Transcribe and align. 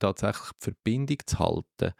tatsächlich 0.00 0.50
die 0.60 0.64
Verbindung 0.64 1.18
zu 1.26 1.38
halten, 1.38 1.92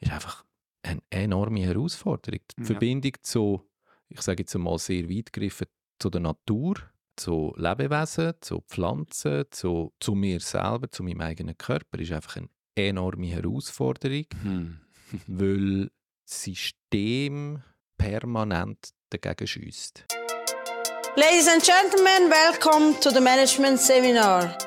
ist 0.00 0.12
einfach 0.12 0.44
eine 0.82 1.00
enorme 1.10 1.60
Herausforderung. 1.60 2.40
Die 2.56 2.60
Ja. 2.60 2.66
Verbindung 2.66 3.12
zu, 3.22 3.62
ich 4.08 4.20
sage 4.20 4.42
jetzt 4.42 4.54
mal 4.56 4.78
sehr 4.78 5.08
weit 5.08 5.32
gegriffen, 5.32 5.66
zu 5.98 6.10
der 6.10 6.20
Natur, 6.20 6.74
zu 7.16 7.54
Lebewesen, 7.56 8.34
zu 8.42 8.60
Pflanzen, 8.68 9.44
zu, 9.50 9.92
zu 9.98 10.14
mir 10.14 10.38
selber, 10.40 10.90
zu 10.90 11.02
meinem 11.02 11.22
eigenen 11.22 11.56
Körper, 11.56 11.98
ist 11.98 12.12
einfach 12.12 12.36
eine 12.36 12.48
enorme 12.74 13.26
Herausforderung, 13.28 14.26
Hm. 14.42 14.80
weil 15.26 15.90
das 16.26 16.42
System 16.42 17.62
permanent 17.96 18.90
dagegen 19.10 19.46
schießt. 19.46 20.04
Ladies 21.16 21.48
and 21.48 21.62
gentlemen, 21.64 22.30
welcome 22.30 23.00
to 23.00 23.08
the 23.10 23.20
Management 23.20 23.80
Seminar. 23.80 24.58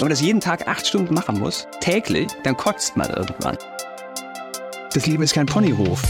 Wenn 0.00 0.06
man 0.06 0.12
das 0.12 0.22
jeden 0.22 0.40
Tag 0.40 0.66
acht 0.66 0.86
Stunden 0.86 1.12
machen 1.12 1.38
muss, 1.38 1.68
täglich, 1.82 2.28
dann 2.42 2.56
kotzt 2.56 2.96
man 2.96 3.10
irgendwann. 3.10 3.58
Das 4.94 5.04
Leben 5.04 5.22
ist 5.22 5.34
kein 5.34 5.44
Ponyhof. 5.44 6.00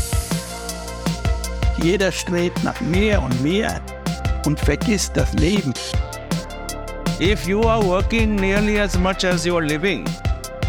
Jeder 1.83 2.12
strebt 2.12 2.62
nach 2.62 2.81
mehr 2.81 3.21
und 3.21 3.43
mehr 3.43 3.81
und 4.47 4.61
vergisst 4.61 5.17
das 5.17 5.33
Leben. 5.33 5.75
If 7.21 7.48
you 7.48 7.62
are 7.65 7.84
working 7.84 8.37
nearly 8.37 8.79
as 8.79 8.97
much 8.97 9.25
as 9.25 9.45
you 9.45 9.57
are 9.57 9.67
living, 9.67 10.05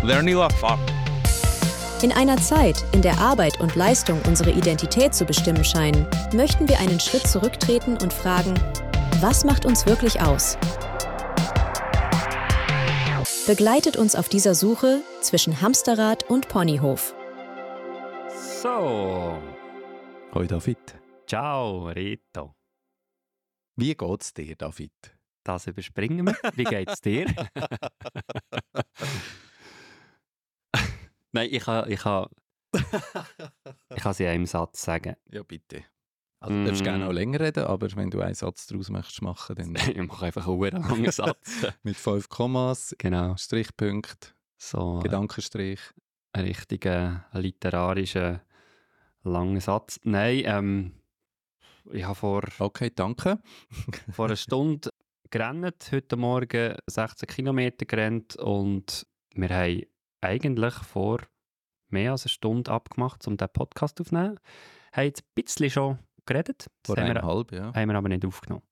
then 0.04 0.28
you 0.28 0.42
are 0.42 0.54
fucked. 0.56 0.92
In 2.02 2.12
einer 2.12 2.38
Zeit, 2.38 2.84
in 2.92 3.04
der 3.04 3.20
Arbeit 3.20 3.60
und 3.60 3.76
Leistung 3.76 4.20
unsere 4.26 4.50
Identität 4.50 5.14
zu 5.14 5.26
bestimmen 5.26 5.64
scheinen, 5.64 6.08
möchten 6.34 6.68
wir 6.68 6.80
einen 6.80 7.00
Schritt 7.00 7.28
zurücktreten 7.28 8.00
und 8.02 8.12
fragen, 8.12 8.56
was 9.20 9.46
macht 9.46 9.68
uns 9.68 9.86
wirklich 9.86 10.20
aus? 10.20 10.58
Begleitet 13.52 13.98
uns 13.98 14.16
auf 14.16 14.30
dieser 14.30 14.56
Suche 14.56 15.02
zwischen 15.20 15.60
Hamsterrad 15.60 16.24
und 16.30 16.48
Ponyhof. 16.48 17.14
So, 18.64 19.42
Hoi 20.34 20.48
David. 20.48 20.78
ciao 21.28 21.88
Rito. 21.88 22.56
Wie 23.76 23.94
geht's 23.94 24.34
dir, 24.34 24.56
David? 24.56 24.94
Das 25.44 25.68
überspringen 25.68 26.28
wir. 26.28 26.38
Wie 26.56 26.64
geht's 26.64 27.02
dir? 27.02 27.26
Nein, 31.34 31.50
ich 31.52 31.64
kann, 31.66 31.92
ich 31.92 32.00
kann, 32.00 32.28
ich 32.74 34.02
kann 34.02 34.14
sie 34.14 34.24
in 34.24 34.30
einem 34.30 34.46
Satz 34.46 34.82
sagen. 34.82 35.18
Ja, 35.30 35.44
bitte. 35.44 35.84
Also, 36.42 36.56
du 36.56 36.66
darfst 36.66 36.82
Mm. 36.82 36.86
gerne 36.86 37.08
auch 37.08 37.12
länger 37.12 37.40
reden, 37.40 37.64
aber 37.66 37.88
wenn 37.96 38.10
du 38.10 38.20
einen 38.20 38.34
Satz 38.34 38.66
daraus 38.68 38.90
möchtest 38.90 39.22
machen, 39.22 39.56
dann 39.56 39.76
Ich 39.96 40.08
mache 40.08 40.26
einfach 40.26 40.48
einen 40.48 40.82
langen 40.84 41.12
Satz. 41.12 41.66
mit 41.84 41.96
fünf 41.96 42.28
Kommas, 42.30 42.96
Genau. 42.98 43.36
Strichpunkt, 43.38 44.36
So 44.58 45.00
Gedankenstrich. 45.00 45.80
einen 46.34 46.48
richtigen 46.48 47.24
literarischen 47.34 48.42
langen 49.24 49.60
Satz. 49.60 50.00
Nein, 50.04 50.42
ähm, 50.46 50.92
ich 51.92 52.04
habe 52.04 52.16
vor, 52.16 52.44
Okay, 52.60 52.92
danke. 52.94 53.40
vor 54.12 54.26
einer 54.26 54.36
Stunde 54.36 54.90
gerannt, 55.30 55.90
heute 55.92 56.16
Morgen 56.18 56.76
16 56.88 57.28
Kilometer 57.28 57.86
gerannt 57.86 58.36
und 58.38 59.06
wir 59.36 59.50
haben 59.50 59.84
eigentlich 60.22 60.74
vor 60.74 61.20
mehr 61.90 62.12
als 62.14 62.24
einer 62.26 62.30
Stunde 62.30 62.72
abgemacht, 62.72 63.28
um 63.28 63.38
diesen 63.38 63.54
Podcast 63.54 64.02
aufzunehmen. 64.02 64.40
Haben 64.94 65.06
jetzt 65.06 65.22
ein 65.24 65.32
bisschen 65.36 65.70
schon 65.70 66.00
geredet, 66.34 66.68
das 66.84 66.96
Vor 66.96 66.98
eineinhalb, 66.98 67.52
ja. 67.52 67.74
haben 67.74 67.90
wir 67.90 67.96
aber 67.98 68.10
nicht 68.10 68.26
aufgenommen. 68.26 68.64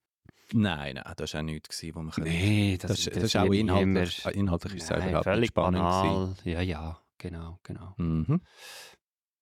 Nein, 0.51 0.95
nein, 0.95 1.13
das 1.15 1.33
war 1.33 1.41
auch 1.41 1.45
nichts, 1.45 1.69
gewesen, 1.77 1.95
wo 1.95 2.01
wir 2.01 2.11
können. 2.11 2.27
Nee, 2.27 2.77
Das, 2.81 2.89
das, 3.05 3.07
ist 3.07 3.35
auch 3.35 3.45
inhaltlich, 3.53 4.25
äh, 4.25 4.31
inhaltlich 4.31 4.75
ist 4.75 4.83
es 4.85 4.89
Nein, 4.89 5.09
überhaupt 5.09 5.23
völlig 5.25 5.49
spannend. 5.49 5.79
banal. 5.79 6.35
Ja, 6.43 6.61
ja, 6.61 6.99
genau, 7.19 7.59
genau. 7.63 7.93
Mhm. 7.97 8.41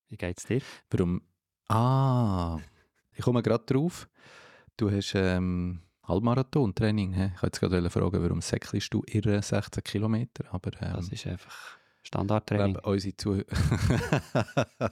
Wie 0.09 0.18
geht's 0.18 0.46
dir? 0.46 0.62
Warum? 0.90 1.22
Ah, 1.70 2.59
ich 3.14 3.24
komme 3.24 3.42
gerade 3.42 3.64
drauf. 3.66 4.09
Du 4.75 4.91
hast 4.91 5.14
ähm, 5.16 5.81
Halbmarathon-Training. 6.03 7.14
Ich 7.14 7.20
wollte 7.41 7.46
jetzt 7.46 7.59
gerade 7.59 7.90
fragen, 7.90 8.24
warum 8.24 8.41
säckelst 8.41 8.94
du 8.94 9.03
irre 9.08 9.41
16 9.41 9.84
Kilometer? 9.84 10.46
Aber 10.53 10.72
ähm, 10.81 10.94
Das 10.94 11.09
ist 11.09 11.25
einfach 11.28 11.78
ich 12.07 12.09
Standardtraining. 12.09 12.73
glaube, 12.73 12.90
unsere 12.90 13.16
Zuh 13.18 13.44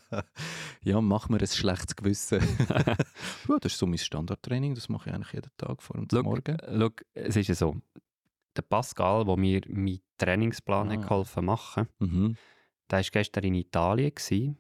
Ja, 0.84 1.02
mach 1.02 1.30
mir 1.30 1.40
ein 1.40 1.48
schlechtes 1.48 1.96
Gewissen. 1.96 2.42
ja, 3.48 3.58
das 3.60 3.74
ist 3.74 3.80
so 3.80 3.88
mein 3.88 3.98
Standardtraining, 3.98 4.76
das 4.76 4.90
mache 4.90 5.10
ich 5.10 5.16
eigentlich 5.16 5.34
jeden 5.34 5.52
Tag 5.58 5.82
vor 5.82 6.00
dem 6.06 6.24
Morgen. 6.24 6.58
schau, 6.62 6.90
es 7.14 7.36
ist 7.36 7.48
ja 7.48 7.56
so, 7.56 7.76
der 8.56 8.62
Pascal, 8.64 9.26
der 9.26 9.38
mir 9.38 9.62
meinen 9.68 10.00
Trainingsplan 10.18 10.90
Ah. 10.90 10.94
hat 10.94 11.02
geholfen 11.04 11.46
machen, 11.46 11.88
Mhm. 12.00 12.38
der 12.90 13.00
war 13.00 13.04
gestern 13.12 13.44
in 13.46 13.56
Italien 13.56 14.58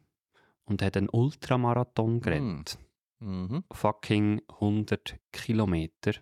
und 0.65 0.81
hat 0.81 0.97
einen 0.97 1.09
Ultramarathon 1.09 2.19
gerannt. 2.21 2.79
Mhm. 3.19 3.63
Fucking 3.71 4.41
100 4.59 5.17
Kilometer. 5.31 6.13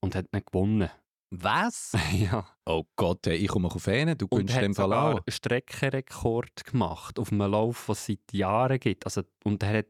Und 0.00 0.14
hat 0.16 0.26
ihn 0.32 0.42
gewonnen. 0.44 0.88
Was? 1.34 1.92
ja. 2.12 2.46
Oh 2.66 2.84
Gott, 2.94 3.26
ich 3.26 3.48
komme 3.48 3.68
auf 3.68 3.88
einen, 3.88 4.18
du 4.18 4.28
gönnst 4.28 4.54
dem 4.54 4.74
Fall 4.74 4.92
auch. 4.92 5.16
einen 5.16 5.22
Streckenrekord 5.28 6.64
gemacht 6.66 7.18
auf 7.18 7.32
einem 7.32 7.50
Lauf, 7.50 7.86
den 7.86 7.92
es 7.92 8.06
seit 8.06 8.32
Jahren 8.32 8.78
gibt. 8.78 9.06
Also, 9.06 9.22
und 9.44 9.62
er 9.62 9.78
hat 9.78 9.86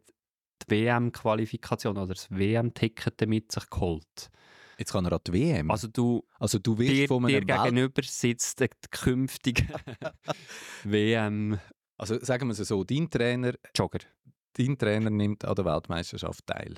die 0.62 0.70
WM-Qualifikation 0.70 1.98
oder 1.98 2.14
das 2.14 2.30
WM-Ticket 2.30 3.26
mit 3.26 3.50
sich 3.50 3.68
geholt. 3.68 4.30
Jetzt 4.78 4.92
kann 4.92 5.04
er 5.04 5.12
an 5.14 5.18
die 5.26 5.32
WM. 5.32 5.70
Also, 5.70 5.88
Also 6.38 6.58
du, 6.60 6.76
du 6.76 6.78
wirst 6.78 6.92
dir, 6.92 7.08
von 7.08 7.26
dir 7.26 7.46
Welt... 7.46 7.48
gegenüber 7.48 8.02
sitzt 8.04 8.60
der 8.60 8.68
künftige 8.92 9.66
WM-Jogger. 10.84 11.60
Also 11.98 12.18
sagen 12.20 12.48
wir 12.48 12.52
es 12.52 12.68
so, 12.68 12.84
dein 12.84 13.10
Trainer, 13.10 13.54
dein 14.54 14.78
Trainer 14.78 15.10
nimmt 15.10 15.44
an 15.44 15.54
der 15.54 15.64
Weltmeisterschaft 15.64 16.46
teil. 16.46 16.74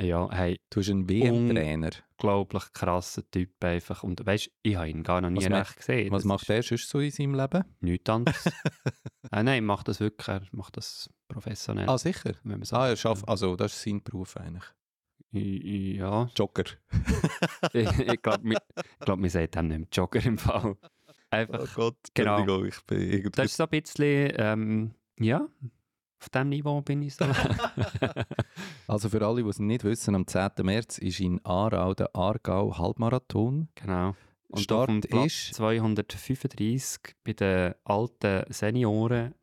Ja, 0.00 0.28
hey, 0.32 0.58
Du 0.70 0.80
hast 0.80 0.88
einen 0.88 1.08
WM-Trainer. 1.08 1.90
unglaublich 2.12 2.72
krasser 2.72 3.22
Typ 3.30 3.62
einfach. 3.62 4.02
Und 4.02 4.24
weißt 4.24 4.50
ich 4.62 4.76
habe 4.76 4.88
ihn 4.88 5.02
gar 5.02 5.20
noch 5.20 5.30
nie 5.30 5.44
recht 5.44 5.76
gesehen. 5.76 6.10
Was 6.10 6.22
Das 6.22 6.28
macht 6.28 6.50
er 6.50 6.62
sonst 6.62 6.88
so 6.88 7.00
in 7.00 7.10
seinem 7.10 7.34
Leben? 7.34 7.64
Nichts 7.80 8.08
anderes. 8.08 8.48
ah, 9.30 9.42
nein, 9.42 9.64
macht 9.64 9.88
das 9.88 10.00
wirklich, 10.00 10.28
er 10.28 10.42
macht 10.52 10.76
das 10.78 11.10
professionell. 11.28 11.88
Ah, 11.88 11.98
sicher. 11.98 12.32
wenn 12.44 12.60
man 12.60 12.68
Ah, 12.72 12.88
er 12.88 12.96
schafft, 12.96 13.28
also 13.28 13.56
das 13.56 13.74
ist 13.74 13.82
sein 13.82 14.02
Beruf 14.02 14.36
eigentlich. 14.36 14.64
Ja, 15.32 16.28
Jogger. 16.34 16.64
ich, 17.72 17.98
ich 17.98 18.22
glaube, 18.22 18.52
ich 18.52 18.58
glaub, 19.00 19.22
wir 19.22 19.30
sagen 19.30 19.50
dem 19.52 19.68
nicht 19.68 19.96
Jogger 19.96 20.24
im 20.24 20.38
Fall. 20.38 20.76
Einfach, 21.30 21.74
Gott, 21.74 21.96
Genau. 22.14 22.64
Ich 22.64 22.80
bin 22.86 23.00
irgendwie... 23.00 23.30
das 23.30 23.46
ist 23.46 23.56
so 23.58 23.64
ein 23.64 23.68
bisschen, 23.68 24.32
ähm, 24.36 24.94
ja, 25.20 25.46
auf 26.20 26.28
diesem 26.28 26.48
Niveau 26.50 26.80
bin 26.82 27.02
ich 27.02 27.14
so. 27.14 27.24
Also 28.86 29.08
für 29.08 29.24
alle, 29.26 29.42
die 29.42 29.48
es 29.48 29.58
nicht 29.58 29.84
wissen, 29.84 30.14
am 30.14 30.26
10. 30.26 30.50
März 30.62 30.98
ist 30.98 31.20
in 31.20 31.40
Aarau 31.44 31.94
der 31.94 32.14
Aargau 32.14 32.76
Halbmarathon. 32.76 33.68
genau. 33.76 34.14
Und 34.48 34.60
Start 34.62 35.04
ist- 35.06 35.54
235 35.54 37.14
bei 37.24 37.32
den 37.34 37.74
alten 37.84 38.42
Senioren 38.52 39.34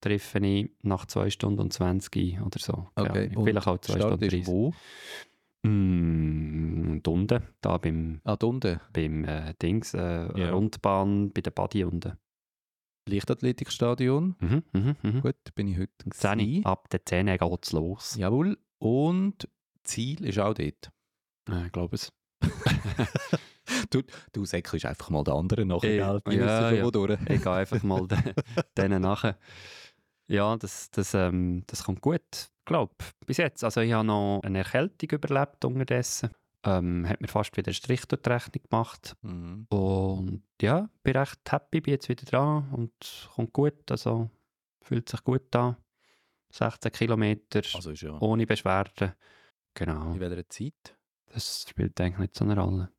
treffe 0.00 0.38
ich 0.38 0.70
nach 0.82 1.04
2 1.06 1.28
Stunden 1.30 1.60
und 1.60 1.72
20 1.74 2.16
ein 2.38 2.42
oder 2.42 2.58
so. 2.58 2.88
Okay, 2.94 3.36
und 3.36 3.44
Vielleicht 3.44 3.66
auch 3.66 3.78
2 3.78 3.92
Start 3.98 4.02
Stunden 4.14 4.24
ist 4.24 4.32
30. 4.32 4.46
wo? 4.46 4.72
Mm, 5.64 7.00
unten, 7.06 7.42
da 7.60 7.76
beim, 7.78 8.20
Ah, 8.24 8.36
da 8.36 8.46
unten. 8.46 8.80
beim 8.92 9.24
äh, 9.24 9.52
Dings, 9.60 9.94
äh, 9.94 10.28
Ja. 10.38 10.50
Rundbahn 10.50 11.30
bei 11.32 11.40
der 11.42 11.50
Body 11.50 11.84
unten. 11.84 12.16
Leichtathletikstadion. 13.08 14.36
Mhm, 14.40 14.62
mhm, 14.72 14.96
mhm. 15.02 15.20
Gut, 15.22 15.36
bin 15.54 15.68
ich 15.68 15.78
heute 15.78 15.92
10, 16.10 16.38
gewesen. 16.38 16.66
ab 16.66 16.88
der 16.90 17.04
10 17.04 17.26
geht 17.26 17.64
es 17.64 17.72
los. 17.72 18.16
Jawohl. 18.16 18.58
Und 18.78 19.48
Ziel 19.84 20.24
ist 20.24 20.38
auch 20.38 20.54
dort. 20.54 20.90
Ja, 21.48 21.66
ich 21.66 21.72
glaube 21.72 21.96
es. 21.96 22.12
Du, 23.90 24.02
du 24.32 24.44
säckelst 24.44 24.86
einfach 24.86 25.10
mal 25.10 25.24
den 25.24 25.34
anderen 25.34 25.68
nachher, 25.68 26.20
gell? 26.22 26.22
Die 26.28 26.36
ja, 26.36 26.70
ja. 26.70 26.84
wo 26.84 26.90
durch. 26.90 27.18
Ich 27.28 27.42
gehe 27.42 27.52
einfach 27.52 27.82
mal 27.82 28.06
de, 28.06 28.18
denen 28.76 29.02
nachher. 29.02 29.38
Ja, 30.28 30.56
das, 30.56 30.90
das, 30.90 31.14
ähm, 31.14 31.62
das 31.66 31.84
kommt 31.84 32.00
gut, 32.00 32.48
glaube 32.64 32.94
Bis 33.26 33.36
jetzt. 33.38 33.62
Also 33.64 33.80
ich 33.80 33.92
habe 33.92 34.06
noch 34.06 34.40
eine 34.42 34.58
Erkältung 34.58 35.10
überlebt 35.10 35.64
unterdessen. 35.64 36.30
Ähm, 36.66 37.08
hat 37.08 37.20
mir 37.20 37.28
fast 37.28 37.56
wieder 37.56 37.68
einen 37.68 37.74
Strich 37.74 38.06
durch 38.06 38.22
die 38.22 38.28
Rechnung 38.28 38.62
gemacht. 38.68 39.16
Mhm. 39.22 39.66
Und 39.68 40.42
ja, 40.60 40.90
bin 41.02 41.16
recht 41.16 41.40
happy, 41.50 41.80
bin 41.80 41.92
jetzt 41.92 42.08
wieder 42.08 42.24
dran 42.24 42.68
und 42.72 43.30
kommt 43.34 43.52
gut. 43.52 43.90
Also 43.90 44.30
fühlt 44.82 45.08
sich 45.08 45.22
gut 45.22 45.54
an. 45.54 45.76
16 46.50 46.92
Kilometer 46.92 47.62
Also 47.74 47.92
ja... 47.92 48.18
ohne 48.20 48.46
Beschwerden. 48.46 49.12
Genau. 49.74 50.12
In 50.12 50.20
welcher 50.20 50.48
Zeit? 50.48 50.96
Das 51.32 51.66
spielt 51.68 52.00
eigentlich 52.00 52.18
nicht 52.18 52.34
so 52.34 52.44
eine 52.44 52.58
Rolle. 52.58 52.90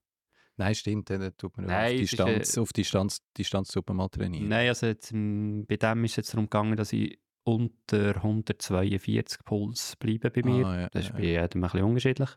Nein, 0.58 0.76
stimmt. 0.76 1.10
Dann 1.10 1.36
tut 1.38 1.56
man 1.58 1.68
Nein, 1.68 1.94
auf 1.94 2.00
Distanz, 2.00 2.58
auf 2.58 2.74
Distanz, 2.74 3.22
Distanzsuppe 3.38 3.94
mal 3.94 4.10
trainieren. 4.10 4.48
Nein, 4.48 4.70
also 4.70 4.88
jetzt, 4.88 5.12
ähm, 5.12 5.66
bei 5.68 5.78
dem 5.78 6.04
ist 6.06 6.12
es 6.12 6.18
jetzt 6.18 6.34
darum 6.34 6.46
gegangen, 6.46 6.76
dass 6.76 6.94
ich 6.94 7.20
unter 7.44 8.16
142 8.16 9.44
Puls 9.46 9.96
bleibe 9.98 10.32
bei 10.32 10.42
mir. 10.44 10.66
Ah, 10.66 10.82
ja, 10.82 10.90
das 10.90 11.06
ist 11.06 11.14
bei 11.14 11.24
jedem 11.24 11.64
ein 11.64 11.70
bisschen 11.70 11.84
unterschiedlich. 11.84 12.30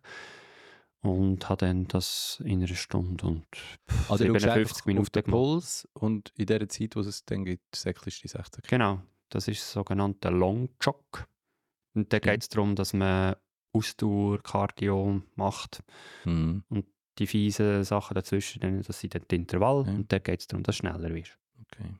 Und 1.02 1.48
habe 1.48 1.66
dann 1.66 1.86
das 1.88 2.40
in 2.44 2.62
einer 2.62 2.74
Stunde 2.74 3.26
und 3.26 3.46
Also 4.08 4.24
du 4.24 4.32
57 4.38 4.42
schaust 4.42 4.56
einfach 4.58 4.76
auf 4.80 4.86
Minuten 4.86 5.12
den. 5.12 5.24
Puls 5.24 5.88
und 5.94 6.32
in 6.36 6.46
der 6.46 6.68
Zeit, 6.68 6.96
wo 6.96 7.00
es 7.00 7.24
dann 7.24 7.44
gibt, 7.44 7.74
säckelst 7.74 8.18
du 8.18 8.22
die 8.22 8.28
60 8.28 8.64
Kilo. 8.64 8.78
Genau, 8.78 9.02
das 9.30 9.48
ist 9.48 9.60
das 9.62 9.72
sogenannte 9.72 10.28
Long 10.28 10.68
Jog. 10.82 11.26
Und 11.94 12.12
da 12.12 12.18
Mhm. 12.18 12.20
geht 12.20 12.42
es 12.42 12.48
darum, 12.48 12.76
dass 12.76 12.92
man 12.92 13.36
Ausdauer, 13.72 14.42
Cardio 14.42 15.22
macht. 15.36 15.82
Mhm. 16.24 16.64
Die 17.18 17.26
fiesen 17.26 17.84
Sachen 17.84 18.14
dazwischen, 18.14 18.82
das 18.82 19.00
sind 19.00 19.14
dann 19.14 19.22
die 19.30 19.36
Intervalle. 19.36 19.86
Ja. 19.86 19.92
Und 19.94 20.12
da 20.12 20.18
geht 20.18 20.40
es 20.40 20.46
darum, 20.46 20.62
dass 20.62 20.76
du 20.76 20.80
schneller 20.80 21.14
wirst. 21.14 21.36
Okay. 21.62 21.94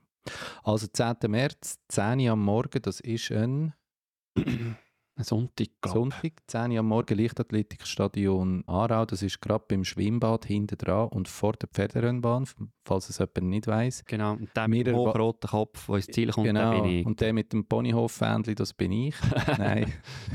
Also 0.63 0.87
10. 0.87 1.15
März, 1.29 1.79
10 1.89 2.19
Uhr 2.21 2.31
am 2.31 2.43
Morgen, 2.43 2.81
das 2.81 2.99
ist 2.99 3.31
Ein 3.31 3.73
Sonntag, 5.17 5.67
glaub. 5.81 5.93
Sonntag, 5.93 6.31
10 6.47 6.71
Uhr 6.71 6.79
am 6.79 6.87
Morgen, 6.87 7.17
Leichtathletikstadion 7.17 8.63
Aarau. 8.67 9.05
Das 9.05 9.21
ist 9.21 9.41
gerade 9.41 9.63
beim 9.67 9.83
Schwimmbad 9.83 10.45
hinten 10.45 10.77
dran 10.77 11.09
und 11.09 11.27
vor 11.27 11.53
der 11.53 11.69
Pferderennbahn, 11.69 12.45
falls 12.85 13.09
es 13.09 13.19
jemand 13.19 13.43
nicht 13.43 13.67
weiß. 13.67 14.05
Genau, 14.05 14.33
und 14.33 14.49
der 14.55 14.67
mit 14.67 14.87
dem 14.87 14.95
hochroten 14.95 15.49
Kopf, 15.49 15.87
der 15.87 15.95
ins 15.95 16.07
Ziel 16.07 16.31
kommt, 16.31 16.47
genau. 16.47 16.81
bin 16.81 16.85
ich. 16.85 17.05
Und 17.05 17.21
der 17.21 17.33
mit 17.33 17.53
dem 17.53 17.65
Ponyhof-Fähnchen, 17.65 18.55
das 18.55 18.73
bin 18.73 18.91
ich. 18.91 19.15
Nein. 19.57 19.91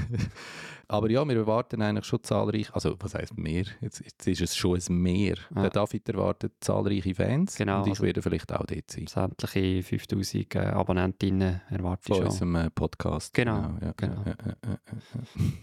Aber 0.89 1.11
ja, 1.11 1.25
wir 1.27 1.37
erwarten 1.37 1.83
eigentlich 1.83 2.05
schon 2.05 2.23
zahlreich, 2.23 2.73
also 2.73 2.95
was 3.01 3.15
heisst 3.15 3.33
wir? 3.37 3.65
Jetzt, 3.81 4.01
jetzt 4.05 4.27
ist 4.29 4.41
es 4.41 4.57
schon 4.57 4.79
ein 4.79 4.95
Mehr. 4.99 5.35
Ja. 5.55 5.63
Der 5.63 5.71
David 5.71 6.09
erwartet 6.09 6.53
zahlreiche 6.61 7.15
Fans 7.15 7.57
Genau, 7.57 7.79
und 7.79 7.87
ich 7.87 7.91
also- 7.95 8.05
werde 8.05 8.23
vielleicht 8.23 8.53
auch 8.53 8.65
dort 8.67 8.91
sein. 8.91 9.07
Sämtliche 9.09 9.83
5000 9.83 10.55
äh, 10.55 10.59
Abonnentinnen 10.61 11.61
erwarte 11.71 12.05
Von 12.05 12.13
ich 12.13 12.19
schon. 12.19 12.27
unserem 12.27 12.55
äh, 12.57 12.71
Podcast. 12.71 13.35
Genau, 13.35 13.75
genau. 13.97 14.23
Ja, 14.27 14.35
ja, 14.47 14.77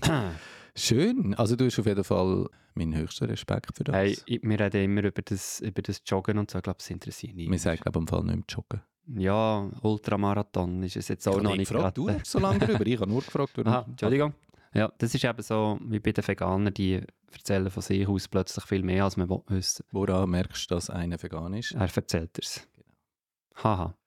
ja. 0.08 0.32
Schön. 0.76 1.34
Also 1.36 1.56
du 1.56 1.66
hast 1.66 1.80
auf 1.80 1.86
jeden 1.86 2.04
Fall 2.04 2.50
meinen 2.74 2.96
höchsten 2.98 3.26
Respekt 3.26 3.76
für 3.78 3.84
das. 3.84 3.96
hey, 3.96 4.18
wir 4.42 4.60
reden 4.60 4.84
immer 4.84 5.04
über 5.04 5.22
das, 5.22 5.60
über 5.62 5.82
das 5.82 6.02
Joggen 6.06 6.38
und 6.40 6.50
so. 6.52 6.58
Ich 6.58 6.64
glaube, 6.64 6.78
das 6.80 6.90
interessiert 6.90 7.36
wir 7.38 7.50
nicht. 7.50 7.62
sagen, 7.62 7.80
glaube 7.82 8.00
ich, 8.00 8.02
im 8.02 8.08
Fall 8.08 8.24
nicht 8.24 8.36
mehr 8.36 8.44
joggen. 8.50 8.82
Ja, 9.22 9.70
Ultramarathon 9.82 10.82
ist 10.84 10.96
es 10.96 11.10
jetzt 11.10 11.28
auch 11.28 11.38
Ich 11.38 11.44
noch 11.44 11.56
nicht 11.56 11.70
gefragt, 11.70 11.98
du 11.98 12.10
so 12.24 12.40
lange 12.40 12.60
darüber. 12.60 12.86
Ich 12.88 13.00
habe 13.00 13.10
nur 13.12 13.22
gefragt. 13.22 13.52
Aha, 13.66 13.86
Entschuldigung. 13.88 14.34
Ja, 14.74 14.92
das 14.98 15.14
ist 15.14 15.24
eben 15.24 15.42
so 15.44 15.78
wie 15.84 16.00
bei 16.00 16.12
den 16.12 16.28
Veganern, 16.28 16.74
die 16.74 17.02
erzählen 17.32 17.70
von 17.70 17.84
sich 17.84 18.08
aus 18.08 18.28
plötzlich 18.28 18.66
viel 18.66 18.82
mehr, 18.82 19.04
als 19.04 19.18
man 19.18 19.30
wissen. 19.48 19.86
Woran 19.92 20.32
merkst 20.32 20.70
du, 20.70 20.76
dass 20.76 20.90
einer 20.90 21.22
vegan 21.22 21.54
ist? 21.54 21.74
Er 21.74 21.96
erzählt 21.96 22.38
es. 22.40 22.68
Genau. 22.76 23.64
Haha. 23.64 23.98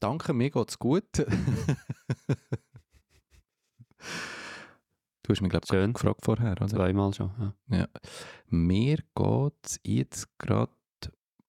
Danke, 0.00 0.32
mir 0.32 0.50
geht's 0.50 0.78
gut. 0.78 1.04
du 1.18 1.26
hast 5.28 5.40
mich, 5.40 5.50
glaube 5.50 5.66
ich, 5.66 5.94
gefragt 5.94 6.24
vorher, 6.24 6.52
oder? 6.52 6.66
Zweimal 6.66 7.14
schon. 7.14 7.54
Ja. 7.68 7.88
Mir 8.46 8.98
geht 9.14 9.80
jetzt 9.84 10.38
gerade 10.38 10.72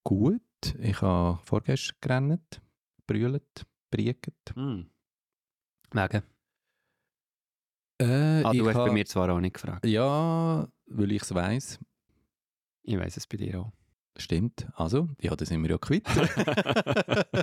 gut. 0.03 0.41
Ich 0.79 1.01
habe 1.01 1.39
vorgestern 1.43 1.97
gerannt, 2.01 2.61
brüllt, 3.07 3.65
brieket. 3.89 4.53
Hm. 4.55 4.89
Wegen? 5.91 6.23
Äh, 8.01 8.43
Ah, 8.43 8.53
du 8.53 8.67
hast 8.67 8.75
bei 8.75 8.91
mir 8.91 9.05
zwar 9.05 9.29
auch 9.29 9.39
nicht 9.39 9.53
gefragt. 9.55 9.85
Ja, 9.85 10.67
weil 10.87 11.11
ich 11.11 11.21
es 11.21 11.33
weiss. 11.33 11.79
Ich 12.83 12.97
weiß 12.97 13.17
es 13.17 13.27
bei 13.27 13.37
dir 13.37 13.61
auch. 13.61 13.71
Stimmt. 14.17 14.67
Also, 14.75 15.09
ja, 15.21 15.35
da 15.35 15.45
sind 15.45 15.61
wir 15.63 15.69
ja 15.71 15.77
quitt. 15.77 16.05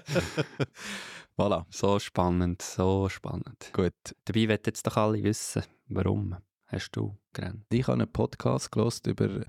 voilà. 1.38 1.64
So 1.70 1.98
spannend, 1.98 2.62
so 2.62 3.08
spannend. 3.08 3.70
Gut. 3.72 3.92
Dabei 4.24 4.48
wollen 4.48 4.58
jetzt 4.66 4.86
doch 4.86 4.96
alle 4.96 5.22
wissen, 5.22 5.62
warum 5.88 6.36
hast 6.66 6.90
du 6.92 7.16
gerannt. 7.32 7.64
Ich 7.70 7.82
habe 7.86 7.94
einen 7.94 8.12
Podcast 8.12 8.72
gelost 8.72 9.06
über 9.06 9.44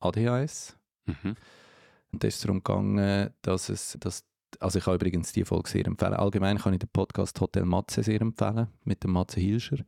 ADHS. 0.00 0.76
Mhm. 1.06 1.36
Und 2.12 2.22
da 2.22 2.28
ist 2.28 2.36
es 2.36 2.40
darum 2.42 2.62
gegangen, 2.62 3.30
dass 3.42 3.68
es, 3.68 3.96
dass, 4.00 4.24
also 4.60 4.78
ich 4.78 4.84
kann 4.84 4.94
übrigens 4.94 5.32
die 5.32 5.44
Folge 5.44 5.70
sehr 5.70 5.86
empfehlen. 5.86 6.14
Allgemein 6.14 6.58
kann 6.58 6.74
ich 6.74 6.80
den 6.80 6.88
Podcast 6.92 7.40
Hotel 7.40 7.64
Matze 7.64 8.02
sehr 8.02 8.20
empfehlen, 8.20 8.68
mit 8.84 9.02
dem 9.02 9.12
Matze 9.12 9.40
Hilscher. 9.40 9.78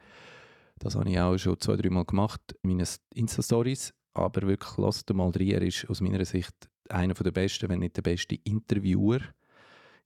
Das 0.79 0.95
habe 0.95 1.09
ich 1.11 1.19
auch 1.19 1.37
schon 1.39 1.59
zwei, 1.61 1.77
drei 1.77 1.91
Mal 1.91 2.05
gemacht 2.05 2.41
in 2.63 2.71
meinen 2.71 2.87
Insta-Stories. 3.15 3.95
Aber 4.15 4.43
wirklich, 4.47 4.77
lasst 4.79 5.13
mal 5.13 5.31
rein. 5.31 5.49
Er 5.49 5.63
ist 5.63 5.89
aus 5.89 6.01
meiner 6.01 6.25
Sicht 6.25 6.55
einer 6.89 7.15
der 7.15 7.31
besten, 7.31 7.69
wenn 7.69 7.81
nicht 7.81 7.97
der 7.97 8.03
beste 8.03 8.37
Interviewer 8.45 9.21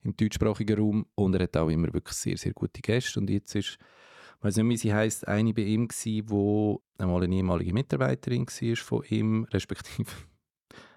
im 0.03 0.17
deutschsprachigen 0.17 0.79
Raum. 0.79 1.07
Und 1.15 1.35
er 1.35 1.45
hat 1.45 1.57
auch 1.57 1.69
immer 1.69 1.93
wirklich 1.93 2.17
sehr, 2.17 2.37
sehr 2.37 2.53
gute 2.53 2.81
Gäste. 2.81 3.21
Und 3.21 3.31
jetzt 3.31 3.55
ist, 3.55 3.79
ich 4.39 4.45
weiß 4.45 4.57
nicht, 4.57 4.69
wie 4.69 4.77
sie 4.77 4.95
heisst, 4.95 5.29
eine 5.29 5.53
bei 5.53 5.63
ihm 5.63 5.89
gsi, 5.89 6.23
wo 6.27 6.83
einmal 6.99 7.23
eine 7.23 7.35
ehemalige 7.35 7.73
Mitarbeiterin 7.73 8.47
war 8.47 8.77
von 8.77 9.05
ihm, 9.09 9.45
respektive 9.53 10.11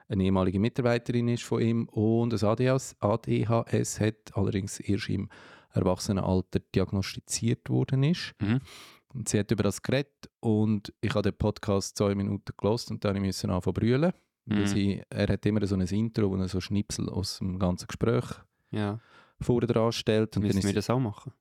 eine 0.08 0.24
ehemalige 0.24 0.60
Mitarbeiterin 0.60 1.28
ist 1.28 1.44
von 1.44 1.62
ihm 1.62 1.86
und 1.90 2.31
das 2.31 2.44
ADHS, 2.44 2.96
ADHS 3.00 4.00
hat 4.00 4.36
allerdings 4.36 4.80
erst 4.80 5.10
im 5.10 5.30
Erwachsenenalter 5.72 6.60
diagnostiziert 6.60 7.70
worden 7.70 8.04
ist. 8.04 8.34
Mhm. 8.40 8.60
Und 9.13 9.30
sie 9.30 9.39
hat 9.39 9.51
über 9.51 9.63
das 9.63 9.81
geredet 9.81 10.30
und 10.39 10.92
ich 11.01 11.12
habe 11.13 11.21
den 11.21 11.38
Podcast 11.38 11.98
zwei 11.98 12.15
Minuten 12.15 12.51
gelost 12.57 12.89
und 12.92 13.04
dann 13.06 13.21
musste 13.21 13.48
ich 13.48 13.54
anfangen 13.54 13.62
zu 13.75 13.80
brüllen. 13.80 14.13
Mhm. 14.45 14.68
sie, 14.68 15.01
er 15.10 15.27
hat 15.27 15.45
immer 15.45 15.65
so 15.65 15.75
ein 15.75 15.81
Intro, 15.81 16.30
wo 16.30 16.36
er 16.36 16.48
so 16.50 16.60
Schnipsel 16.60 17.07
aus 17.10 17.38
dem 17.39 17.57
ganzen 17.60 17.88
Gespräch 17.88 18.25
Ja, 18.71 19.00
vorne 19.39 19.68
dran 19.68 19.92
stellt. 19.92 20.36
Und 20.36 20.44
müssen 20.44 20.63
wir 20.63 20.74
das 20.74 20.89
auch 20.89 21.00
machen? 21.00 21.31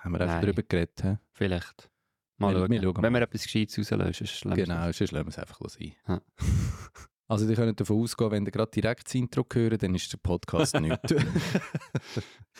haben 0.00 0.12
wir 0.12 0.20
einfach 0.20 0.40
darüber 0.40 0.62
geredet. 0.62 1.00
He? 1.02 1.16
Vielleicht. 1.32 1.90
Mal 2.38 2.54
Wir- 2.54 2.60
schauen. 2.60 2.70
wir 2.70 2.82
schauen 2.82 3.02
Wenn 3.02 3.12
wir 3.12 3.22
etwas 3.22 3.42
Gescheites 3.44 3.78
rauslösen, 3.78 4.24
ist 4.24 4.34
es 4.34 4.40
Genau, 4.54 4.82
sonst 4.92 5.00
lassen 5.12 5.26
wir 5.26 5.28
es 5.28 5.38
einfach 5.38 5.60
sein. 5.68 5.94
Ja. 6.08 6.20
Also, 7.28 7.48
ihr 7.48 7.56
könnt 7.56 7.80
davon 7.80 8.02
ausgehen, 8.02 8.30
wenn 8.30 8.44
ihr 8.46 8.52
gerade 8.52 8.70
direkt 8.70 9.06
das 9.08 9.14
Intro 9.16 9.44
hören, 9.52 9.78
dann 9.78 9.94
ist 9.96 10.12
der 10.12 10.18
Podcast 10.18 10.74
nichts. 10.80 11.14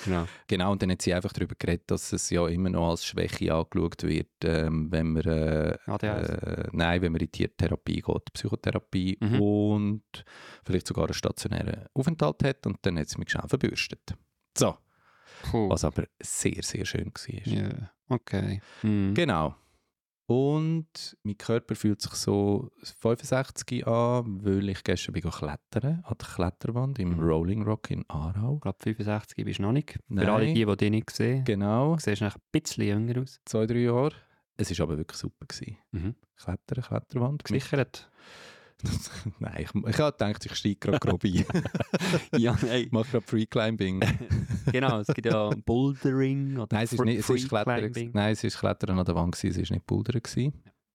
Genau. 0.04 0.26
Genau, 0.46 0.72
und 0.72 0.82
dann 0.82 0.90
hat 0.90 1.00
sie 1.00 1.14
einfach 1.14 1.32
darüber 1.32 1.54
geredet, 1.58 1.90
dass 1.90 2.12
es 2.12 2.28
ja 2.28 2.46
immer 2.48 2.68
noch 2.68 2.90
als 2.90 3.06
Schwäche 3.06 3.54
angeschaut 3.54 4.02
wird, 4.02 4.28
ähm, 4.44 4.92
wenn 4.92 5.12
man, 5.14 5.22
äh, 5.24 5.78
ADHS. 5.86 6.28
äh, 6.28 6.68
nein, 6.72 7.00
wenn 7.00 7.12
man 7.12 7.20
in 7.22 7.30
die 7.32 7.48
Therapie 7.48 8.02
geht, 8.02 8.32
Psychotherapie 8.34 9.16
Mhm. 9.20 9.40
und 9.40 10.02
vielleicht 10.66 10.86
sogar 10.86 11.04
einen 11.06 11.14
stationären 11.14 11.86
Aufenthalt 11.94 12.44
hat 12.44 12.66
und 12.66 12.76
dann 12.82 12.98
hat 12.98 13.08
sie 13.08 13.18
mich 13.18 13.30
schnell 13.30 13.48
verbürstet. 13.48 14.14
So, 14.56 14.76
Puh. 15.50 15.70
was 15.70 15.82
aber 15.84 16.04
sehr, 16.20 16.62
sehr 16.62 16.84
schön 16.84 17.06
war. 17.06 17.46
Ja, 17.54 17.90
okay. 18.10 18.60
Mhm. 18.82 19.14
Genau. 19.14 19.54
Und 20.26 21.16
mein 21.22 21.38
Körper 21.38 21.76
fühlt 21.76 22.02
sich 22.02 22.12
so 22.14 22.68
65 22.82 23.86
an, 23.86 24.44
weil 24.44 24.68
ich 24.68 24.82
gestern 24.82 25.12
bin 25.12 25.22
klettern 25.22 26.02
an 26.04 26.14
der 26.20 26.28
Kletterwand 26.28 26.98
im 26.98 27.10
Mhm. 27.16 27.20
Rolling 27.20 27.62
Rock 27.62 27.90
in 27.92 28.04
Aarau. 28.08 28.56
Ich 28.56 28.60
glaube, 28.62 28.78
65 28.82 29.44
bist 29.44 29.58
du 29.60 29.62
noch 29.62 29.72
nicht. 29.72 29.98
Nein. 30.08 30.24
Für 30.26 30.32
alle 30.32 30.46
die, 30.52 30.64
die 30.64 30.76
dich 30.76 30.90
nicht 30.90 31.10
sehen, 31.10 31.44
Genau, 31.44 31.94
du 31.94 32.00
siehst 32.00 32.22
ein 32.22 32.32
bisschen 32.50 32.84
jünger 32.84 33.22
aus. 33.22 33.40
zwei, 33.44 33.66
drei 33.66 33.78
Jahre. 33.78 34.12
Es 34.56 34.76
war 34.78 34.84
aber 34.86 34.98
wirklich 34.98 35.18
super. 35.18 35.46
Gewesen. 35.46 35.76
Mhm. 35.92 36.14
Klettern, 36.36 36.82
Kletterwand. 36.82 37.44
Gesichert. 37.44 38.10
Nein, 39.38 39.54
ich, 39.64 39.74
ich 39.74 39.98
habe 39.98 40.12
gedacht, 40.12 40.44
ich 40.46 40.54
steige 40.54 40.76
gerade 40.76 40.98
grob 40.98 41.24
ein. 41.24 41.44
ja, 42.36 42.56
nein. 42.62 42.82
Ich 42.82 42.92
mache 42.92 43.08
gerade 43.10 43.26
Freeclimbing. 43.26 44.00
genau, 44.72 45.00
es 45.00 45.06
gibt 45.08 45.26
ja 45.26 45.50
Bouldering 45.64 46.58
oder 46.58 46.68
Nein, 46.76 46.84
es 46.84 46.92
ist, 46.92 47.04
nicht, 47.04 47.18
es 47.20 47.30
ist 47.30 47.48
Klettern. 47.48 47.92
Nein, 48.12 48.32
es 48.32 48.44
ist 48.44 48.58
Klettern 48.58 48.98
an 48.98 49.04
der 49.04 49.14
Wand, 49.14 49.34
gewesen, 49.34 49.60
es 49.62 49.70
war 49.70 49.74
nicht 49.76 49.86
Bouldern. 49.86 50.20
Gewesen. 50.22 50.52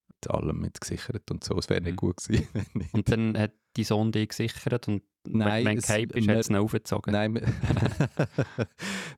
Mit 0.09 0.29
allem 0.29 0.59
mit 0.59 0.79
gesichert 0.79 1.31
und 1.31 1.43
so. 1.43 1.57
Es 1.57 1.67
wäre 1.69 1.81
nicht 1.81 1.93
Mhm. 1.93 1.95
gut 1.97 2.17
gewesen. 2.17 2.47
nicht. 2.75 2.93
Und 2.93 3.09
dann 3.11 3.35
hat 3.37 3.53
die 3.75 3.83
dich 3.83 4.29
gesichert 4.29 4.87
und 4.87 5.01
Nein, 5.27 5.65
wenn 5.65 5.77
es- 5.79 5.89
wir- 5.89 6.01
hat 6.01 6.15
es 6.15 6.49
ihn 6.49 6.55
aufgezogen. 6.57 7.13
Nein, 7.13 7.33
man- 7.33 7.43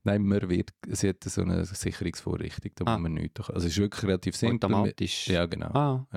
Nein, 0.03 0.23
man 0.23 0.49
wird, 0.49 0.71
sie 0.89 1.09
hat 1.09 1.23
so 1.23 1.41
eine 1.41 1.65
Sicherungsvorrichtung, 1.65 2.71
da 2.75 2.85
Ah. 2.85 2.93
muss 2.97 3.03
man 3.03 3.13
nichts. 3.15 3.39
Also 3.49 3.67
es 3.67 3.73
ist 3.73 3.79
wirklich 3.79 4.03
relativ 4.03 4.35
simpel. 4.35 4.73
Automatisch. 4.73 5.27
Ja, 5.27 5.45
genau. 5.45 5.67
Ah, 5.73 6.07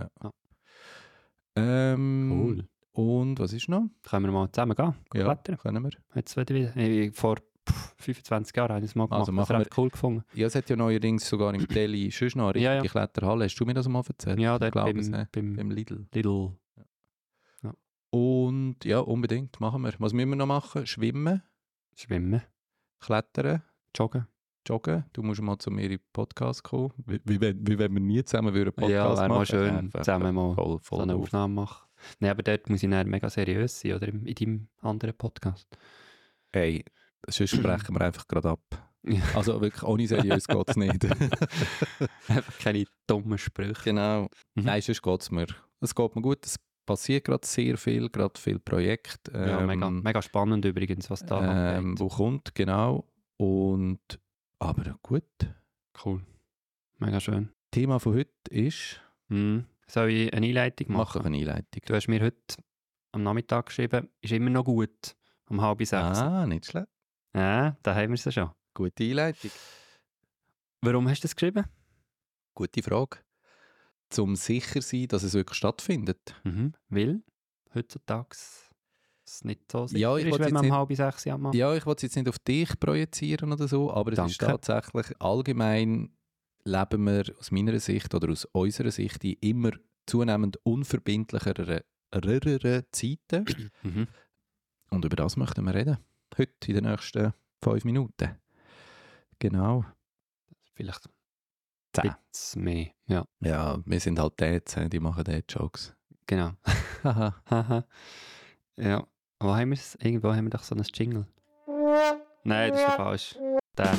Ähm, 1.56 2.30
cool. 2.32 2.68
Und 2.92 3.38
was 3.38 3.52
ist 3.52 3.68
noch? 3.68 3.88
Können 4.08 4.26
wir 4.26 4.32
mal 4.32 4.50
zusammen 4.50 4.74
gehen? 4.74 4.94
Ja, 5.14 5.24
Klettern? 5.24 5.58
können 5.58 5.82
wir. 5.84 5.90
Jetzt 6.14 6.36
wieder 6.36 6.54
wieder. 6.54 6.76
Ich, 6.76 7.14
vor 7.14 7.36
pff, 7.68 7.94
25 7.98 8.56
Jahren 8.56 8.70
habe 8.72 8.84
ich 8.84 8.90
es 8.90 8.94
mal 8.94 9.04
gemacht. 9.06 9.20
Also 9.20 9.32
das 9.32 9.36
machen 9.36 9.56
ich 9.56 9.60
recht 9.66 9.78
cool 9.78 9.90
gefunden. 9.90 10.24
Ja, 10.34 10.46
es 10.46 10.54
hat 10.54 10.68
ja 10.70 10.76
neuerdings 10.76 11.28
sogar 11.28 11.52
im 11.54 11.66
Delhi 11.66 12.10
schon 12.10 12.28
noch 12.36 12.48
eine 12.50 12.58
Ja, 12.60 12.72
richtige 12.72 12.86
ja. 12.98 13.06
Kletterhalle. 13.06 13.44
Hast 13.44 13.56
du 13.56 13.64
mir 13.66 13.74
das 13.74 13.88
mal 13.88 14.02
erzählt? 14.06 14.38
Ja, 14.38 14.54
Ich 14.54 14.60
dort 14.60 14.72
glaube 14.72 14.90
beim, 14.92 14.98
es, 15.00 15.08
ne? 15.08 15.28
beim 15.32 15.56
Beim 15.56 15.70
Lidl. 15.70 16.06
Little. 16.12 16.56
Und 18.10 18.76
ja, 18.84 19.00
unbedingt, 19.00 19.60
machen 19.60 19.82
wir. 19.82 19.92
Was 19.98 20.12
müssen 20.12 20.28
wir 20.30 20.36
noch 20.36 20.46
machen? 20.46 20.86
Schwimmen, 20.86 21.42
Schwimmen, 21.96 22.40
klettern, 23.00 23.62
joggen. 23.94 24.26
Joggen. 24.66 25.04
Du 25.12 25.22
musst 25.22 25.40
mal 25.42 25.58
zu 25.58 25.70
mir 25.70 25.84
in 25.84 25.90
den 25.90 26.00
Podcast 26.12 26.62
kommen. 26.64 26.92
Wie, 27.06 27.20
wie, 27.24 27.40
wenn- 27.40 27.66
wie 27.66 27.78
wenn 27.78 27.92
wir 27.94 28.00
nie 28.00 28.24
zusammen 28.24 28.52
würden 28.54 28.72
einen 28.76 28.90
Ja, 28.90 29.04
Podcast 29.04 29.20
wäre 29.20 29.28
mal 29.28 29.34
machen 29.34 29.46
schön, 29.46 29.76
Einfach 29.76 30.00
zusammen 30.00 30.34
mal 30.34 30.54
voll, 30.54 30.72
so 30.72 30.78
voll 30.82 31.02
eine 31.02 31.12
drauf. 31.12 31.22
Aufnahme 31.22 31.54
machen. 31.54 31.86
Nein, 32.20 32.30
aber 32.30 32.42
dort 32.42 32.68
muss 32.68 32.82
ich 32.82 32.90
dann 32.90 33.08
mega 33.08 33.30
seriös 33.30 33.80
sein, 33.80 33.94
oder? 33.94 34.08
In 34.08 34.24
deinem 34.34 34.68
anderen 34.82 35.14
Podcast. 35.16 35.66
Hey, 36.52 36.84
sonst 37.26 37.50
sprechen 37.56 37.94
wir 37.94 38.00
einfach 38.02 38.26
gerade 38.28 38.50
ab. 38.50 38.60
Ja. 39.08 39.22
Also 39.34 39.60
wirklich, 39.60 39.82
ohne 39.84 40.06
seriös 40.06 40.46
geht 40.48 40.68
es 40.68 40.76
nicht. 40.76 41.04
Einfach 42.28 42.58
keine 42.58 42.84
dummen 43.06 43.38
Sprüche. 43.38 43.80
genau. 43.84 44.22
Mhm. 44.54 44.64
Nein, 44.64 44.82
sonst 44.82 45.02
geht 45.02 45.20
es 45.22 45.30
mir 45.30 45.46
es 45.80 45.94
geht 45.94 46.16
mir 46.16 46.22
gut. 46.22 46.44
Es 46.44 46.56
passiert 46.86 47.24
gerade 47.24 47.46
sehr 47.46 47.76
viel, 47.76 48.08
gerade 48.08 48.38
viele 48.40 48.58
Projekte. 48.58 49.30
ja, 49.32 49.60
mega, 49.60 49.86
ähm, 49.88 50.02
mega 50.02 50.22
spannend 50.22 50.64
übrigens, 50.64 51.10
was 51.10 51.24
da 51.24 51.76
ähm, 51.78 51.92
abgeht. 51.92 52.00
wo 52.00 52.08
kommt, 52.08 52.54
genau. 52.54 53.04
Und, 53.36 54.00
aber 54.58 54.96
gut. 55.02 55.24
Cool. 56.04 56.22
Mega 56.98 57.20
schön. 57.20 57.50
Thema 57.70 57.98
von 57.98 58.14
heute 58.14 58.32
ist, 58.50 59.00
Mhm. 59.28 59.66
Soll 59.88 60.10
ich 60.10 60.32
eine 60.32 60.46
Einleitung 60.46 60.86
mach 60.90 60.98
machen? 61.14 61.18
doch 61.18 61.26
eine 61.26 61.36
Einleitung. 61.38 61.82
Du 61.84 61.94
hast 61.94 62.06
mir 62.08 62.20
heute 62.20 62.56
am 63.12 63.22
Nachmittag 63.24 63.66
geschrieben, 63.66 64.08
ist 64.20 64.32
immer 64.32 64.50
noch 64.50 64.64
gut, 64.64 65.16
um 65.48 65.60
halb 65.60 65.78
sechs. 65.80 65.92
Ah, 66.18 66.46
nicht 66.46 66.66
schlecht. 66.66 66.86
Ja, 67.34 67.76
da 67.82 67.94
haben 67.94 68.08
wir 68.10 68.14
es 68.14 68.24
ja 68.24 68.32
schon. 68.32 68.50
Gute 68.74 69.04
Einleitung. 69.04 69.50
Warum 70.80 71.08
hast 71.08 71.22
du 71.22 71.28
das 71.28 71.34
geschrieben? 71.36 71.64
Gute 72.54 72.82
Frage. 72.82 73.18
Zum 74.10 74.36
sicher 74.36 74.80
sein, 74.82 75.08
dass 75.08 75.22
es 75.24 75.34
wirklich 75.34 75.56
stattfindet. 75.58 76.34
Mhm. 76.44 76.74
Weil 76.88 77.22
heutzutage 77.74 78.36
es 79.28 79.44
nicht 79.44 79.70
so 79.70 79.86
sicher 79.86 80.00
Ja, 80.00 80.16
ich 80.16 80.24
ist, 80.26 80.30
wollte 80.32 80.44
wenn 80.46 80.54
man 80.54 80.66
um 80.66 80.72
halb 80.72 80.94
sechs 80.96 81.26
macht. 81.26 81.54
Ja, 81.54 81.74
ich 81.74 81.84
will 81.86 81.94
es 81.96 82.02
jetzt 82.02 82.16
nicht 82.16 82.28
auf 82.28 82.38
dich 82.38 82.78
projizieren 82.78 83.52
oder 83.52 83.68
so, 83.68 83.92
aber 83.92 84.12
es 84.12 84.18
ist 84.18 84.40
Danke. 84.42 84.58
tatsächlich 84.64 85.20
allgemein 85.20 86.10
leben 86.64 87.04
wir 87.04 87.24
aus 87.38 87.50
meiner 87.50 87.78
Sicht 87.78 88.14
oder 88.14 88.30
aus 88.32 88.44
unserer 88.46 88.90
Sicht 88.90 89.22
in 89.24 89.36
immer 89.40 89.70
zunehmend 90.06 90.58
unverbindlicheren 90.64 91.80
Zeiten. 92.92 93.44
Mhm. 93.82 94.08
Und 94.90 95.04
über 95.04 95.16
das 95.16 95.36
möchten 95.36 95.64
wir 95.64 95.74
reden. 95.74 95.98
Heute 96.38 96.52
in 96.68 96.74
den 96.74 96.84
nächsten 96.84 97.32
fünf 97.62 97.84
Minuten. 97.84 98.36
Genau. 99.38 99.84
Vielleicht 100.74 101.08
Zehn. 101.92 102.62
Mehr. 102.62 102.90
Ja, 103.06 103.24
Ja, 103.40 103.78
wir 103.84 104.00
sind 104.00 104.18
halt 104.18 104.40
Dads, 104.40 104.76
hä, 104.76 104.88
die 104.88 105.00
machen 105.00 105.24
Dad-Jokes. 105.24 105.94
genau. 106.26 106.52
Haha. 107.02 107.84
ja. 108.76 109.06
Wo 109.40 109.54
haben 109.54 109.70
wir 109.70 109.74
es? 109.74 109.96
Irgendwo 110.00 110.32
haben 110.34 110.44
wir 110.46 110.50
doch 110.50 110.62
so 110.62 110.74
ein 110.74 110.82
Jingle. 110.94 111.26
Nein, 112.44 112.70
das 112.72 112.80
ist 112.80 112.94
falsch. 112.94 113.36
Der. 113.76 113.98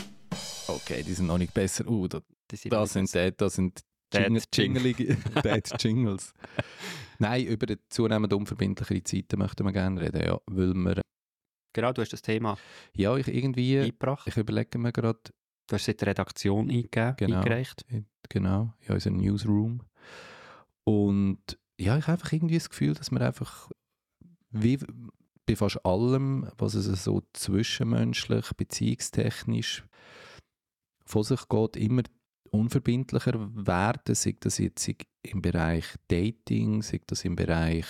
okay, 0.67 1.03
die 1.03 1.13
sind 1.13 1.27
noch 1.27 1.37
nicht 1.37 1.53
besser. 1.53 1.87
Uh, 1.87 2.07
da, 2.07 2.21
Das 2.47 2.61
sind, 2.61 2.73
das 2.73 2.93
sind 2.93 3.13
Dad, 3.15 3.41
das 3.41 3.55
sind 3.55 3.81
Dad 4.09 4.23
Jingle, 4.23 4.43
Jingle. 4.53 4.81
Jingelige 4.81 5.17
Dad-Jingles. 5.43 6.33
Nein, 7.19 7.45
über 7.45 7.65
die 7.65 7.77
zunehmend 7.89 8.33
unverbindlichere 8.33 9.03
Zeiten 9.03 9.39
möchten 9.39 9.65
wir 9.65 9.73
gerne 9.73 10.01
reden, 10.01 10.21
ja. 10.25 10.39
Weil 10.47 10.73
wir, 10.73 11.01
Genau, 11.73 11.91
du 11.93 12.01
hast 12.01 12.13
das 12.13 12.21
Thema 12.21 12.57
ja, 12.95 13.15
ich 13.17 13.27
irgendwie, 13.27 13.79
eingebracht. 13.79 14.27
ich 14.27 14.37
überlege 14.37 14.77
mir 14.79 14.91
gerade, 14.91 15.19
Du 15.69 15.73
hast 15.75 15.81
es 15.81 15.87
in 15.89 15.97
der 15.97 16.07
Redaktion 16.07 16.69
eingegeben, 16.69 17.15
Genau. 17.17 17.37
eingereicht. 17.39 17.85
genau, 18.29 18.73
in 18.79 18.93
unserem 18.93 19.17
Newsroom. 19.17 19.81
Und 20.85 21.41
ja, 21.77 21.97
ich 21.97 22.03
habe 22.07 22.13
einfach 22.13 22.31
irgendwie 22.31 22.55
das 22.57 22.69
Gefühl, 22.69 22.93
dass 22.93 23.11
wir 23.11 23.19
einfach, 23.21 23.69
wie 24.49 24.79
bei 25.47 25.55
fast 25.55 25.83
allem, 25.85 26.47
was 26.57 26.75
es 26.75 27.03
so 27.03 27.23
zwischenmenschlich, 27.33 28.53
beziehungstechnisch 28.55 29.85
von 31.05 31.23
sich 31.23 31.47
geht, 31.47 31.77
immer 31.77 32.03
unverbindlicher 32.51 33.49
werden, 33.55 34.13
sei 34.13 34.35
das 34.39 34.57
jetzt 34.57 34.89
im 35.23 35.41
Bereich 35.41 35.85
Dating, 36.09 36.81
sei 36.81 37.01
das 37.07 37.25
im 37.25 37.35
Bereich 37.35 37.85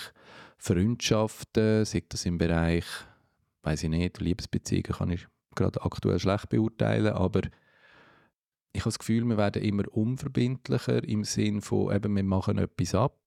Freundschaften, 0.56 1.84
sei 1.84 2.04
das 2.08 2.24
im 2.26 2.38
Bereich, 2.38 2.84
weiß 3.62 3.84
ich 3.84 3.90
nicht, 3.90 4.20
Liebesbeziehungen 4.20 4.92
kann 4.92 5.10
ich 5.10 5.26
gerade 5.54 5.82
aktuell 5.82 6.18
schlecht 6.18 6.48
beurteilen, 6.48 7.12
aber 7.12 7.40
ich 8.72 8.82
habe 8.82 8.90
das 8.90 8.98
Gefühl, 8.98 9.24
wir 9.24 9.36
werden 9.36 9.62
immer 9.62 9.84
unverbindlicher 9.90 11.02
im 11.02 11.24
Sinn 11.24 11.60
von, 11.60 11.94
eben, 11.94 12.14
wir 12.14 12.22
machen 12.22 12.58
etwas 12.58 12.94
ab 12.94 13.18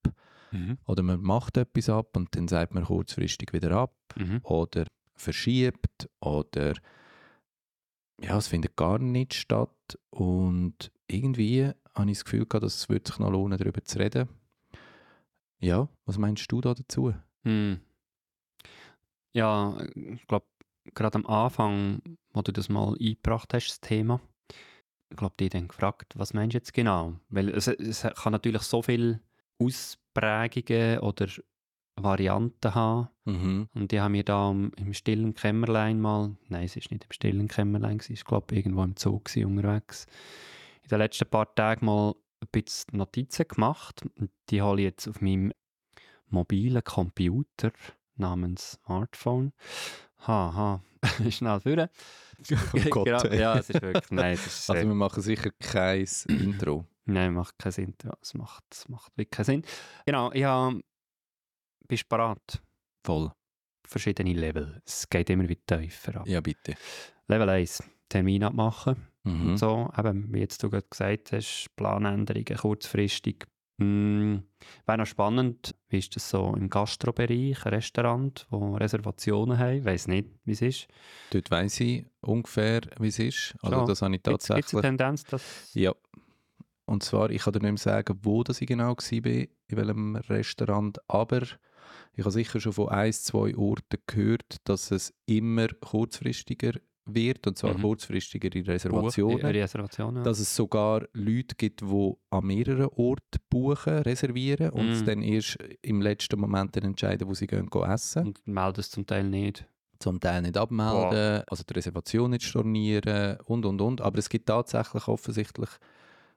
Mhm. 0.51 0.77
oder 0.86 1.01
man 1.03 1.22
macht 1.22 1.58
etwas 1.58 1.89
ab 1.89 2.15
und 2.17 2.36
dann 2.36 2.48
sagt 2.48 2.74
man 2.74 2.84
kurzfristig 2.86 3.53
wieder 3.53 3.72
ab 3.72 3.96
Mhm. 4.15 4.39
oder 4.43 4.86
verschiebt 5.15 6.10
oder 6.20 6.74
ja, 8.20 8.38
es 8.38 8.48
findet 8.48 8.75
gar 8.75 9.00
nicht 9.00 9.34
statt 9.34 9.98
und 10.10 10.91
irgendwie 11.08 11.72
habe 11.96 12.12
ich 12.12 12.17
das 12.17 12.25
Gefühl 12.25 12.46
gehabt, 12.46 12.63
dass 12.63 12.75
es 12.75 13.05
sich 13.08 13.20
noch 13.20 13.31
lohnen, 13.31 13.58
darüber 13.58 13.84
zu 13.84 14.00
reden. 14.00 14.29
Ja, 15.60 15.88
was 16.05 16.17
meinst 16.17 16.51
du 16.51 16.62
da 16.62 16.74
dazu? 16.74 17.13
Hm. 17.43 17.79
Ja, 19.34 19.77
ich 19.96 20.25
glaube, 20.27 20.46
gerade 20.93 21.15
am 21.15 21.25
Anfang, 21.25 22.01
wo 22.34 22.41
du 22.41 22.51
das 22.51 22.70
mal 22.70 22.96
eingebracht 23.00 23.53
hast, 23.53 23.67
das 23.70 23.79
Thema, 23.81 24.20
ich 25.10 25.17
glaube, 25.17 25.36
die 25.39 25.50
dann 25.50 25.67
gefragt, 25.67 26.13
was 26.17 26.34
meinst 26.34 26.53
du 26.53 26.58
jetzt 26.58 26.74
genau? 26.74 27.13
Weil 27.29 27.50
es, 27.50 27.67
es 27.67 28.01
kann 28.01 28.31
natürlich 28.31 28.62
so 28.63 28.81
viele 28.81 29.22
Ausprägungen 30.13 31.00
oder 31.00 31.27
Varianten 31.96 32.75
haben. 32.75 33.10
Mhm. 33.25 33.70
Und 33.74 33.91
die 33.91 34.00
haben 34.00 34.13
mir 34.13 34.24
da 34.24 34.50
im, 34.50 34.94
stillen 34.94 35.34
Kämmerlein 35.34 36.00
mal, 36.00 36.36
nein, 36.48 36.65
es 36.65 36.75
ist 36.75 36.91
nicht 36.91 37.03
im 37.03 37.12
stillen 37.12 37.48
Kämmerlein, 37.48 37.98
es 37.98 38.10
ist 38.10 38.25
glaube 38.25 38.48
ich 38.51 38.60
irgendwo 38.60 38.84
im 38.84 38.96
Zoo 38.98 39.20
gewesen, 39.20 39.46
unterwegs, 39.46 40.08
in 40.84 40.89
den 40.89 41.00
letzten 41.00 41.30
paar 41.30 41.53
Tagen 41.53 41.86
mal 41.86 42.15
ein 42.41 42.48
bisschen 42.51 42.98
Notizen 42.98 43.48
gemacht. 43.48 44.01
Die 44.50 44.62
habe 44.62 44.80
ich 44.80 44.86
jetzt 44.86 45.08
auf 45.08 45.22
meinem 45.22 45.53
mobilen 46.27 46.84
Computer 46.84 47.72
namens 48.15 48.80
Smartphone. 48.84 49.53
Haha, 50.25 50.82
schnell 51.30 51.60
führen. 51.60 51.89
Oh 52.74 52.89
Gott, 52.89 53.06
genau, 53.06 53.36
ja, 53.36 53.60
es 53.60 53.70
ist 53.70 53.84
wirklich, 53.84 54.10
nein, 54.10 54.34
es 54.34 54.48
ist, 54.48 54.70
Also 54.72 54.88
wir 54.88 54.96
machen 54.96 55.22
sicher 55.22 55.51
kein 55.60 56.08
Intro. 56.27 56.88
Nein, 57.05 57.34
macht 57.34 57.58
keinen 57.58 57.72
Sinn. 57.72 57.96
Ja, 58.03 58.13
es 58.22 58.34
macht, 58.34 58.63
es 58.72 58.89
macht 58.89 59.12
wirklich 59.17 59.31
keinen 59.31 59.46
Sinn. 59.46 59.65
Genau, 60.05 60.31
ich 60.31 60.43
habe, 60.43 60.81
bist 61.88 62.03
du 62.03 62.08
bereit? 62.10 62.62
Voll. 63.03 63.31
Verschiedene 63.86 64.34
Level. 64.34 64.81
Es 64.86 65.10
geht 65.10 65.29
immer 65.29 65.48
wieder 65.48 65.79
tiefer 65.79 66.22
ab. 66.22 66.27
Ja, 66.27 66.39
bitte. 66.39 66.75
Level 67.27 67.50
1, 67.50 67.84
Termin 68.10 68.43
abmachen. 68.43 68.96
Mhm. 69.24 69.58
So, 69.58 69.91
eben, 69.98 70.34
wie 70.34 70.39
jetzt 70.39 70.63
du 70.63 70.70
gerade 70.70 70.88
gesagt 70.89 71.31
hast, 71.31 71.67
Planänderungen 71.75 72.58
kurzfristig. 72.58 73.48
Hm, 73.79 74.43
Wäre 74.86 74.98
noch 75.00 75.05
spannend, 75.05 75.75
wie 75.89 75.98
ist 75.98 76.15
das 76.15 76.29
so 76.29 76.55
im 76.55 76.70
Gastrobereich, 76.70 77.65
ein 77.65 77.74
Restaurant, 77.74 78.46
wo 78.50 78.75
Reservationen 78.75 79.58
haben? 79.58 79.77
Ich 79.79 79.86
weiss 79.86 80.08
nicht, 80.08 80.29
wie 80.46 80.51
es 80.51 80.62
ist. 80.62 80.88
Dort 81.31 81.50
weiss 81.50 81.79
ich 81.79 82.05
ungefähr, 82.22 82.81
wie 83.00 83.08
es 83.08 83.17
ist. 83.17 83.55
Also 83.62 83.77
Schon. 83.77 83.88
das 83.88 84.01
habe 84.03 84.15
ich 84.15 84.24
Gibt 84.24 84.41
es 84.41 84.51
eine 84.51 84.62
tatsächlich... 84.62 84.81
Tendenz, 84.81 85.24
dass... 85.24 85.74
Ja. 85.74 85.93
Und 86.91 87.03
zwar, 87.03 87.29
ich 87.29 87.43
kann 87.43 87.53
dir 87.53 87.60
nicht 87.62 87.71
mehr 87.71 87.77
sagen, 87.77 88.19
wo 88.21 88.43
das 88.43 88.60
ich 88.62 88.67
genau 88.67 88.89
war, 88.98 89.25
in 89.25 89.48
welchem 89.69 90.15
Restaurant, 90.17 91.00
aber 91.07 91.43
ich 92.13 92.19
habe 92.19 92.31
sicher 92.31 92.60
schon 92.60 92.74
von 92.74 92.89
ein, 92.89 93.13
zwei 93.13 93.55
Orten 93.55 93.98
gehört, 94.07 94.57
dass 94.65 94.91
es 94.91 95.13
immer 95.25 95.67
kurzfristiger 95.69 96.74
wird, 97.05 97.48
und 97.48 97.57
zwar 97.57 97.77
Mhm. 97.77 97.81
kurzfristigere 97.81 98.50
Die 98.51 98.69
Reservationen. 98.69 99.45
Reservationen. 99.45 100.24
Dass 100.24 100.39
es 100.39 100.53
sogar 100.55 101.05
Leute 101.13 101.55
gibt, 101.55 101.81
die 101.81 102.12
an 102.29 102.45
mehreren 102.45 102.89
Orten 102.95 103.39
buchen, 103.50 104.00
reservieren 104.00 104.71
und 104.71 104.88
Mhm. 104.89 105.05
dann 105.05 105.21
erst 105.24 105.57
im 105.81 106.01
letzten 106.01 106.39
Moment 106.39 106.75
dann 106.75 106.83
entscheiden, 106.83 107.27
wo 107.27 107.33
sie 107.33 107.48
gehen, 107.48 107.69
gehen 107.69 107.89
essen. 107.89 108.27
Und 108.27 108.45
melden 108.48 108.81
es 108.81 108.91
zum 108.91 109.05
Teil 109.05 109.24
nicht. 109.24 109.65
Zum 110.00 110.19
Teil 110.19 110.41
nicht 110.41 110.57
abmelden, 110.57 111.43
also 111.48 111.63
die 111.63 111.74
Reservation 111.74 112.31
nicht 112.31 112.43
stornieren 112.43 113.38
und 113.45 113.65
und 113.65 113.79
und. 113.81 114.01
Aber 114.01 114.17
es 114.19 114.29
gibt 114.29 114.48
tatsächlich 114.48 115.07
offensichtlich 115.07 115.69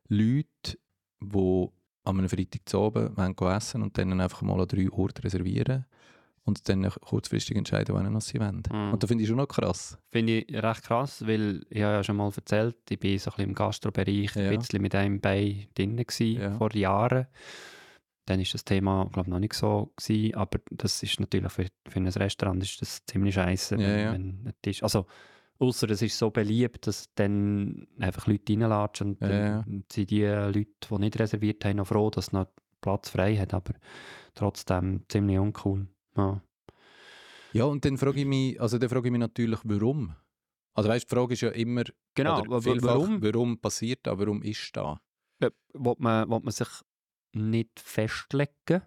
Leute, 0.09 0.79
die 1.21 1.69
an 2.05 2.19
einem 2.19 2.29
Freitag 2.29 2.69
zu 2.69 2.79
oben 2.81 3.17
wollen 3.17 3.35
essen 3.57 3.83
und 3.83 3.97
dann 3.97 4.21
einfach 4.21 4.43
mal 4.43 4.61
an 4.61 4.69
drei 4.69 4.91
Orte 4.91 5.25
reservieren 5.25 5.87
und 6.45 6.69
dann 6.69 6.89
kurzfristig 7.01 7.57
entscheiden, 7.57 7.95
wann 7.95 8.21
sie 8.21 8.39
wollen. 8.39 8.63
Mhm. 8.71 8.93
Und 8.93 9.03
das 9.03 9.09
finde 9.09 9.23
ich 9.23 9.29
schon 9.29 9.39
noch 9.39 9.49
krass. 9.49 9.97
Finde 10.13 10.41
ich 10.41 10.55
recht 10.63 10.83
krass, 10.83 11.27
weil 11.27 11.65
ich 11.71 11.83
habe 11.83 11.95
ja 11.95 12.05
schon 12.05 12.17
mal 12.17 12.31
erzählt, 12.35 12.77
ich 12.91 12.99
bin 12.99 13.19
so 13.19 13.31
ein 13.31 13.37
bisschen 13.37 13.49
im 13.51 13.55
Gastrobereich 13.55 14.35
Ja. 14.35 14.51
ein 14.51 14.59
bisschen 14.59 14.83
mit 14.83 14.95
einem 14.95 15.21
Bein 15.21 15.67
drin 15.75 15.97
gewesen, 15.97 16.41
Ja. 16.41 16.59
vor 16.59 16.75
Jahren. 16.75 17.27
Dann 18.27 18.41
ist 18.41 18.53
das 18.55 18.65
Thema, 18.65 19.09
glaube 19.13 19.29
noch 19.31 19.39
nicht 19.39 19.53
so 19.55 19.93
gewesen, 19.97 20.35
aber 20.35 20.59
das 20.71 21.03
ist 21.03 21.21
natürlich 21.21 21.51
für, 21.53 21.67
für 21.89 21.99
ein 22.01 22.07
Restaurant 22.09 22.63
ist 22.63 22.81
das 22.81 23.05
ziemlich 23.07 23.35
scheiße, 23.35 23.77
Ja, 23.77 23.81
wenn, 23.81 23.99
ja. 23.99 24.13
wenn 24.13 24.23
ein 24.47 24.55
Tisch, 24.63 24.83
also 24.83 25.07
außer 25.59 25.91
es 25.91 26.03
ist 26.03 26.19
so 26.19 26.31
beliebt, 26.31 26.87
dass 26.87 27.09
dann 27.15 27.87
einfach 27.99 28.27
Leute 28.27 28.53
reinlatschen 28.53 29.13
und 29.13 29.23
Ja, 29.23 29.63
dann 29.63 29.85
sind 29.91 30.11
die 30.11 30.25
Leute, 30.25 30.67
die 30.91 30.99
nicht 30.99 31.19
reserviert 31.19 31.65
haben, 31.65 31.77
noch 31.77 31.87
froh, 31.87 32.11
dass 32.11 32.33
noch 32.33 32.47
Platz 32.81 33.09
frei 33.11 33.37
hat, 33.37 33.55
aber 33.55 33.75
trotzdem 34.35 35.05
ziemlich 35.09 35.39
uncool. 35.39 35.87
Ja. 36.17 36.41
Ja, 37.53 37.65
und 37.65 37.85
dann 37.85 37.97
frage 37.99 38.21
ich 38.21 38.27
mich, 38.27 38.61
also 38.61 38.79
dann 38.79 38.89
frage 38.89 39.09
ich 39.09 39.13
mich 39.13 39.21
natürlich, 39.21 39.61
warum? 39.63 40.15
Also 40.75 40.89
weißt, 40.89 41.09
die 41.09 41.15
Frage 41.15 41.35
ist 41.35 41.41
ja 41.43 41.51
immer, 41.51 41.85
Genau, 42.15 42.45
warum? 42.49 43.23
warum 43.23 43.59
passiert 43.59 44.01
das, 44.03 44.19
warum 44.19 44.43
ist 44.43 44.77
da? 44.77 45.01
Äh, 45.41 45.51
Will 45.73 45.95
man, 45.99 46.29
will 46.29 46.41
man 46.41 46.53
sich 46.53 46.69
nicht 47.33 47.79
festlegen? 47.79 48.83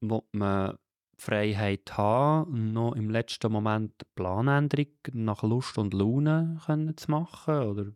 Will 0.00 0.22
man 0.32 0.76
Freiheit 1.18 1.96
haben, 1.96 2.72
noch 2.72 2.94
im 2.94 3.10
letzten 3.10 3.50
Moment 3.52 3.92
Planänderung 4.14 4.86
nach 5.12 5.42
Lust 5.42 5.78
und 5.78 5.94
Laune 5.94 6.58
können 6.66 6.96
zu 6.96 7.10
machen? 7.10 7.54
Oder 7.54 7.92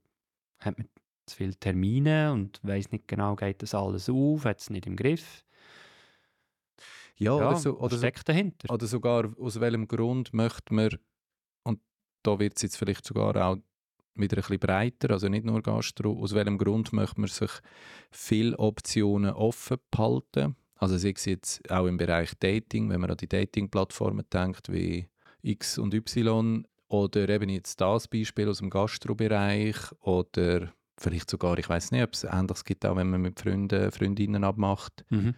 hat 0.61 0.79
man 0.79 0.89
zu 1.27 1.37
viele 1.37 1.55
Termine 1.57 2.33
und 2.33 2.61
weiß 2.63 2.91
nicht 2.93 3.09
genau, 3.09 3.37
geht 3.37 3.63
das 3.63 3.75
alles 3.75 4.09
auf, 4.09 4.45
hat 4.45 4.61
es 4.61 4.71
nicht 4.71 4.87
im 4.87 4.97
Griff? 4.97 5.45
Ja, 7.19 7.37
Ja, 7.37 7.51
oder, 7.51 7.57
so, 7.57 7.79
oder, 7.79 7.91
so, 7.91 7.99
steckt 7.99 8.29
dahinter? 8.29 8.73
oder 8.73 8.87
sogar 8.87 9.31
aus 9.39 9.61
welchem 9.61 9.89
Grund 9.89 10.33
möchte 10.33 10.73
man, 10.73 10.91
und 11.65 11.81
da 12.23 12.39
wird 12.39 12.57
es 12.57 12.63
jetzt 12.63 12.77
vielleicht 12.77 13.05
sogar 13.05 13.37
auch 13.37 13.57
wieder 14.15 14.37
ein 14.39 14.41
bisschen 14.41 14.59
breiter, 14.59 15.11
also 15.11 15.29
nicht 15.29 15.45
nur 15.45 15.63
Gastro, 15.63 16.19
aus 16.21 16.35
welchem 16.35 16.59
Grund 16.59 16.93
möchte 16.93 17.21
man 17.21 17.29
sich 17.29 17.51
viele 18.11 18.59
Optionen 18.59 19.33
offen 19.33 19.79
behalten? 19.91 20.57
Also 20.79 20.97
sei 20.97 21.13
es 21.15 21.25
jetzt 21.25 21.71
auch 21.71 21.87
im 21.87 21.97
Bereich 21.97 22.33
Dating, 22.39 22.89
wenn 22.89 23.01
man 23.01 23.11
an 23.11 23.17
die 23.17 23.29
Dating-Plattformen 23.29 24.25
denkt, 24.33 24.73
wie 24.73 25.09
X 25.43 25.79
und 25.79 25.93
Y, 25.93 26.67
oder 26.89 27.29
eben 27.29 27.51
jetzt 27.51 27.81
das 27.81 28.09
Beispiel 28.09 28.49
aus 28.49 28.59
dem 28.59 28.71
Gastrobereich, 28.71 29.77
oder 30.01 30.73
vielleicht 30.97 31.31
sogar, 31.31 31.59
ich 31.59 31.69
weiß 31.69 31.91
nicht, 31.91 32.03
ob 32.03 32.15
es 32.15 32.25
Ähnliches 32.25 32.65
gibt, 32.65 32.87
auch 32.87 32.97
wenn 32.97 33.11
man 33.11 33.21
mit 33.21 33.41
Freunden, 33.41 33.91
Freundinnen 33.93 34.45
abmacht. 34.45 35.05
Mhm. 35.11 35.35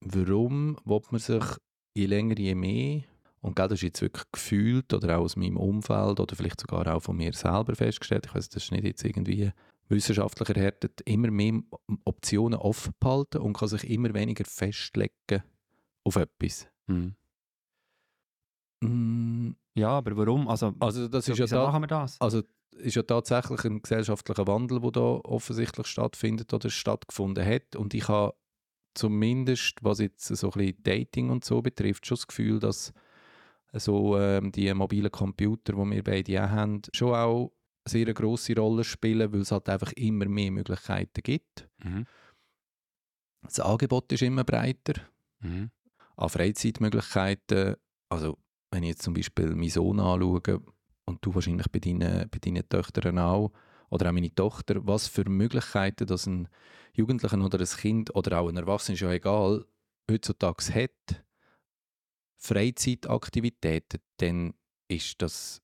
Warum 0.00 0.78
will 0.84 1.00
man 1.10 1.20
sich 1.20 1.44
je 1.94 2.06
länger, 2.06 2.38
je 2.38 2.54
mehr, 2.54 3.02
und 3.40 3.56
gell, 3.56 3.68
das 3.68 3.78
ist 3.78 3.82
jetzt 3.82 4.02
wirklich 4.02 4.24
gefühlt 4.32 4.92
oder 4.92 5.18
auch 5.18 5.22
aus 5.22 5.36
meinem 5.36 5.56
Umfeld 5.56 6.18
oder 6.18 6.34
vielleicht 6.34 6.60
sogar 6.60 6.86
auch 6.92 7.00
von 7.00 7.16
mir 7.16 7.32
selber 7.32 7.74
festgestellt, 7.74 8.26
ich 8.26 8.34
weiß, 8.34 8.48
das 8.48 8.64
ist 8.64 8.72
nicht 8.72 8.84
jetzt 8.84 9.04
irgendwie 9.04 9.52
wissenschaftlich 9.88 10.48
erhärtet, 10.50 11.00
immer 11.02 11.30
mehr 11.30 11.60
Optionen 12.04 12.58
offen 12.58 12.92
behalten 13.00 13.38
und 13.38 13.54
kann 13.54 13.68
sich 13.68 13.88
immer 13.88 14.12
weniger 14.14 14.44
festlegen 14.44 15.42
auf 16.04 16.16
etwas. 16.16 16.68
Mhm. 16.86 17.14
Mm, 18.82 19.52
Ja, 19.74 19.90
aber 19.90 20.16
warum? 20.16 20.48
Also, 20.48 20.74
Also 20.80 21.08
das 21.08 21.28
ist 21.28 21.38
ja, 21.38 21.46
da, 21.46 21.66
machen 21.66 21.82
wir 21.82 21.86
das? 21.88 22.20
also 22.20 22.42
ist 22.72 22.94
ja 22.96 23.02
tatsächlich 23.02 23.64
ein 23.64 23.82
gesellschaftlicher 23.82 24.46
Wandel, 24.46 24.80
der 24.80 24.90
da 24.92 25.00
offensichtlich 25.00 25.86
stattfindet 25.86 26.52
oder 26.54 26.70
stattgefunden 26.70 27.44
hat. 27.44 27.74
Und 27.76 27.94
ich 27.94 28.08
habe 28.08 28.34
zumindest, 28.94 29.82
was 29.82 29.98
jetzt 30.00 30.26
so 30.26 30.48
ein 30.48 30.58
bisschen 30.58 30.82
Dating 30.82 31.30
und 31.30 31.44
so 31.44 31.60
betrifft, 31.62 32.06
schon 32.06 32.16
das 32.16 32.26
Gefühl, 32.26 32.58
dass 32.60 32.92
so 33.72 34.16
ähm, 34.18 34.52
die 34.52 34.72
mobilen 34.74 35.10
Computer, 35.10 35.72
die 35.72 35.90
wir 35.90 36.04
beide 36.04 36.44
auch 36.44 36.50
haben, 36.50 36.82
schon 36.92 37.14
auch 37.14 37.52
eine 37.94 38.04
sehr 38.04 38.14
grosse 38.14 38.54
Rolle 38.56 38.84
spielen, 38.84 39.32
weil 39.32 39.40
es 39.40 39.52
halt 39.52 39.68
einfach 39.68 39.92
immer 39.92 40.26
mehr 40.26 40.50
Möglichkeiten 40.50 41.22
gibt. 41.22 41.68
Mhm. 41.82 42.06
Das 43.42 43.60
Angebot 43.60 44.12
ist 44.12 44.22
immer 44.22 44.44
breiter 44.44 45.00
Mhm. 45.40 45.70
an 46.16 46.28
Freizeitmöglichkeiten. 46.28 47.76
Also, 48.08 48.38
wenn 48.70 48.82
ich 48.82 48.90
jetzt 48.90 49.02
zum 49.02 49.14
Beispiel 49.14 49.54
meinen 49.54 49.70
Sohn 49.70 50.00
anschaue 50.00 50.62
und 51.04 51.24
du 51.24 51.34
wahrscheinlich 51.34 51.68
bei 51.68 51.78
deinen, 51.78 52.28
bei 52.28 52.38
deinen 52.38 52.68
Töchtern 52.68 53.18
auch, 53.18 53.52
oder 53.90 54.08
auch 54.08 54.12
meine 54.12 54.34
Tochter, 54.34 54.86
was 54.86 55.08
für 55.08 55.24
Möglichkeiten 55.28 56.06
dass 56.06 56.26
ein 56.26 56.48
Jugendlicher 56.92 57.40
oder 57.42 57.60
ein 57.60 57.66
Kind 57.66 58.14
oder 58.14 58.40
auch 58.40 58.48
ein 58.48 58.56
Erwachsener, 58.56 58.94
ist 58.94 59.00
ja 59.00 59.12
egal, 59.12 59.64
heutzutage 60.10 60.74
hat, 60.74 61.24
Freizeitaktivitäten, 62.36 64.00
dann 64.18 64.54
ist 64.88 65.22
das, 65.22 65.62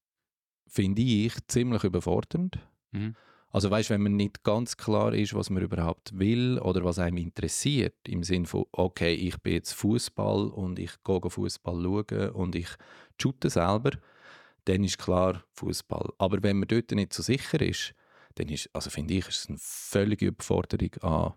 finde 0.67 1.03
ich, 1.03 1.35
ziemlich 1.49 1.85
überfordernd. 1.85 2.59
Mhm. 2.93 3.15
Also 3.51 3.71
weißt, 3.71 3.91
wenn 3.91 4.03
man 4.03 4.17
nicht 4.17 4.43
ganz 4.43 4.77
klar 4.77 5.15
ist, 5.15 5.33
was 5.33 5.49
man 5.49 5.63
überhaupt 5.63 6.19
will 6.19 6.59
oder 6.59 6.83
was 6.83 6.99
einem 6.99 7.19
interessiert, 7.19 7.95
im 8.09 8.25
Sinne 8.25 8.47
von, 8.47 8.65
okay, 8.73 9.15
ich 9.15 9.39
bin 9.39 9.53
jetzt 9.53 9.75
Fußball 9.75 10.49
und 10.49 10.81
ich 10.81 10.91
gehe 11.05 11.31
Fußball 11.31 11.81
schauen 11.81 12.31
und 12.31 12.57
ich 12.57 12.69
shoote 13.21 13.51
selber, 13.51 13.93
dann 14.65 14.83
ist 14.83 14.99
klar 14.99 15.45
Fußball. 15.53 16.13
Aber 16.19 16.43
wenn 16.43 16.59
man 16.59 16.67
dort 16.67 16.91
nicht 16.91 17.13
so 17.13 17.23
sicher 17.23 17.61
ist, 17.61 17.95
dann 18.35 18.49
ist, 18.49 18.69
also 18.73 18.91
finde 18.91 19.15
ich, 19.15 19.29
ist 19.29 19.43
es 19.43 19.49
eine 19.49 19.59
völlige 19.61 20.27
Überforderung 20.27 20.95
an 21.03 21.35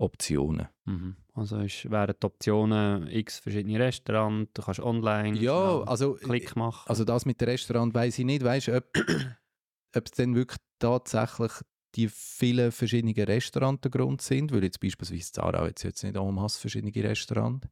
Optionen. 0.00 0.68
Mhm. 0.84 1.16
Also 1.34 1.58
ist, 1.58 1.90
wären 1.90 2.14
die 2.20 2.26
Optionen 2.26 3.06
x 3.06 3.38
verschiedene 3.38 3.78
Restaurants, 3.78 4.50
du 4.54 4.62
kannst 4.62 4.80
online 4.80 5.38
Ja, 5.38 5.82
also 5.82 6.14
Klick 6.14 6.56
machen. 6.56 6.88
Also 6.88 7.04
das 7.04 7.26
mit 7.26 7.40
dem 7.40 7.48
Restaurant 7.48 7.94
weiß 7.94 8.18
ich 8.18 8.24
nicht, 8.24 8.42
weißt 8.42 8.70
ob, 8.70 8.84
ob 9.96 10.06
es 10.06 10.10
dann 10.12 10.34
wirklich 10.34 10.58
tatsächlich 10.78 11.52
die 11.94 12.08
vielen 12.08 12.72
verschiedenen 12.72 13.14
Restaurants 13.14 13.82
der 13.82 13.90
Grund 13.90 14.22
sind, 14.22 14.52
weil 14.52 14.64
jetzt 14.64 14.80
beispielsweise 14.80 15.32
Zara 15.32 15.66
hat 15.66 15.82
jetzt 15.82 16.02
nicht 16.02 16.16
en 16.16 16.34
masse 16.34 16.60
verschiedene 16.60 17.08
Restaurants, 17.08 17.66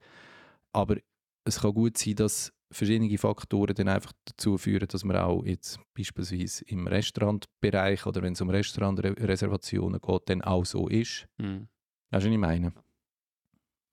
aber 0.73 0.97
es 1.45 1.61
kann 1.61 1.73
gut 1.73 1.97
sein, 1.97 2.17
dass 2.17 2.53
verschiedene 2.71 3.17
Faktoren 3.17 3.75
dann 3.75 3.89
einfach 3.89 4.13
dazu 4.27 4.59
führen, 4.59 4.89
dass 4.89 5.05
man 5.05 5.17
auch 5.17 5.45
jetzt 5.45 5.81
beispielsweise 5.97 6.65
im 6.67 6.87
Restaurantbereich 6.87 8.05
oder 8.07 8.23
wenn 8.23 8.35
es 8.35 8.41
um 8.41 8.51
Restaurantreservationen 8.51 10.01
geht, 10.01 10.23
dann 10.27 10.43
auch 10.43 10.67
so 10.67 10.89
ist. 10.89 11.27
Mhm. 11.39 11.69
Weißt 12.11 12.25
du, 12.25 12.29
was 12.29 12.35
ich 12.35 12.39
meine? 12.39 12.73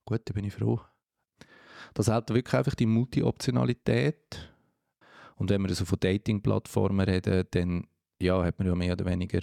Gut, 0.05 0.21
da 0.25 0.33
bin 0.33 0.45
ich 0.45 0.53
froh. 0.53 0.79
Das 1.93 2.07
hat 2.07 2.29
wirklich 2.29 2.53
einfach 2.53 2.75
die 2.75 2.85
Multi-Optionalität. 2.85 4.51
Und 5.35 5.49
wenn 5.49 5.61
wir 5.63 5.73
so 5.73 5.85
von 5.85 5.99
Dating-Plattformen 5.99 7.05
reden, 7.07 7.45
dann 7.51 7.87
ja, 8.19 8.43
hat 8.43 8.59
man 8.59 8.67
ja 8.67 8.75
mehr 8.75 8.93
oder 8.93 9.05
weniger 9.05 9.41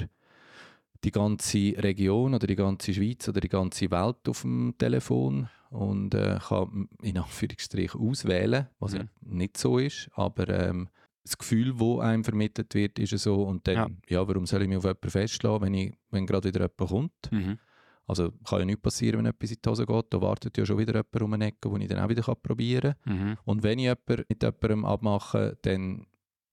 die 1.04 1.10
ganze 1.10 1.74
Region 1.78 2.34
oder 2.34 2.46
die 2.46 2.54
ganze 2.56 2.94
Schweiz 2.94 3.28
oder 3.28 3.40
die 3.40 3.48
ganze 3.48 3.90
Welt 3.90 4.28
auf 4.28 4.42
dem 4.42 4.74
Telefon 4.78 5.48
und 5.70 6.14
äh, 6.14 6.38
kann 6.48 6.88
in 7.02 7.18
Anführungsstrichen 7.18 8.00
auswählen, 8.00 8.68
was 8.78 8.94
ja 8.94 9.02
Mhm. 9.02 9.08
nicht 9.38 9.56
so 9.56 9.78
ist, 9.78 10.08
aber 10.14 10.48
ähm, 10.48 10.88
das 11.24 11.38
Gefühl, 11.38 11.78
wo 11.78 12.00
einem 12.00 12.24
vermittelt 12.24 12.74
wird, 12.74 12.98
ist 12.98 13.16
so 13.18 13.42
und 13.44 13.66
dann, 13.66 14.00
ja. 14.08 14.26
warum 14.26 14.46
soll 14.46 14.62
ich 14.62 14.68
mich 14.68 14.78
auf 14.78 14.84
jemanden 14.84 15.10
festlassen, 15.10 15.62
wenn, 15.62 15.74
ich, 15.74 15.92
wenn 16.10 16.26
gerade 16.26 16.48
wieder 16.48 16.60
jemand 16.60 16.90
kommt? 16.90 17.32
Mhm. 17.32 17.58
Also 18.06 18.32
kann 18.44 18.58
ja 18.60 18.64
nichts 18.64 18.82
passieren, 18.82 19.18
wenn 19.18 19.26
etwas 19.26 19.50
in 19.52 19.58
die 19.64 19.68
Hose 19.70 19.86
geht. 19.86 20.06
Da 20.10 20.20
wartet 20.20 20.58
ja 20.58 20.66
schon 20.66 20.78
wieder 20.78 20.92
jemand 20.92 21.22
um 21.22 21.32
eine 21.32 21.46
Ecke, 21.46 21.70
wo 21.70 21.76
ich 21.76 21.88
dann 21.88 22.00
auch 22.00 22.08
wieder 22.08 22.22
probieren 22.34 22.94
kann. 23.04 23.28
Mhm. 23.28 23.36
Und 23.44 23.62
wenn 23.62 23.78
ich 23.78 23.84
jemanden 23.84 24.24
mit 24.28 24.42
jemandem 24.42 24.84
abmache, 24.84 25.56
dann 25.62 26.06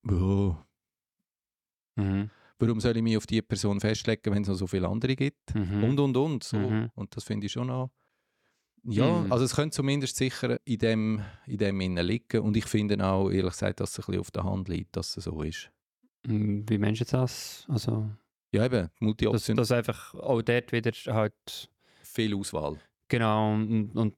oh, 0.09 0.55
Mhm. 1.95 2.29
warum 2.59 2.79
soll 2.79 2.95
ich 2.95 3.03
mich 3.03 3.17
auf 3.17 3.27
die 3.27 3.41
Person 3.41 3.79
festlegen, 3.79 4.33
wenn 4.33 4.43
es 4.43 4.47
noch 4.47 4.55
so 4.55 4.67
viele 4.67 4.87
andere 4.87 5.15
gibt? 5.15 5.53
Mhm. 5.53 5.83
Und, 5.83 5.99
und, 5.99 6.17
und. 6.17 6.43
So. 6.43 6.57
Mhm. 6.57 6.89
Und 6.95 7.15
das 7.15 7.23
finde 7.23 7.45
ich 7.47 7.51
schon 7.51 7.67
noch... 7.67 7.89
Ja, 8.83 9.23
Mhm. 9.23 9.31
also 9.31 9.43
es 9.43 9.55
könnte 9.55 9.75
zumindest 9.75 10.15
sicher 10.15 10.57
in 10.63 10.77
dem, 10.77 11.21
in 11.45 11.57
dem 11.57 11.81
innen 11.81 12.05
liegen. 12.05 12.39
Und 12.41 12.55
ich 12.55 12.63
finde 12.65 13.05
auch, 13.05 13.29
ehrlich 13.29 13.51
gesagt, 13.51 13.81
dass 13.81 13.91
es 13.91 13.99
ein 13.99 14.05
bisschen 14.05 14.21
auf 14.21 14.31
der 14.31 14.45
Hand 14.45 14.69
liegt, 14.69 14.95
dass 14.95 15.17
es 15.17 15.25
so 15.25 15.41
ist. 15.41 15.69
Mhm. 16.25 16.63
Wie 16.69 16.77
meinst 16.77 17.01
du 17.01 17.05
das? 17.05 17.65
Also, 17.67 18.09
Ja 18.51 18.65
eben, 18.65 18.83
dass, 18.89 18.91
Multi-Option, 18.99 19.57
dass 19.57 19.71
einfach 19.71 20.13
auch 20.15 20.41
dort 20.41 20.71
wieder 20.71 20.91
halt 21.13 21.69
viel 22.03 22.35
Auswahl. 22.35 22.77
genau 23.07 23.53
und, 23.53 23.91
und 23.95 24.15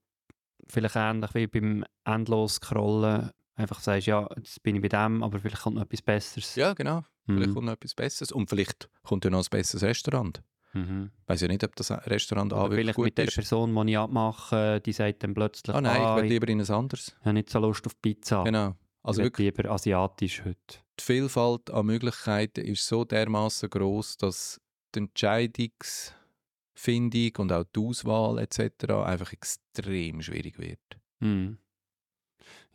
vielleicht 0.67 0.95
ähnlich 0.95 1.33
wie 1.33 1.47
beim 1.47 1.83
endlos 2.05 2.55
scrollen 2.55 3.31
einfach 3.55 3.79
sagst, 3.81 4.07
ja, 4.07 4.27
jetzt 4.37 4.63
bin 4.63 4.75
ich 4.77 4.81
bei 4.81 4.87
dem, 4.87 5.21
aber 5.21 5.39
vielleicht 5.39 5.61
kommt 5.61 5.75
noch 5.75 5.83
etwas 5.83 6.01
Besseres. 6.01 6.55
Ja, 6.55 6.73
genau. 6.73 7.03
Vielleicht 7.25 7.49
Mhm. 7.49 7.53
kommt 7.53 7.65
noch 7.67 7.73
etwas 7.73 7.93
Besseres. 7.93 8.31
Und 8.31 8.49
vielleicht 8.49 8.89
kommt 9.03 9.23
ja 9.25 9.29
noch 9.31 9.39
ein 9.43 9.47
besseres 9.51 9.83
Restaurant. 9.83 10.41
Mhm. 10.73 11.11
Ich 11.23 11.29
weiß 11.29 11.41
ja 11.41 11.47
nicht, 11.49 11.63
ob 11.63 11.75
das 11.75 11.91
Restaurant 11.91 12.53
Oder 12.53 12.61
A 12.61 12.63
wirklich 12.69 12.79
vielleicht 12.85 12.95
gut 12.95 13.05
mit 13.05 13.17
der 13.17 13.25
ist. 13.25 13.35
Person, 13.35 13.75
die 13.85 13.91
ich 13.91 13.97
abmache, 13.97 14.79
die 14.81 14.93
sagt 14.93 15.21
dann 15.23 15.33
plötzlich, 15.33 15.75
Ah 15.75 15.81
nein, 15.81 16.01
ah, 16.01 16.15
ich 16.15 16.17
will 16.17 16.25
ich 16.25 16.31
lieber 16.31 16.47
in 16.47 16.61
ein 16.61 16.69
anderes. 16.69 17.15
habe 17.21 17.33
nicht 17.33 17.49
so 17.49 17.59
Lust 17.59 17.85
auf 17.85 18.01
Pizza. 18.01 18.43
Genau. 18.45 18.75
Also 19.03 19.21
ich 19.21 19.25
wirklich, 19.25 19.53
lieber 19.55 19.69
asiatisch 19.69 20.43
heute. 20.45 20.79
Die 21.01 21.05
Vielfalt 21.05 21.69
an 21.71 21.87
Möglichkeiten 21.87 22.63
ist 22.65 22.87
so 22.87 23.03
dermaßen 23.03 23.69
groß, 23.69 24.15
dass 24.17 24.61
die 24.93 24.99
Entscheidungsfindung 24.99 27.31
und 27.37 27.51
auch 27.51 27.65
die 27.75 27.79
Auswahl 27.79 28.37
etc. 28.39 28.91
einfach 29.05 29.33
extrem 29.33 30.21
schwierig 30.21 30.59
wird. 30.59 30.79
Mhm. 31.19 31.57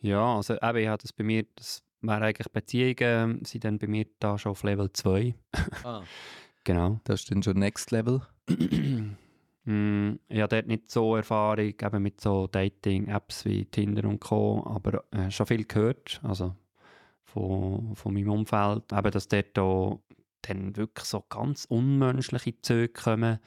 Ja, 0.01 0.37
also 0.37 0.55
eben, 0.55 0.79
ich 0.79 0.89
habe 0.89 1.03
das 1.03 1.13
bei 1.13 1.25
mir, 1.25 1.45
das 1.57 1.83
wäre 2.01 2.25
eigentlich 2.25 2.51
Beziehungen, 2.53 3.45
sind 3.45 3.65
dann 3.65 3.79
bei 3.79 3.87
mir 3.87 4.07
da 4.19 4.39
schon 4.39 4.53
auf 4.53 4.63
Level 4.63 4.91
2. 4.93 5.35
Ah. 5.85 6.03
Genau. 6.65 7.01
Das 7.05 7.21
ist 7.21 7.31
dann 7.31 7.43
schon 7.45 7.61
Next 7.61 7.93
Level. 7.93 8.23
mm, 8.49 10.15
ich 10.29 10.41
habe 10.41 10.49
dort 10.49 10.67
nicht 10.67 10.91
so 10.91 11.15
Erfahrung 11.15 11.75
eben 11.81 12.03
mit 12.03 12.21
so 12.21 12.49
Dating-Apps 12.49 13.45
wie 13.45 13.67
Tinder 13.67 14.09
und 14.09 14.19
Co., 14.19 14.65
aber 14.67 15.05
äh, 15.13 15.31
schon 15.31 15.47
viel 15.47 15.65
gehört, 15.65 16.21
also 16.25 16.57
von, 17.37 17.95
von 17.95 18.15
meinem 18.15 18.31
Umfeld, 18.31 18.91
eben, 18.93 19.11
dass 19.11 19.29
dort 19.29 19.59
auch 19.59 20.01
dann 20.41 20.75
wirklich 20.77 21.05
so 21.05 21.23
ganz 21.29 21.67
unmenschliche 21.67 22.59
Züge 22.63 22.89
kommen, 22.89 23.41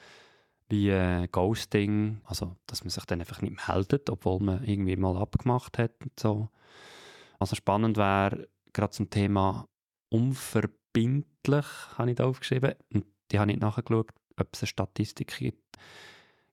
wie 0.69 0.89
äh, 0.89 1.27
Ghosting, 1.31 2.21
also 2.25 2.55
dass 2.67 2.83
man 2.83 2.91
sich 2.91 3.05
dann 3.05 3.19
einfach 3.19 3.41
nicht 3.41 3.67
meldet, 3.67 4.09
obwohl 4.11 4.39
man 4.39 4.63
irgendwie 4.63 4.95
mal 4.95 5.17
abgemacht 5.17 5.79
hat 5.79 5.93
und 6.03 6.19
so. 6.19 6.49
Also 7.39 7.55
spannend 7.55 7.97
wäre, 7.97 8.47
gerade 8.73 8.91
zum 8.91 9.09
Thema 9.09 9.67
unverbindlich, 10.09 11.65
habe 11.97 12.11
ich 12.11 12.15
da 12.17 12.25
aufgeschrieben, 12.25 12.75
und 12.93 13.05
die 13.31 13.39
habe 13.39 13.51
ich 13.51 13.59
nachgeschaut, 13.59 14.11
ob 14.39 14.49
es 14.53 14.61
eine 14.61 14.67
Statistik 14.67 15.35
gibt. 15.35 15.77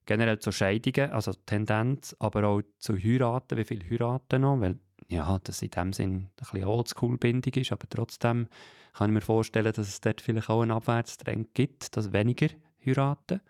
Generell 0.07 0.39
zu 0.39 0.51
Scheidungen, 0.51 1.11
also 1.11 1.33
Tendenz, 1.45 2.15
aber 2.17 2.45
auch 2.45 2.61
zu 2.79 2.97
Heiraten, 2.97 3.57
wie 3.57 3.65
viele 3.65 3.87
heiraten 3.87 4.41
noch, 4.41 4.59
weil 4.59 4.79
ja, 5.07 5.39
das 5.43 5.61
in 5.61 5.69
dem 5.69 5.93
Sinn 5.93 6.15
ein 6.15 6.29
bisschen 6.37 6.65
Oldschool-Bindung 6.65 7.53
ist, 7.53 7.71
aber 7.71 7.87
trotzdem 7.89 8.47
kann 8.93 9.09
ich 9.09 9.13
mir 9.13 9.21
vorstellen, 9.21 9.71
dass 9.73 9.87
es 9.87 10.01
dort 10.01 10.21
vielleicht 10.21 10.49
auch 10.49 10.61
einen 10.61 10.71
Abwärtstrend 10.71 11.53
gibt, 11.53 11.95
dass 11.95 12.11
weniger 12.11 12.49
heiraten. 12.85 13.41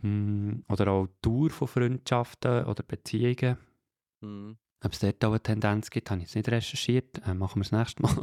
Hm, 0.00 0.64
Oder 0.68 0.88
auch 0.88 1.06
die 1.06 1.12
Dauer 1.22 1.50
von 1.50 1.68
Freundschaften 1.68 2.64
oder 2.64 2.82
Beziehungen. 2.84 3.58
Ob 4.84 4.92
es 4.92 5.00
dort 5.00 5.24
auch 5.24 5.30
eine 5.30 5.42
Tendenz 5.42 5.90
gibt, 5.90 6.10
habe 6.10 6.20
ich 6.20 6.28
jetzt 6.28 6.36
nicht 6.36 6.48
recherchiert. 6.48 7.20
Äh, 7.26 7.34
machen 7.34 7.56
wir 7.60 7.68
das 7.68 7.72
nächste 7.72 8.02
Mal 8.02 8.14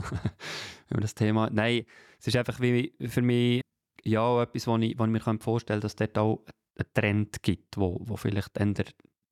über 0.89 1.01
das 1.01 1.15
Thema. 1.15 1.49
Nein, 1.51 1.85
es 2.19 2.27
ist 2.27 2.37
einfach 2.37 2.59
wie 2.61 2.93
für 2.99 3.21
mich 3.21 3.61
ja 4.03 4.41
etwas, 4.41 4.67
wo 4.67 4.77
ich, 4.77 4.97
wo 4.97 5.03
ich 5.03 5.09
mir 5.09 5.19
vorstellen 5.39 5.81
kann, 5.81 5.81
dass 5.81 5.91
es 5.91 5.95
dort 5.97 6.17
auch 6.17 6.45
einen 6.77 6.93
Trend 6.93 7.43
gibt, 7.43 7.77
wo, 7.77 7.99
wo 8.01 8.15
vielleicht 8.15 8.51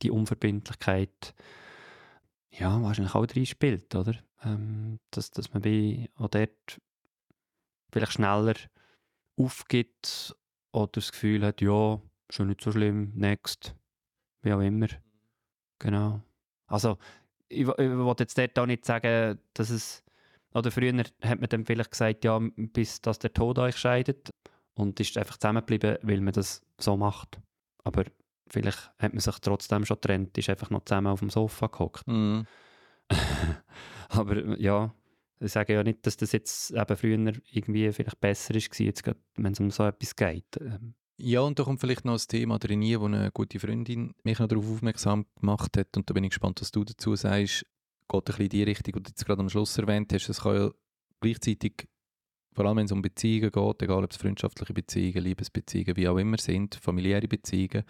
die 0.01 0.11
Unverbindlichkeit 0.11 1.33
ja, 2.59 2.81
wahrscheinlich 2.81 3.15
auch 3.15 3.25
drin 3.25 3.45
spielt, 3.45 3.93
oder? 3.95 4.15
Ähm, 4.43 4.99
dass, 5.11 5.31
dass 5.31 5.53
man 5.53 5.63
wie 5.63 6.09
auch 6.15 6.27
dort 6.27 6.79
vielleicht 7.91 8.13
schneller 8.13 8.55
aufgibt 9.37 10.35
oder 10.71 10.91
das 10.93 11.11
Gefühl 11.11 11.45
hat, 11.45 11.61
ja, 11.61 11.99
schon 12.29 12.47
nicht 12.47 12.61
so 12.61 12.71
schlimm, 12.71 13.11
next, 13.15 13.75
wie 14.41 14.53
auch 14.53 14.59
immer. 14.59 14.87
Genau. 15.79 16.21
Also, 16.67 16.97
ich, 17.49 17.67
ich 17.67 17.67
wollte 17.67 18.23
jetzt 18.23 18.37
dort 18.37 18.57
auch 18.57 18.65
nicht 18.65 18.85
sagen, 18.85 19.39
dass 19.53 19.69
es, 19.69 20.03
oder 20.53 20.71
früher 20.71 20.93
hat 21.21 21.39
man 21.39 21.49
dann 21.49 21.65
vielleicht 21.65 21.91
gesagt, 21.91 22.23
ja, 22.23 22.39
bis 22.55 23.01
dass 23.01 23.19
der 23.19 23.33
Tod 23.33 23.59
euch 23.59 23.77
scheidet 23.77 24.29
und 24.75 24.99
ist 24.99 25.17
einfach 25.17 25.37
zusammengeblieben, 25.37 25.97
weil 26.01 26.21
man 26.21 26.33
das 26.33 26.61
so 26.79 26.97
macht. 26.97 27.39
Aber 27.83 28.05
vielleicht 28.47 28.91
hat 28.99 29.13
man 29.13 29.19
sich 29.19 29.39
trotzdem 29.39 29.85
schon 29.85 29.97
getrennt, 29.97 30.37
ist 30.37 30.49
einfach 30.49 30.69
noch 30.69 30.85
zusammen 30.85 31.07
auf 31.07 31.19
dem 31.19 31.29
Sofa 31.29 31.67
gehockt. 31.67 32.07
Mhm. 32.07 32.45
Aber 34.09 34.57
ja, 34.59 34.93
ich 35.39 35.51
sage 35.51 35.73
ja 35.73 35.83
nicht, 35.83 36.05
dass 36.05 36.17
das 36.17 36.31
jetzt 36.31 36.71
eben 36.71 36.97
früher 36.97 37.33
irgendwie 37.51 37.91
vielleicht 37.91 38.19
besser 38.19 38.55
ist, 38.55 38.79
jetzt 38.79 39.03
wenn 39.35 39.51
es 39.51 39.59
um 39.59 39.71
so 39.71 39.83
etwas 39.83 40.15
geht. 40.15 40.57
Ähm, 40.59 40.93
Ja, 41.17 41.41
und 41.41 41.59
da 41.59 41.63
kommt 41.63 41.79
vielleicht 41.79 42.05
noch 42.05 42.13
ein 42.13 42.27
Thema 42.27 42.59
drin, 42.59 42.81
wo 42.99 43.05
eine 43.05 43.31
gute 43.31 43.59
Freundin 43.59 44.13
mich 44.23 44.39
noch 44.39 44.47
darauf 44.47 44.69
aufmerksam 44.69 45.25
gemacht 45.39 45.77
hat. 45.77 45.95
Und 45.97 46.09
da 46.09 46.13
bin 46.13 46.23
ich 46.23 46.31
gespannt, 46.31 46.61
was 46.61 46.71
du 46.71 46.83
dazu 46.83 47.15
sagst. 47.15 47.65
Geht 48.09 48.19
ein 48.19 48.23
bisschen 48.25 48.43
in 48.43 48.49
die 48.49 48.63
Richtung, 48.63 48.93
die 48.93 49.03
du 49.03 49.09
jetzt 49.09 49.25
gerade 49.25 49.41
am 49.41 49.49
Schluss 49.49 49.77
erwähnt 49.77 50.11
hast. 50.13 50.29
Es 50.29 50.41
kann 50.41 50.55
ja 50.55 50.71
gleichzeitig, 51.21 51.87
vor 52.53 52.65
allem 52.65 52.77
wenn 52.77 52.85
es 52.85 52.91
um 52.91 53.01
Beziehungen 53.01 53.51
geht, 53.51 53.81
egal 53.81 54.03
ob 54.03 54.11
es 54.11 54.17
freundschaftliche 54.17 54.73
Beziehungen, 54.73 55.23
Liebesbeziehungen, 55.23 55.95
wie 55.95 56.07
auch 56.07 56.17
immer 56.17 56.37
sind, 56.37 56.75
familiäre 56.75 57.27
Beziehungen, 57.27 57.83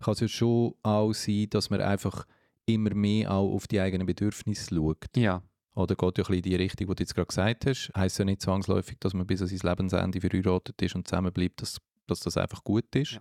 kann 0.00 0.12
es 0.14 0.20
ja 0.20 0.28
schon 0.28 0.74
auch 0.82 1.12
sein, 1.12 1.46
dass 1.50 1.70
man 1.70 1.80
einfach 1.80 2.26
immer 2.66 2.94
mehr 2.94 3.30
auch 3.32 3.52
auf 3.54 3.66
die 3.68 3.80
eigenen 3.80 4.06
Bedürfnisse 4.06 4.74
schaut. 4.74 5.04
ja, 5.16 5.42
Oder 5.74 5.94
geht 5.94 6.18
ja 6.18 6.24
ein 6.24 6.28
bisschen 6.28 6.34
in 6.34 6.42
die 6.42 6.54
Richtung, 6.56 6.86
die 6.88 6.94
du 6.94 7.02
jetzt 7.02 7.14
gerade 7.14 7.26
gesagt 7.28 7.66
hast. 7.66 7.92
Heißt 7.96 8.18
ja 8.18 8.24
nicht 8.24 8.42
zwangsläufig, 8.42 8.96
dass 9.00 9.14
man 9.14 9.26
bis 9.26 9.40
an 9.42 9.48
sein 9.48 9.60
Lebensende 9.70 10.20
verheiratet 10.20 10.80
ist 10.82 10.94
und 10.94 11.06
zusammenbleibt, 11.06 11.62
dass, 11.62 11.78
dass 12.06 12.20
das 12.20 12.36
einfach 12.36 12.64
gut 12.64 12.94
ist. 12.96 13.12
Ja. 13.12 13.20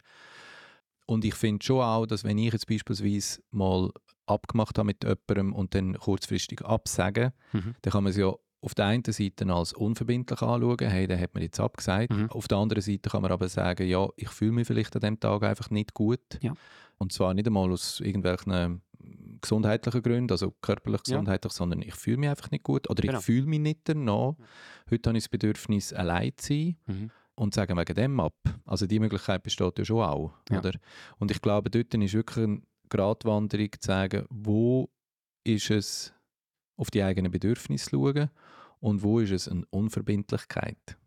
Und 1.05 1.23
ich 1.23 1.35
finde 1.35 1.63
schon 1.63 1.81
auch, 1.81 2.05
dass 2.07 2.23
wenn 2.23 2.37
ich 2.39 2.51
jetzt 2.51 2.67
beispielsweise 2.67 3.41
mal 3.51 3.91
abgemacht 4.25 4.77
habe 4.79 4.87
mit 4.87 5.03
jemandem 5.03 5.53
und 5.53 5.75
dann 5.75 5.93
kurzfristig 5.99 6.61
absagen, 6.65 7.31
Mhm. 7.53 7.75
dann 7.83 7.91
kann 7.91 8.03
man 8.03 8.09
es 8.11 8.17
ja 8.17 8.33
auf 8.65 8.73
der 8.73 8.85
einen 8.87 9.03
Seite 9.05 9.45
als 9.53 9.73
unverbindlich 9.73 10.41
anschauen, 10.41 10.77
hey, 10.89 11.05
den 11.07 11.19
hat 11.19 11.35
man 11.35 11.43
jetzt 11.43 11.59
abgesagt. 11.59 12.09
Mhm. 12.11 12.31
Auf 12.31 12.47
der 12.47 12.57
anderen 12.57 12.81
Seite 12.81 13.09
kann 13.11 13.21
man 13.21 13.31
aber 13.31 13.47
sagen, 13.47 13.87
ja, 13.87 14.07
ich 14.17 14.29
fühle 14.29 14.53
mich 14.53 14.65
vielleicht 14.67 14.95
an 14.95 15.01
dem 15.01 15.19
Tag 15.19 15.43
einfach 15.43 15.69
nicht 15.69 15.93
gut. 15.93 16.19
Ja. 16.41 16.53
Und 16.97 17.13
zwar 17.13 17.35
nicht 17.35 17.45
einmal 17.45 17.71
aus 17.71 17.99
irgendwelchen 17.99 18.81
gesundheitlichen 19.39 20.01
Gründen, 20.01 20.31
also 20.31 20.51
körperlich 20.61 21.01
Ja. 21.05 21.17
gesundheitlich, 21.17 21.53
sondern 21.53 21.83
ich 21.83 21.93
fühle 21.93 22.17
mich 22.17 22.29
einfach 22.29 22.49
nicht 22.49 22.63
gut 22.63 22.89
oder 22.89 23.01
Genau. 23.03 23.19
ich 23.19 23.25
fühle 23.25 23.45
mich 23.45 23.59
nicht 23.59 23.81
danach. 23.83 24.33
Heute 24.89 25.09
habe 25.09 25.17
ich 25.17 25.25
das 25.25 25.29
Bedürfnis, 25.29 25.93
allein 25.93 26.31
zu 26.37 26.47
sein 26.53 26.77
Mhm. 26.87 27.11
und 27.35 27.53
sagen 27.53 27.77
wegen 27.77 27.93
dem 27.95 28.19
ab. 28.19 28.33
Also 28.65 28.87
die 28.87 28.99
Möglichkeit 28.99 29.43
besteht 29.43 29.77
ja 29.77 29.85
schon 29.85 30.01
auch. 30.03 30.33
Ja. 30.49 30.57
Oder? 30.59 30.71
Und 31.19 31.29
ich 31.29 31.39
glaube, 31.41 31.69
dort 31.69 31.93
ist 31.93 32.13
wirklich 32.13 32.45
eine 32.45 32.61
Gratwanderung 32.89 33.69
zu 33.79 33.85
sagen, 33.85 34.25
wo 34.31 34.89
ist 35.43 35.69
es 35.69 36.13
auf 36.77 36.89
die 36.91 37.03
eigenen 37.03 37.31
Bedürfnisse 37.31 37.89
zu 37.89 37.97
schauen 37.97 38.29
und 38.79 39.03
wo 39.03 39.19
ist 39.19 39.31
es 39.31 39.47
eine 39.47 39.65
Unverbindlichkeit. 39.69 40.97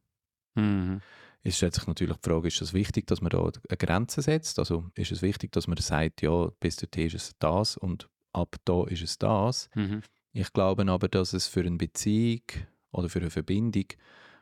Mhm. 0.54 1.00
Es 1.42 1.56
stellt 1.56 1.74
sich 1.74 1.86
natürlich 1.86 2.16
die 2.16 2.28
Frage, 2.28 2.48
ist 2.48 2.60
es 2.60 2.72
wichtig, 2.72 3.06
dass 3.06 3.20
man 3.20 3.30
da 3.30 3.38
eine 3.42 3.76
Grenze 3.78 4.22
setzt? 4.22 4.58
Also 4.58 4.90
ist 4.94 5.12
es 5.12 5.22
wichtig, 5.22 5.52
dass 5.52 5.66
man 5.68 5.76
sagt, 5.78 6.20
ja, 6.22 6.48
bis 6.60 6.76
dorthin 6.76 7.06
ist 7.06 7.14
es 7.14 7.32
das 7.38 7.76
und 7.76 8.08
ab 8.32 8.56
da 8.64 8.84
ist 8.84 9.02
es 9.02 9.18
das? 9.18 9.70
Mhm. 9.74 10.02
Ich 10.32 10.52
glaube 10.52 10.84
aber, 10.90 11.08
dass 11.08 11.32
es 11.32 11.46
für 11.46 11.60
eine 11.60 11.76
Beziehung 11.76 12.42
oder 12.90 13.08
für 13.08 13.20
eine 13.20 13.30
Verbindung 13.30 13.86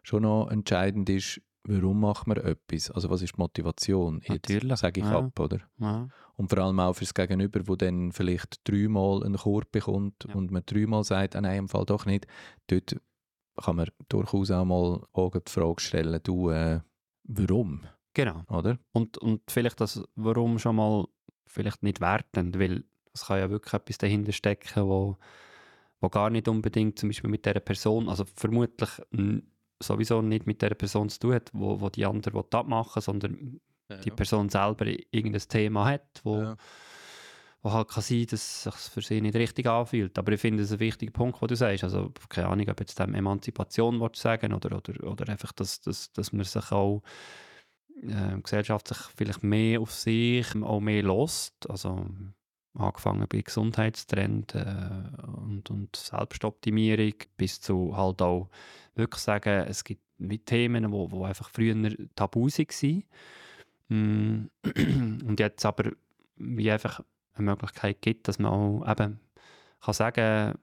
schon 0.02 0.22
noch 0.22 0.48
entscheidend 0.50 1.08
ist, 1.10 1.40
warum 1.64 2.00
macht 2.00 2.26
man 2.26 2.38
etwas? 2.38 2.90
Also 2.90 3.10
was 3.10 3.22
ist 3.22 3.34
die 3.36 3.40
Motivation? 3.40 4.20
Jetzt 4.20 4.48
Natürlich, 4.48 4.76
sage 4.78 5.00
ich 5.00 5.06
ja. 5.06 5.18
ab, 5.18 5.38
oder? 5.38 5.60
Ja. 5.78 6.08
Und 6.36 6.48
vor 6.48 6.58
allem 6.58 6.80
auch 6.80 6.94
fürs 6.94 7.14
Gegenüber, 7.14 7.60
wo 7.66 7.76
dann 7.76 8.12
vielleicht 8.12 8.68
dreimal 8.68 9.24
einen 9.24 9.36
Chor 9.36 9.62
bekommt 9.70 10.26
Ja. 10.28 10.34
und 10.34 10.50
man 10.50 10.62
dreimal 10.64 11.02
sagt, 11.04 11.36
ah, 11.36 11.40
nein, 11.40 11.58
im 11.58 11.68
Fall 11.68 11.84
doch 11.86 12.06
nicht. 12.06 12.26
Dort 12.68 12.96
kann 13.62 13.76
man 13.76 13.88
durchaus 14.08 14.50
auch 14.50 14.64
mal 14.64 15.02
auch 15.12 15.30
die 15.30 15.50
Frage 15.50 15.80
stellen, 15.80 16.20
du, 16.22 16.50
äh, 16.50 16.80
warum? 17.24 17.82
Genau. 18.14 18.42
Oder? 18.48 18.78
Und, 18.92 19.18
und 19.18 19.42
vielleicht 19.50 19.80
das 19.80 20.02
Warum 20.14 20.58
schon 20.58 20.76
mal 20.76 21.06
vielleicht 21.46 21.82
nicht 21.82 22.00
wertend, 22.00 22.58
weil 22.58 22.84
es 23.12 23.26
kann 23.26 23.38
ja 23.38 23.50
wirklich 23.50 23.74
etwas 23.74 23.98
dahinter 23.98 24.32
stecken, 24.32 24.82
wo, 24.86 25.16
wo 26.00 26.08
gar 26.08 26.30
nicht 26.30 26.48
unbedingt 26.48 26.98
zum 26.98 27.08
Beispiel 27.08 27.30
mit 27.30 27.44
dieser 27.44 27.60
Person, 27.60 28.08
also 28.08 28.24
vermutlich 28.36 28.90
sowieso 29.80 30.22
nicht 30.22 30.46
mit 30.46 30.62
der 30.62 30.74
Person 30.74 31.08
zu 31.08 31.20
tun 31.20 31.34
hat, 31.34 31.50
wo, 31.52 31.80
wo 31.80 31.88
die 31.88 32.06
andere 32.06 32.34
will 32.34 32.44
abmachen 32.50 33.02
sondern 33.02 33.60
die 34.04 34.10
Person 34.10 34.48
selber 34.48 34.86
irgendein 34.86 35.48
Thema 35.48 35.86
hat, 35.86 36.20
wo, 36.24 36.38
Ja. 36.38 36.56
Wo 37.66 37.72
halt 37.72 37.88
kann 37.88 38.02
sein, 38.02 38.26
dass 38.26 38.62
sich 38.62 38.74
für 38.74 39.02
sie 39.02 39.20
nicht 39.20 39.34
richtig 39.34 39.66
anfühlt. 39.66 40.16
Aber 40.18 40.32
ich 40.32 40.40
finde 40.40 40.62
es 40.62 40.72
ein 40.72 40.78
wichtiger 40.78 41.10
Punkt, 41.10 41.42
was 41.42 41.48
du 41.48 41.56
sagst. 41.56 41.82
Also 41.82 42.12
keine 42.28 42.48
Ahnung, 42.48 42.68
ob 42.68 42.78
jetzt 42.78 42.98
dem 42.98 43.14
Emanzipation 43.14 44.00
willst 44.00 44.22
sagen 44.22 44.52
oder, 44.52 44.76
oder, 44.76 45.02
oder 45.04 45.28
einfach, 45.28 45.50
dass, 45.52 45.80
dass, 45.80 46.12
dass 46.12 46.32
man 46.32 46.44
sich 46.44 46.70
auch 46.70 47.02
äh, 48.02 48.40
gesellschaftlich 48.40 48.98
vielleicht 49.16 49.42
mehr 49.42 49.80
auf 49.80 49.92
sich 49.92 50.46
auch 50.62 50.80
mehr 50.80 51.02
lost. 51.02 51.68
Also 51.68 52.06
angefangen 52.74 53.26
bei 53.28 53.40
Gesundheitstrend 53.40 54.54
äh, 54.54 55.26
und, 55.26 55.68
und 55.68 55.96
Selbstoptimierung 55.96 57.14
bis 57.36 57.60
zu 57.60 57.96
halt 57.96 58.22
auch 58.22 58.48
wirklich 58.94 59.22
sagen, 59.22 59.66
es 59.66 59.82
gibt 59.82 60.02
Themen, 60.46 60.92
wo, 60.92 61.10
wo 61.10 61.24
einfach 61.24 61.50
früher 61.50 61.74
tabu 62.14 62.46
waren. 62.46 63.04
Mm, 63.88 64.50
Und 65.26 65.40
jetzt 65.40 65.64
aber 65.66 65.92
wie 66.36 66.70
einfach 66.70 67.02
eine 67.36 67.50
Möglichkeit 67.50 68.02
gibt, 68.02 68.28
dass 68.28 68.38
man 68.38 68.52
auch 68.52 68.90
eben 68.90 69.20
kann 69.80 69.94
sagen, 69.94 70.58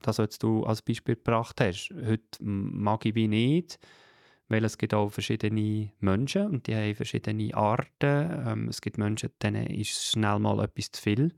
das, 0.00 0.18
was 0.18 0.38
du 0.38 0.64
als 0.64 0.82
Beispiel 0.82 1.14
gebracht 1.16 1.60
hast, 1.60 1.90
heute 1.90 2.22
mag 2.40 3.04
ich 3.06 3.14
wie 3.14 3.28
nicht, 3.28 3.78
weil 4.48 4.64
es 4.64 4.78
gibt 4.78 4.94
auch 4.94 5.10
verschiedene 5.10 5.92
Menschen 6.00 6.46
und 6.46 6.66
die 6.66 6.74
haben 6.74 6.94
verschiedene 6.94 7.54
Arten. 7.54 7.86
Ähm, 8.46 8.68
es 8.68 8.80
gibt 8.80 8.98
Menschen, 8.98 9.30
denen 9.42 9.66
ist 9.66 10.10
schnell 10.10 10.38
mal 10.38 10.62
etwas 10.64 10.90
zu 10.90 11.00
viel. 11.00 11.34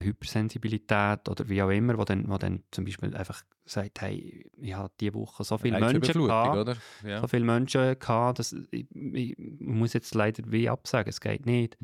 Hypersensibilität 0.00 1.28
oder 1.28 1.48
wie 1.48 1.60
auch 1.60 1.70
immer, 1.70 1.98
wo 1.98 2.04
dann, 2.04 2.28
wo 2.28 2.38
dann 2.38 2.62
zum 2.70 2.84
Beispiel 2.84 3.16
einfach 3.16 3.42
sagt, 3.64 4.00
hey, 4.00 4.48
ich 4.56 4.74
habe 4.74 4.92
diese 5.00 5.14
Woche 5.14 5.42
so 5.42 5.58
viele 5.58 5.78
Menschen 5.80 6.00
gehabt? 6.00 6.80
Ja. 7.04 7.20
so 7.20 7.26
viele 7.26 7.44
Menschen 7.44 7.98
gehabt, 7.98 8.38
dass 8.38 8.54
ich, 8.70 8.86
ich 8.94 9.36
muss 9.58 9.92
jetzt 9.92 10.14
leider 10.14 10.44
wie 10.46 10.68
absagen, 10.68 11.10
es 11.10 11.20
geht 11.20 11.46
nicht. 11.46 11.76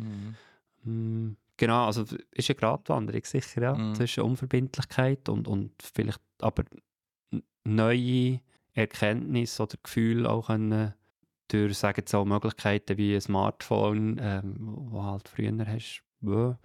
Mhm. 0.85 1.37
Mm, 1.55 1.57
Genau, 1.57 1.87
also 1.87 2.03
es 2.03 2.13
ist 2.33 2.51
eine 2.51 2.57
Gratwanderung 2.57 3.25
sicher, 3.25 3.63
ja, 3.63 3.75
Mhm. 3.75 3.95
zwischen 3.95 4.25
Unverbindlichkeit 4.25 5.29
und, 5.29 5.47
und 5.49 5.73
vielleicht 5.83 6.21
aber 6.41 6.65
neue 7.65 8.41
Erkenntnisse 8.73 9.63
oder 9.63 9.77
Gefühle 9.83 10.29
auch 10.29 10.47
können 10.49 10.95
durch, 11.49 11.77
sagen 11.79 11.99
wir 11.99 12.05
so, 12.09 12.25
Möglichkeiten 12.25 12.97
wie 12.99 13.15
ein 13.15 13.21
Smartphone, 13.21 14.19
ähm, 14.21 14.57
wo 14.59 15.03
halt 15.05 15.29
früher 15.29 15.53
hast, 15.67 16.03
ja, 16.23 16.59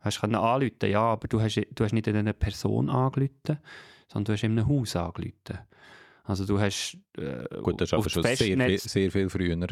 hast 0.00 0.20
können 0.20 0.34
anrufen, 0.34 0.90
ja, 0.90 1.00
aber 1.00 1.28
du 1.28 1.40
hast, 1.40 1.56
du 1.74 1.84
hast 1.84 1.92
nicht 1.92 2.06
in 2.06 2.16
eine 2.16 2.34
Person 2.34 2.90
angerufen, 2.90 3.58
sondern 4.08 4.24
du 4.24 4.32
hast 4.32 4.42
in 4.44 4.52
einem 4.58 4.68
Haus 4.68 4.96
angerufen. 4.96 5.58
Also 6.24 6.44
du 6.44 6.58
hast 6.58 6.98
äh, 7.16 7.46
Gut, 7.62 7.80
das 7.80 7.88
ist 7.90 7.94
aber 7.94 8.10
schon 8.10 8.22
sehr 8.24 8.78
sehr 8.78 9.10
viel 9.12 9.30
früher. 9.30 9.66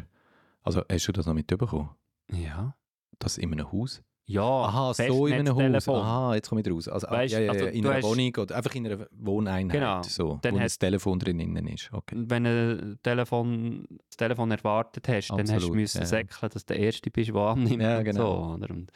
Also 0.62 0.82
hast 0.90 1.08
du 1.08 1.12
das 1.12 1.26
noch 1.26 1.34
mitbekommen? 1.34 1.90
Ja. 2.30 2.76
Das 3.18 3.38
in 3.38 3.52
einem 3.52 3.70
Haus? 3.70 4.02
Ja, 4.26 4.42
Aha, 4.42 4.94
so 4.94 5.26
in 5.26 5.34
einem 5.34 5.54
Haus. 5.74 5.86
Aha, 5.88 6.34
jetzt 6.34 6.48
komme 6.48 6.62
ich 6.62 6.70
raus. 6.70 6.88
Also, 6.88 7.06
Weißt, 7.10 7.34
ja, 7.34 7.40
ja, 7.40 7.52
also 7.52 7.66
in 7.66 7.84
einer 7.86 7.96
hast- 7.96 8.04
Wohnung 8.04 8.32
oder 8.38 8.56
einfach 8.56 8.74
in 8.74 8.86
einer 8.86 9.06
Wohneinheit. 9.10 9.72
Genau. 9.78 10.02
So, 10.02 10.38
Dann 10.40 10.54
wo 10.54 10.58
hat- 10.60 10.64
das 10.66 10.78
Telefon 10.78 11.18
drinnen 11.18 11.66
ist. 11.68 11.90
Okay. 11.92 12.16
wenn 12.26 12.44
du 12.44 12.50
ein 12.50 12.98
Telefon, 13.02 13.86
das 14.08 14.16
Telefon 14.16 14.50
erwartet 14.50 15.06
hast, 15.08 15.28
dann 15.28 15.40
hast 15.40 15.50
du 15.50 15.54
Absolut, 15.56 15.76
müssen 15.76 15.98
ja. 16.00 16.06
säckeln, 16.06 16.50
dass 16.52 16.64
du 16.64 16.72
der 16.74 16.82
Erste 16.82 17.10
bist, 17.10 17.28
der 17.30 17.36
annimmt. 17.36 17.82
Ja, 17.82 17.98
und 17.98 18.04
genau. 18.04 18.48
So, 18.48 18.54
oder? 18.54 18.70
Und, 18.70 18.90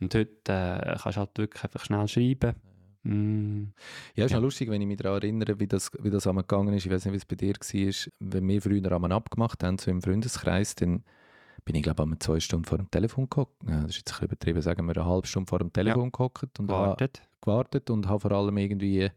und 0.00 0.14
heute 0.14 0.30
äh, 0.52 0.96
kannst 0.96 1.16
du 1.16 1.20
halt 1.20 1.38
wirklich 1.38 1.64
einfach 1.64 1.84
schnell 1.84 2.06
schreiben. 2.06 2.54
Mm, 3.02 3.72
Ja, 4.14 4.26
ist 4.26 4.30
Ja. 4.30 4.38
lustig, 4.38 4.70
wenn 4.70 4.80
ich 4.80 4.86
mich 4.86 4.98
daran 4.98 5.20
erinnere, 5.22 5.58
wie 5.58 5.66
das, 5.66 5.90
wie 5.98 6.10
das 6.10 6.24
einmal 6.28 6.44
gegangen 6.44 6.72
ist. 6.74 6.86
Ich 6.86 6.92
weiß 6.92 7.04
nicht, 7.06 7.14
wie 7.14 7.16
es 7.16 7.24
bei 7.24 7.34
dir 7.34 7.54
war. 7.54 8.12
Wenn 8.20 8.46
wir 8.48 8.62
früher 8.62 8.92
einmal 8.92 9.10
abgemacht 9.10 9.64
haben, 9.64 9.78
so 9.78 9.90
im 9.90 10.00
Freundeskreis, 10.02 10.76
dann 10.76 11.02
bin 11.64 11.74
ich 11.76 11.82
glaube 11.82 12.04
ich 12.12 12.18
zwei 12.20 12.40
Stunden 12.40 12.64
vor 12.64 12.78
dem 12.78 12.90
Telefon 12.90 13.28
gehockt. 13.30 13.54
Ja, 13.68 13.80
das 13.82 13.90
ist 13.90 13.96
jetzt 13.98 14.08
ein 14.10 14.12
bisschen 14.12 14.24
übertrieben, 14.26 14.62
sagen 14.62 14.86
wir 14.86 14.96
eine 14.96 15.06
halbe 15.06 15.26
Stunde 15.26 15.48
vor 15.48 15.58
dem 15.58 15.72
Telefon 15.72 16.10
gehockt 16.12 16.58
und 16.58 16.70
habe 16.70 16.84
Gewartet. 16.84 17.22
gewartet 17.40 17.90
und 17.90 18.08
habe 18.08 18.20
vor 18.20 18.32
allem 18.32 18.56
irgendwie 18.56 19.10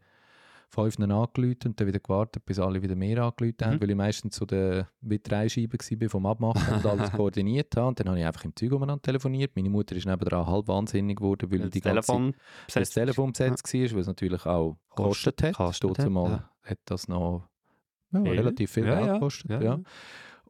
fünf 0.68 0.98
angerufen 0.98 1.58
und 1.66 1.80
dann 1.80 1.86
wieder 1.86 2.00
gewartet, 2.00 2.44
bis 2.44 2.58
alle 2.58 2.82
wieder 2.82 2.96
mehr 2.96 3.22
angerufen 3.22 3.54
haben, 3.62 3.76
Mhm. 3.76 3.80
weil 3.80 3.90
ich 3.90 3.96
meistens 3.96 4.36
so 4.36 4.44
der 4.44 4.88
Scheiben 5.48 5.78
war 6.02 6.08
vom 6.10 6.26
Abmachen 6.26 6.74
und 6.74 6.84
alles 6.86 7.10
koordiniert 7.12 7.76
habe. 7.76 7.86
Und 7.88 8.00
dann 8.00 8.08
habe 8.08 8.18
ich 8.18 8.26
einfach 8.26 8.44
im 8.44 8.54
Zeug 8.54 8.72
umeinander 8.72 9.00
telefoniert. 9.02 9.52
Meine 9.54 9.70
Mutter 9.70 9.94
ist 9.96 10.06
nebenan 10.06 10.46
halb 10.46 10.66
wahnsinnig 10.68 11.18
geworden, 11.18 11.50
weil 11.50 11.60
Weil 11.60 11.70
die 11.70 11.80
das 11.80 11.94
ganze 11.94 12.06
Telefon 12.08 12.34
Zeit 12.68 12.82
das 12.82 12.90
Telefon 12.90 13.32
besetzt 13.32 13.72
war, 13.72 13.90
weil 13.92 13.98
es 14.00 14.06
natürlich 14.06 14.44
auch 14.46 14.76
gekostet 14.90 15.42
hat. 15.44 15.54
kostet 15.54 15.98
hat, 15.98 16.10
mal 16.10 16.30
ja. 16.30 16.50
hat 16.70 16.78
das 16.86 17.08
noch 17.08 17.48
ja, 18.12 18.20
relativ 18.20 18.70
viel 18.72 18.86
Ja, 18.86 18.94
Geld 18.96 19.06
ja. 19.06 19.12
gekostet. 19.14 19.50
Ja, 19.50 19.60
Ja, 19.60 19.64
ja. 19.76 19.80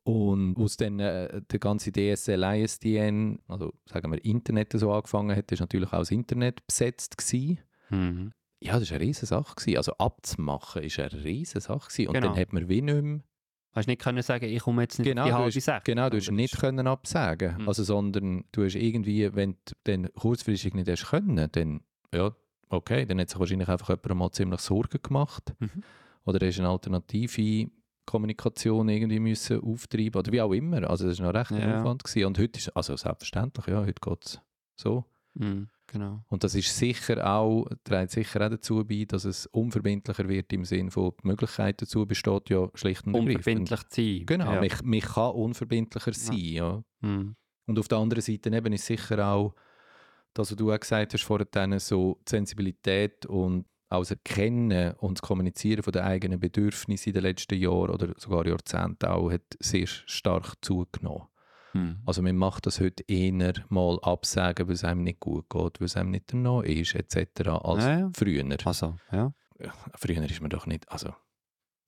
Und 0.07 0.57
aus 0.57 0.77
dann 0.77 1.01
äh, 1.01 1.43
der 1.51 1.59
ganze 1.59 1.91
DSL, 1.91 2.43
ISDN, 2.45 3.41
also 3.49 3.73
sagen 3.87 4.13
wir 4.13 4.25
Internet 4.25 4.73
so 4.73 4.93
angefangen 4.93 5.37
hat, 5.37 5.51
ist 5.51 5.61
natürlich 5.61 5.93
auch 5.93 5.99
das 5.99 6.11
Internet 6.13 6.65
besetzt 6.67 7.19
gewesen. 7.19 7.59
Mhm. 7.91 8.33
Ja, 8.61 8.79
das 8.79 8.91
war 8.91 8.97
eine 8.99 9.07
riesige 9.07 9.27
Sache. 9.27 9.55
Gewesen. 9.57 9.77
Also 9.79 9.93
abzumachen 9.99 10.83
ist 10.83 10.99
eine 10.99 11.13
riesige 11.25 11.61
Sache. 11.61 11.89
Gewesen. 11.91 12.09
Und 12.09 12.15
Genau. 12.15 12.29
dann 12.29 12.37
hat 12.41 12.53
man 12.53 12.69
wie 12.69 12.83
nicht 12.83 13.03
mehr, 13.03 13.21
Hast 13.75 13.89
nicht 13.89 14.01
können 14.01 14.23
sagen, 14.23 14.47
ich 14.47 14.61
komme 14.63 14.83
jetzt 14.83 14.99
nicht 14.99 15.07
Genau, 15.09 15.27
die 15.27 15.33
halbe 15.35 15.51
sechs. 15.61 15.85
genau, 15.85 16.09
du 16.09 16.17
hast 16.17 16.31
nicht 16.31 16.55
das- 16.55 16.61
können 16.61 16.87
absagen 16.87 17.59
Mhm. 17.59 17.69
also 17.69 17.83
sondern 17.85 18.45
du 18.53 18.65
hast 18.65 18.75
irgendwie, 18.75 19.35
wenn 19.35 19.57
du 19.67 19.75
dann 19.85 20.09
kurzfristig 20.15 20.73
nicht 20.73 20.89
hast 20.89 21.05
können, 21.11 21.49
dann, 21.53 21.81
ja, 22.15 22.31
okay, 22.71 23.05
dann 23.05 23.21
hat 23.21 23.29
sich 23.29 23.39
wahrscheinlich 23.39 23.69
einfach 23.69 23.89
jemand 23.91 24.15
mal 24.15 24.31
ziemlich 24.31 24.61
Sorgen 24.61 25.03
gemacht. 25.03 25.53
Mhm. 25.59 25.83
Oder 26.25 26.47
hast 26.47 26.59
eine 26.59 26.69
alternative 26.71 27.71
Kommunikation 28.07 28.89
irgendwie 28.89 29.19
müssen 29.21 29.61
auftreiben 29.61 30.19
oder 30.19 30.33
wie 30.33 30.41
auch 30.41 30.53
immer. 30.53 30.89
Also 30.89 31.07
das 31.09 31.19
war 31.21 31.33
noch 31.33 31.39
recht 31.39 31.53
ein 31.53 31.61
Ja. 31.69 31.81
Aufwand. 31.81 32.05
Gewesen. 32.05 32.27
Und 32.27 32.39
heute 32.39 32.59
ist, 32.59 32.69
also 32.77 32.97
selbstverständlich, 32.97 33.67
ja, 33.67 33.81
heute 33.81 34.01
geht 34.01 34.25
es 34.25 34.41
so. 34.77 35.05
Mhm, 35.35 35.69
genau. 35.87 36.23
Und 36.29 36.45
das 36.45 36.55
ist 36.55 36.75
sicher 36.77 37.27
auch, 37.31 37.67
trägt 37.85 38.13
sicher 38.13 38.47
auch 38.47 38.51
dazu 38.51 38.85
bei, 38.87 39.05
dass 39.07 39.25
es 39.25 39.47
unverbindlicher 39.49 40.29
wird 40.29 40.53
im 40.53 40.65
Sinne 40.65 40.91
von, 40.91 41.13
die 41.23 41.27
Möglichkeit 41.27 41.83
dazu 41.83 42.07
besteht 42.07 42.49
ja 42.49 42.69
schlicht 42.75 43.07
und. 43.07 43.15
Unverbindlich 43.15 43.83
zu 43.89 44.01
sein. 44.03 44.23
Genau, 44.27 44.53
Ja. 44.55 44.61
mich, 44.61 44.83
mich 44.83 45.05
kann 45.05 45.33
unverbindlicher 45.33 46.13
sein, 46.15 46.39
ja. 46.39 46.83
Mhm. 47.01 47.37
Und 47.67 47.79
auf 47.79 47.89
der 47.89 47.99
anderen 47.99 48.23
Seite 48.23 48.49
eben 48.55 48.73
ist 48.73 48.87
sicher 48.87 49.27
auch, 49.27 49.55
das, 50.33 50.51
was 50.51 50.57
du 50.57 50.73
auch 50.73 50.79
gesagt 50.81 51.13
hast 51.15 51.23
vorhin, 51.25 51.79
so 51.79 52.21
Sensibilität 52.29 53.27
und 53.27 53.67
das 53.89 54.11
Erkennen 54.11 54.95
und 54.95 55.19
das 55.19 55.23
Kommunizieren 55.23 55.83
von 55.83 55.93
den 55.93 56.03
eigenen 56.03 56.41
Bedürfnissen 56.41 57.11
in 57.11 57.15
den 57.15 57.23
letzten 57.23 57.55
Jahren 57.59 57.91
oder 57.91 58.13
sogar 58.19 58.47
Jahrzehnten 58.47 59.07
auch, 59.07 59.31
hat 59.31 59.43
sehr 59.61 59.87
stark 59.87 60.55
zugenommen. 60.61 61.29
Mhm. 61.73 61.99
Also 62.07 62.23
man 62.23 62.37
macht 62.37 62.67
das 62.67 62.81
heute 62.81 63.05
eher 63.07 63.55
mal 63.69 63.99
absagen, 64.03 64.67
weil 64.67 64.75
es 64.75 64.85
einem 64.85 65.03
nicht 65.03 65.21
gut 65.21 65.49
geht, 65.51 65.81
weil 65.81 65.87
es 65.87 65.97
einem 65.97 66.11
nicht 66.11 66.33
danach 66.33 66.63
ist, 66.63 66.95
etc. 66.95 67.49
als 67.63 67.85
Ja, 67.85 67.99
ja. 68.01 68.11
früher. 68.17 68.45
Also, 68.65 68.97
ja. 69.13 69.33
Ja, 69.59 69.73
früher 69.95 70.23
ist 70.25 70.41
man 70.41 70.51
doch 70.51 70.67
nicht, 70.67 70.91
also 70.91 71.15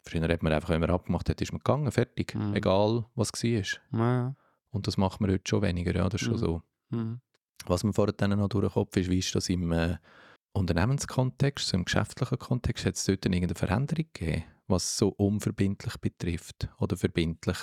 früher 0.02 0.26
hat 0.28 0.42
man 0.42 0.52
einfach, 0.52 0.70
wenn 0.70 0.80
man 0.80 0.90
abgemacht 0.90 1.28
hat, 1.28 1.40
ist 1.40 1.52
man 1.52 1.58
gegangen, 1.58 1.90
fertig, 1.92 2.34
Mhm. 2.34 2.54
egal 2.54 3.04
was 3.14 3.32
war. 3.32 3.98
ja. 4.00 4.34
Und 4.70 4.86
das 4.86 4.96
macht 4.98 5.20
man 5.20 5.30
heute 5.30 5.44
schon 5.48 5.62
weniger, 5.62 5.94
ja, 5.94 6.08
das 6.08 6.20
ist 6.20 6.26
schon 6.26 6.34
Mhm. 6.36 6.38
so. 6.38 6.62
Mhm. 6.90 7.20
Was 7.66 7.82
mir 7.84 7.92
vorher 7.92 8.12
dann 8.12 8.38
noch 8.38 8.48
durch 8.48 8.66
den 8.66 8.72
Kopf 8.72 8.96
ist, 8.96 9.10
wie 9.10 9.18
ist 9.18 9.34
das 9.34 9.48
im 9.48 9.72
äh, 9.72 9.96
Unternehmenskontext, 10.58 11.68
so 11.68 11.76
im 11.76 11.84
geschäftlichen 11.84 12.38
Kontext, 12.38 12.84
hat 12.86 12.94
es 12.96 13.04
dort 13.04 13.24
irgendeine 13.24 13.54
Veränderung 13.54 14.06
gegeben, 14.12 14.44
was 14.66 14.96
so 14.96 15.08
unverbindlich 15.08 15.96
betrifft 15.98 16.68
oder 16.78 16.96
verbindlich? 16.96 17.56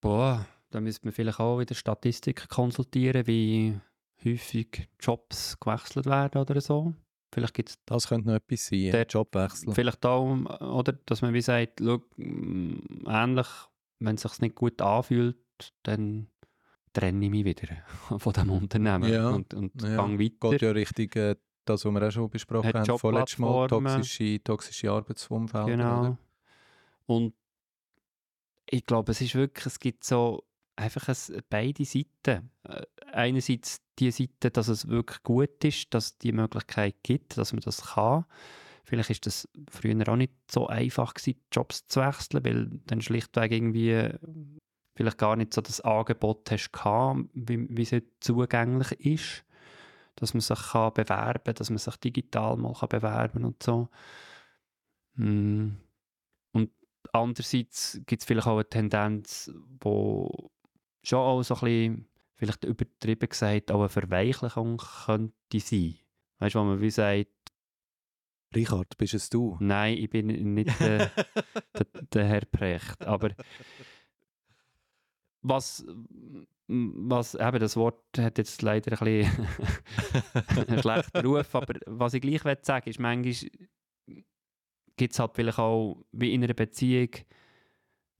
Boah, 0.00 0.46
da 0.70 0.80
müsste 0.80 1.06
man 1.06 1.12
vielleicht 1.12 1.40
auch 1.40 1.58
wieder 1.58 1.74
Statistiken 1.74 2.48
konsultieren, 2.48 3.26
wie 3.26 3.78
häufig 4.24 4.88
Jobs 5.00 5.58
gewechselt 5.60 6.06
werden 6.06 6.40
oder 6.40 6.60
so. 6.60 6.94
Vielleicht 7.32 7.54
gibt 7.54 7.68
es 7.70 7.78
Das 7.86 8.08
könnte 8.08 8.28
noch 8.28 8.34
etwas 8.36 8.66
sein, 8.66 8.90
Der- 8.90 9.06
Jobwechsel. 9.06 9.72
vielleicht 9.74 10.04
auch, 10.04 10.36
oder, 10.60 10.92
dass 11.06 11.22
man 11.22 11.32
wie 11.32 11.40
sagt, 11.42 11.80
schau, 11.80 12.02
ähnlich, 12.18 13.46
wenn 14.00 14.16
es 14.16 14.22
sich 14.22 14.40
nicht 14.40 14.54
gut 14.56 14.80
anfühlt, 14.82 15.36
dann 15.84 16.28
trenne 16.92 17.24
ich 17.26 17.30
mich 17.30 17.44
wieder 17.44 17.68
von 18.18 18.32
diesem 18.32 18.50
Unternehmen 18.50 19.12
Ja, 19.12 19.28
und, 19.30 19.54
und 19.54 19.80
ja. 19.82 19.96
gang 19.96 20.18
weiter. 20.18 20.50
Geht 20.50 20.62
ja 20.62 20.70
richtig 20.72 21.14
äh, 21.16 21.36
das, 21.72 21.84
was 21.84 21.92
wir 21.92 22.06
auch 22.06 22.10
schon 22.10 22.30
besprochen 22.30 22.72
haben, 22.72 22.98
vorletztes 22.98 23.38
Mal, 23.38 23.66
toxische, 23.68 24.42
toxische 24.42 24.90
Arbeitsumfelder. 24.90 25.66
Genau. 25.66 26.00
Oder? 26.00 26.18
Und 27.06 27.34
ich 28.66 28.86
glaube, 28.86 29.12
es 29.12 29.20
ist 29.20 29.34
wirklich, 29.34 29.66
es 29.66 29.78
gibt 29.80 30.04
so 30.04 30.44
einfach 30.76 31.08
ein, 31.08 31.42
beide 31.48 31.84
Seiten. 31.84 32.50
Äh, 32.64 32.82
Einerseits 33.12 33.80
die 33.98 34.10
Seite, 34.12 34.50
dass 34.50 34.68
es 34.68 34.88
wirklich 34.88 35.22
gut 35.24 35.64
ist, 35.64 35.92
dass 35.92 36.06
es 36.06 36.18
die 36.18 36.32
Möglichkeit 36.32 36.96
gibt, 37.02 37.36
dass 37.36 37.52
man 37.52 37.60
das 37.60 37.94
kann. 37.94 38.24
Vielleicht 38.84 39.10
ist 39.10 39.26
das 39.26 39.48
früher 39.68 40.08
auch 40.08 40.16
nicht 40.16 40.32
so 40.50 40.68
einfach 40.68 41.14
gewesen, 41.14 41.40
Jobs 41.52 41.86
zu 41.86 42.00
wechseln, 42.00 42.44
weil 42.44 42.80
dann 42.86 43.00
schlichtweg 43.00 43.52
irgendwie 43.52 44.10
vielleicht 44.94 45.18
gar 45.18 45.36
nicht 45.36 45.54
so 45.54 45.60
das 45.60 45.80
Angebot 45.80 46.50
hast 46.50 46.72
gehabt, 46.72 47.20
wie, 47.34 47.66
wie 47.68 47.82
es 47.82 48.02
zugänglich 48.20 48.92
ist, 49.00 49.44
dass 50.20 50.34
man 50.34 50.40
sich 50.40 50.58
kann 50.72 50.92
bewerben 50.94 51.44
kann, 51.44 51.54
dass 51.54 51.70
man 51.70 51.78
sich 51.78 51.96
digital 51.96 52.56
mal 52.56 52.74
kann 52.74 52.88
bewerben 52.88 53.44
und 53.44 53.62
so. 53.62 53.88
Mm. 55.14 55.70
Und 56.52 56.70
andererseits 57.12 58.00
gibt 58.06 58.22
es 58.22 58.26
vielleicht 58.26 58.46
auch 58.46 58.54
eine 58.54 58.68
Tendenz, 58.68 59.50
wo 59.80 60.50
schon 61.02 61.18
auch 61.18 61.42
so 61.42 61.54
ein 61.54 61.60
bisschen, 61.60 62.08
vielleicht 62.36 62.64
übertrieben 62.64 63.28
gesagt, 63.28 63.72
auch 63.72 63.80
eine 63.80 63.88
Verweichlichung 63.88 64.76
könnte 65.06 65.60
sein. 65.60 65.98
Weißt 66.38 66.54
du, 66.54 66.60
wo 66.60 66.64
man 66.64 66.80
wie 66.80 66.90
sagt, 66.90 67.28
Richard, 68.54 68.98
bist 68.98 69.14
es 69.14 69.30
du? 69.30 69.56
nein, 69.60 69.96
ich 69.96 70.10
bin 70.10 70.26
nicht 70.26 70.80
der, 70.80 71.10
der, 71.74 71.86
der 72.12 72.24
Herr 72.24 72.44
Precht, 72.44 73.06
aber 73.06 73.30
was, 75.42 75.84
was, 76.68 77.34
eben 77.34 77.58
das 77.58 77.76
Wort 77.76 78.02
hat 78.18 78.38
jetzt 78.38 78.62
leider 78.62 79.00
ein 79.00 79.26
bisschen 79.26 79.48
einen 80.68 80.80
schlechten 80.80 81.20
Ruf, 81.26 81.54
aber 81.54 81.74
was 81.86 82.14
ich 82.14 82.22
gleich 82.22 82.42
sagen 82.62 82.86
will, 82.86 82.90
ist, 82.90 83.00
manchmal 83.00 83.50
gibt 84.96 85.12
es 85.12 85.18
halt 85.18 85.32
vielleicht 85.34 85.58
auch, 85.58 86.04
wie 86.12 86.34
in 86.34 86.44
einer 86.44 86.54
Beziehung, 86.54 87.10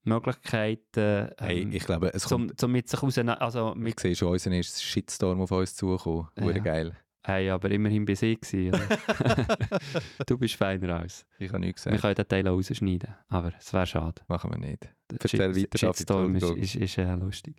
Möglichkeiten, 0.03 1.31
Hey, 1.39 1.63
ähm, 1.63 1.73
ich 1.73 1.85
glaube, 1.85 2.11
es 2.15 2.23
zum, 2.23 2.47
kommt, 2.49 2.61
zum 2.61 2.73
mit 2.73 2.89
sich 2.89 3.03
auseinander, 3.03 3.43
also 3.43 3.73
ich 3.73 3.81
mit, 3.81 4.01
sehe 4.01 4.17
schon 4.17 4.29
unseren 4.29 4.55
ersten 4.55 4.81
Shitstorm 4.81 5.43
auf 5.43 5.51
uns 5.51 5.77
zukommen. 5.77 6.29
Ja. 6.39 6.53
geil. 6.53 6.97
hey, 7.23 7.51
aber 7.51 7.71
immerhin 7.71 8.07
bei 8.07 8.15
sie 8.15 8.35
gewesen, 8.35 8.73
du 10.27 10.39
bist 10.39 10.55
feiner 10.55 11.03
aus. 11.05 11.27
Ich 11.39 11.51
habe 11.51 11.61
nichts 11.61 11.85
Wir 11.85 11.93
gesagt. 11.93 12.03
können 12.03 12.15
den 12.15 12.29
Teil 12.29 12.49
auch 12.49 12.57
rausschneiden, 12.57 13.15
aber 13.29 13.53
es 13.59 13.73
wäre 13.75 13.87
schade. 13.87 14.23
Machen 14.27 14.51
wir 14.51 14.59
nicht. 14.59 14.89
Weiter, 15.13 15.39
David, 15.39 15.79
Shitstorm 15.79 16.35
ist, 16.37 16.51
ist, 16.51 16.75
ist 16.77 16.99
äh, 16.99 17.15
lustig. 17.15 17.57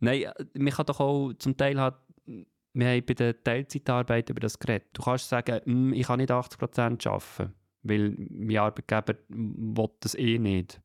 Nein, 0.00 0.24
man 0.54 0.72
kann 0.72 0.86
doch 0.86 1.00
auch 1.00 1.32
zum 1.34 1.56
Teil 1.56 1.80
halt, 1.80 1.94
wir 2.72 2.86
haben 2.88 3.04
bei 3.04 3.14
der 3.14 3.42
Teilzeitarbeit 3.42 4.30
über 4.30 4.40
das 4.40 4.58
geredet. 4.58 4.88
Du 4.92 5.02
kannst 5.02 5.28
sagen, 5.28 5.60
«Mm, 5.64 5.92
ich 5.92 6.06
kann 6.06 6.18
nicht 6.18 6.30
80% 6.30 7.06
arbeiten, 7.08 7.54
weil 7.82 8.14
mein 8.30 8.56
Arbeitgeber 8.58 9.14
will 9.28 9.88
das 10.00 10.14
eh 10.14 10.38
nicht. 10.38 10.80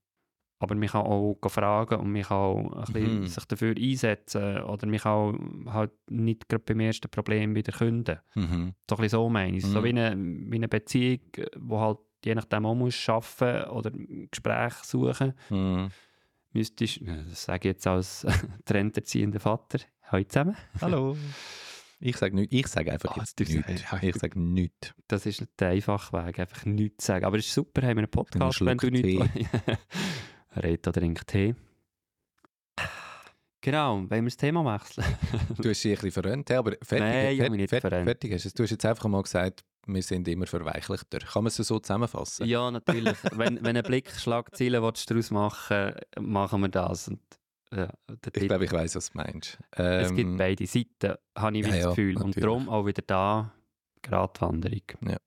Aber 0.59 0.73
man 0.73 0.87
kann 0.87 1.05
auch 1.05 1.37
fragen 1.47 1.99
und 1.99 2.11
man 2.11 2.21
kann 2.23 2.37
auch 2.37 2.71
ein 2.87 2.93
bisschen 2.93 3.19
Mhm. 3.19 3.27
sich 3.27 3.45
dafür 3.45 3.75
einsetzen 3.77 4.61
oder 4.63 4.87
man 4.87 4.99
kann 4.99 5.67
auch 5.67 5.73
halt 5.73 5.91
nicht 6.09 6.47
gerade 6.49 6.63
beim 6.65 6.79
ersten 6.79 7.09
Problem 7.11 7.53
wieder 7.55 7.73
künden. 7.73 8.19
Mhm. 8.35 8.73
So 8.89 8.95
ein 8.95 9.01
bisschen 9.01 9.09
so 9.09 9.29
meine 9.29 9.57
ich. 9.57 9.65
So 9.65 9.83
wie 9.83 9.89
eine, 9.89 10.15
wie 10.17 10.55
eine 10.55 10.69
Beziehung, 10.69 11.19
wo 11.57 11.79
halt 11.81 11.97
je 12.25 12.35
nachdem 12.35 12.65
auch 12.65 12.75
musst 12.75 13.07
arbeiten 13.09 13.69
oder 13.69 13.91
Gespräch 14.31 14.73
suchen 14.83 15.33
Mhm. 15.49 15.89
müsstest, 16.51 16.99
das 17.29 17.43
sage 17.45 17.69
ich 17.69 17.75
jetzt 17.75 17.87
als 17.87 18.25
trenderziehender 18.65 19.39
Vater, 19.39 19.79
heute 20.11 20.27
zusammen. 20.27 20.55
Hallo. 20.81 21.15
Ich 21.99 22.17
sage 22.17 22.35
nichts. 22.35 22.53
Ich 22.53 22.67
sage 22.67 22.91
einfach 22.91 23.15
Ah, 23.15 23.19
jetzt 23.21 23.39
nichts. 23.39 23.83
Ich 24.01 24.15
sage 24.15 24.39
nichts. 24.39 24.93
Das 25.07 25.25
ist 25.25 25.39
nicht 25.41 25.53
der 25.59 25.69
einfache 25.69 26.11
Weg, 26.25 26.39
einfach 26.39 26.65
nichts 26.65 27.05
zu 27.05 27.07
sagen. 27.07 27.25
Aber 27.25 27.37
es 27.37 27.45
ist 27.45 27.53
super, 27.53 27.81
haben 27.83 27.95
wir 27.97 28.03
einen 28.03 28.09
Podcast, 28.11 28.61
Einen 28.61 28.67
wenn 28.67 28.77
du 28.77 28.89
nichts... 28.91 29.29
Red 30.57 30.87
oder 30.87 30.99
trink 31.01 31.25
Tee. 31.27 31.55
Genau, 33.61 33.95
wollen 33.97 34.09
wir 34.09 34.23
das 34.25 34.37
Thema 34.37 34.63
wechseln? 34.75 35.05
Du 35.57 35.69
hast 35.69 35.83
dich 35.83 35.91
ein 35.97 36.01
bisschen 36.03 36.11
verrönt, 36.11 36.51
aber 36.51 36.73
fertig, 36.83 37.39
Nein, 37.39 37.67
fertig, 37.67 37.81
verrannt. 37.81 38.05
fertig 38.05 38.33
hast 38.33 38.45
es. 38.45 38.53
Du 38.53 38.61
hast 38.63 38.69
jetzt 38.71 38.85
einfach 38.85 39.07
mal 39.09 39.23
gesagt, 39.23 39.63
wir 39.85 40.03
sind 40.03 40.27
immer 40.27 40.47
verweichlichter. 40.47 41.19
Kann 41.19 41.43
man 41.43 41.47
es 41.47 41.57
so 41.57 41.79
zusammenfassen? 41.79 42.45
ja, 42.47 42.69
natürlich. 42.71 43.17
wenn, 43.31 43.63
wenn 43.63 43.77
ein 43.77 43.83
Blick 43.83 44.11
Schlagzeilen 44.11 44.81
willst, 44.81 45.09
daraus 45.09 45.31
machen 45.31 45.95
machen 46.19 46.61
wir 46.61 46.69
das. 46.69 47.07
Und, 47.07 47.19
ja, 47.73 47.89
Ich 48.33 48.47
glaube, 48.47 48.65
ich 48.65 48.71
weiß, 48.71 48.95
was 48.95 49.11
du 49.11 49.17
meinst. 49.17 49.57
es 49.71 50.09
gibt 50.09 50.29
Ähm, 50.29 50.37
beide 50.37 50.65
Seiten, 50.65 51.15
habe 51.37 51.57
ich 51.57 51.65
ja, 51.65 51.71
das 51.71 51.79
ja, 51.79 51.89
Gefühl. 51.89 52.15
Und 52.17 52.27
natürlich. 52.27 52.43
darum 52.43 52.69
auch 52.69 52.85
wieder 52.85 53.03
da 53.05 53.51
Gratwanderung. 54.01 54.81
Ja. 55.01 55.17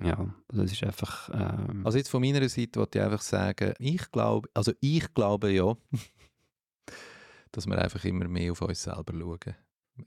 Ja, 0.00 0.34
das 0.48 0.72
ist 0.72 0.82
einfach... 0.82 1.30
Ähm, 1.32 1.82
Also 1.86 1.98
jetzt 1.98 2.10
von 2.10 2.20
meiner 2.20 2.46
Seite 2.48 2.80
wollte 2.80 2.98
ich 2.98 3.04
einfach 3.04 3.20
sagen, 3.20 3.74
ich 3.78 4.10
glaube, 4.10 4.48
also 4.52 4.72
ich 4.80 5.12
glaube 5.14 5.50
ja, 5.50 5.76
dass 7.52 7.66
wir 7.66 7.78
einfach 7.78 8.04
immer 8.04 8.26
mehr 8.26 8.52
auf 8.52 8.62
uns 8.62 8.82
selber 8.82 9.12
schauen. 9.12 9.54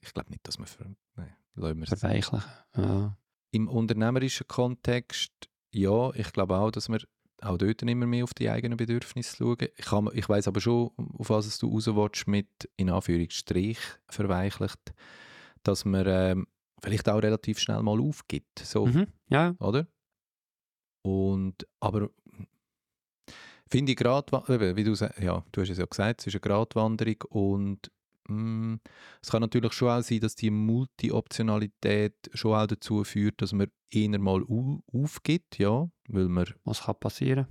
Ich 0.02 0.14
glaube 0.14 0.30
nicht, 0.30 0.46
dass 0.46 0.60
wir... 0.60 0.68
Für, 0.68 0.86
nein, 1.16 1.34
wir. 1.56 1.88
Verweichlichen. 1.88 2.44
Ja. 2.76 3.18
Im 3.58 3.68
unternehmerischen 3.68 4.48
Kontext, 4.48 5.32
ja, 5.72 6.12
ich 6.14 6.32
glaube 6.32 6.56
auch, 6.58 6.70
dass 6.70 6.90
wir 6.90 7.00
auch 7.42 7.58
dort 7.58 7.82
immer 7.82 8.06
mehr 8.06 8.24
auf 8.24 8.36
die 8.36 8.50
eigenen 8.52 8.78
Bedürfnisse 8.78 9.36
schauen. 9.38 9.58
Ich, 9.76 9.86
kann, 9.86 10.10
ich 10.14 10.30
weiß 10.30 10.48
aber 10.48 10.60
schon, 10.62 10.92
auf 11.18 11.32
was 11.32 11.58
du 11.58 11.68
raus 11.72 11.88
willst, 11.88 12.28
mit 12.28 12.48
in 12.78 12.92
Anführungsstrich 12.92 13.80
verweichlicht, 14.10 14.94
dass 15.64 15.86
man 15.86 16.06
ähm, 16.08 16.48
vielleicht 16.84 17.10
auch 17.10 17.18
relativ 17.22 17.58
schnell 17.58 17.82
mal 17.82 18.00
aufgibt. 18.00 18.60
So, 18.60 18.86
Mhm. 18.86 19.08
ja. 19.30 19.56
oder? 19.60 19.88
Und, 21.04 21.68
aber 21.80 22.10
finde 23.68 23.94
ich 23.94 23.98
gerade, 23.98 24.32
wie 24.76 24.84
du 24.84 24.94
ja, 25.20 25.44
du 25.52 25.62
hast 25.62 25.70
es 25.70 25.80
ja 25.80 25.86
gesagt, 25.86 26.22
es 26.22 26.28
ist 26.28 26.36
eine 26.36 26.42
Gratwanderung 26.42 27.18
und 27.30 27.92
es 29.22 29.30
kann 29.32 29.42
natürlich 29.42 29.74
schon 29.74 29.90
auch 29.90 30.02
sein, 30.02 30.20
dass 30.20 30.36
die 30.36 30.50
Multi-Optionalität 30.52 32.14
schon 32.34 32.54
auch 32.56 32.68
dazu 32.68 33.04
führt, 33.04 33.42
dass 33.42 33.54
man 33.54 33.68
eher 33.90 34.20
mal 34.20 34.44
au- 34.44 34.82
aufgibt, 34.94 35.58
ja, 35.60 35.90
weil 36.10 36.28
man, 36.28 36.46
Was 36.64 36.84
kann 36.84 36.96
passieren? 37.00 37.48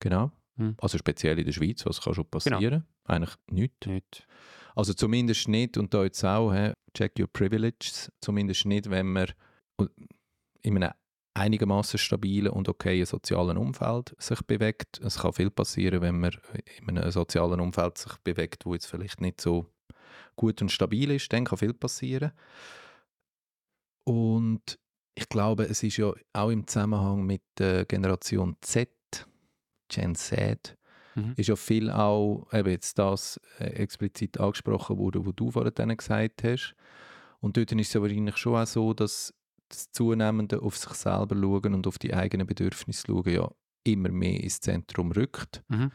genau, 0.00 0.32
Hm. 0.56 0.74
also 0.80 0.96
speziell 0.98 1.38
in 1.38 1.44
der 1.44 1.52
Schweiz, 1.52 1.84
was 1.86 2.00
kann 2.00 2.14
schon 2.14 2.28
passieren? 2.30 2.84
Eigentlich 3.04 3.34
nichts. 3.50 3.86
Nicht. 3.86 4.26
Also 4.74 4.92
zumindest 4.94 5.48
nicht, 5.48 5.76
und 5.76 5.92
da 5.94 6.04
jetzt 6.04 6.24
auch, 6.24 6.52
hä, 6.52 6.72
check 6.96 7.18
your 7.18 7.28
privileges, 7.32 8.10
zumindest 8.20 8.64
nicht, 8.66 8.90
wenn 8.90 9.12
man 9.12 9.26
in 10.62 10.76
einem 10.82 10.92
einigermaßen 11.34 11.98
stabilen 11.98 12.50
und 12.52 12.68
okayen 12.68 13.04
sozialen 13.04 13.58
Umfeld 13.58 14.14
sich 14.18 14.40
bewegt. 14.42 15.00
Es 15.02 15.18
kann 15.18 15.34
viel 15.34 15.50
passieren, 15.50 16.00
wenn 16.00 16.18
man 16.18 16.32
in 16.88 16.98
einem 16.98 17.10
sozialen 17.10 17.60
Umfeld 17.60 17.98
sich 17.98 18.16
bewegt, 18.24 18.64
wo 18.64 18.72
jetzt 18.72 18.86
vielleicht 18.86 19.20
nicht 19.20 19.40
so 19.42 19.66
gut 20.36 20.62
und 20.62 20.70
stabil 20.70 21.10
ist, 21.10 21.32
dann 21.32 21.44
kann 21.44 21.58
viel 21.58 21.74
passieren. 21.74 22.32
Und 24.04 24.78
ich 25.14 25.28
glaube, 25.28 25.64
es 25.64 25.82
ist 25.82 25.96
ja 25.96 26.12
auch 26.32 26.50
im 26.50 26.66
Zusammenhang 26.66 27.24
mit 27.24 27.42
der 27.58 27.84
Generation 27.86 28.56
Z, 28.60 28.90
Gen 29.88 30.14
Z, 30.14 30.76
Mhm. 31.16 31.32
ist 31.36 31.48
ja 31.48 31.56
viel 31.56 31.90
auch 31.90 32.46
eben 32.52 32.68
jetzt 32.68 32.98
das 32.98 33.40
äh, 33.58 33.64
explizit 33.64 34.38
angesprochen 34.38 34.98
worden, 34.98 35.24
was 35.24 35.32
du 35.34 35.50
vorhin 35.50 35.96
gesagt 35.96 36.44
hast. 36.44 36.74
Und 37.40 37.56
dort 37.56 37.72
ist 37.72 37.88
es 37.88 37.92
ja 37.94 38.02
wahrscheinlich 38.02 38.36
schon 38.36 38.56
auch 38.56 38.66
so, 38.66 38.92
dass 38.92 39.32
das 39.70 39.90
zunehmende 39.92 40.60
auf 40.60 40.76
sich 40.76 40.92
selber 40.92 41.34
schauen 41.34 41.74
und 41.74 41.86
auf 41.86 41.98
die 41.98 42.12
eigenen 42.12 42.46
Bedürfnisse 42.46 43.06
schauen 43.06 43.32
ja 43.32 43.50
immer 43.84 44.10
mehr 44.10 44.42
ins 44.42 44.60
Zentrum 44.60 45.10
rückt. 45.12 45.62
Mhm. 45.68 45.90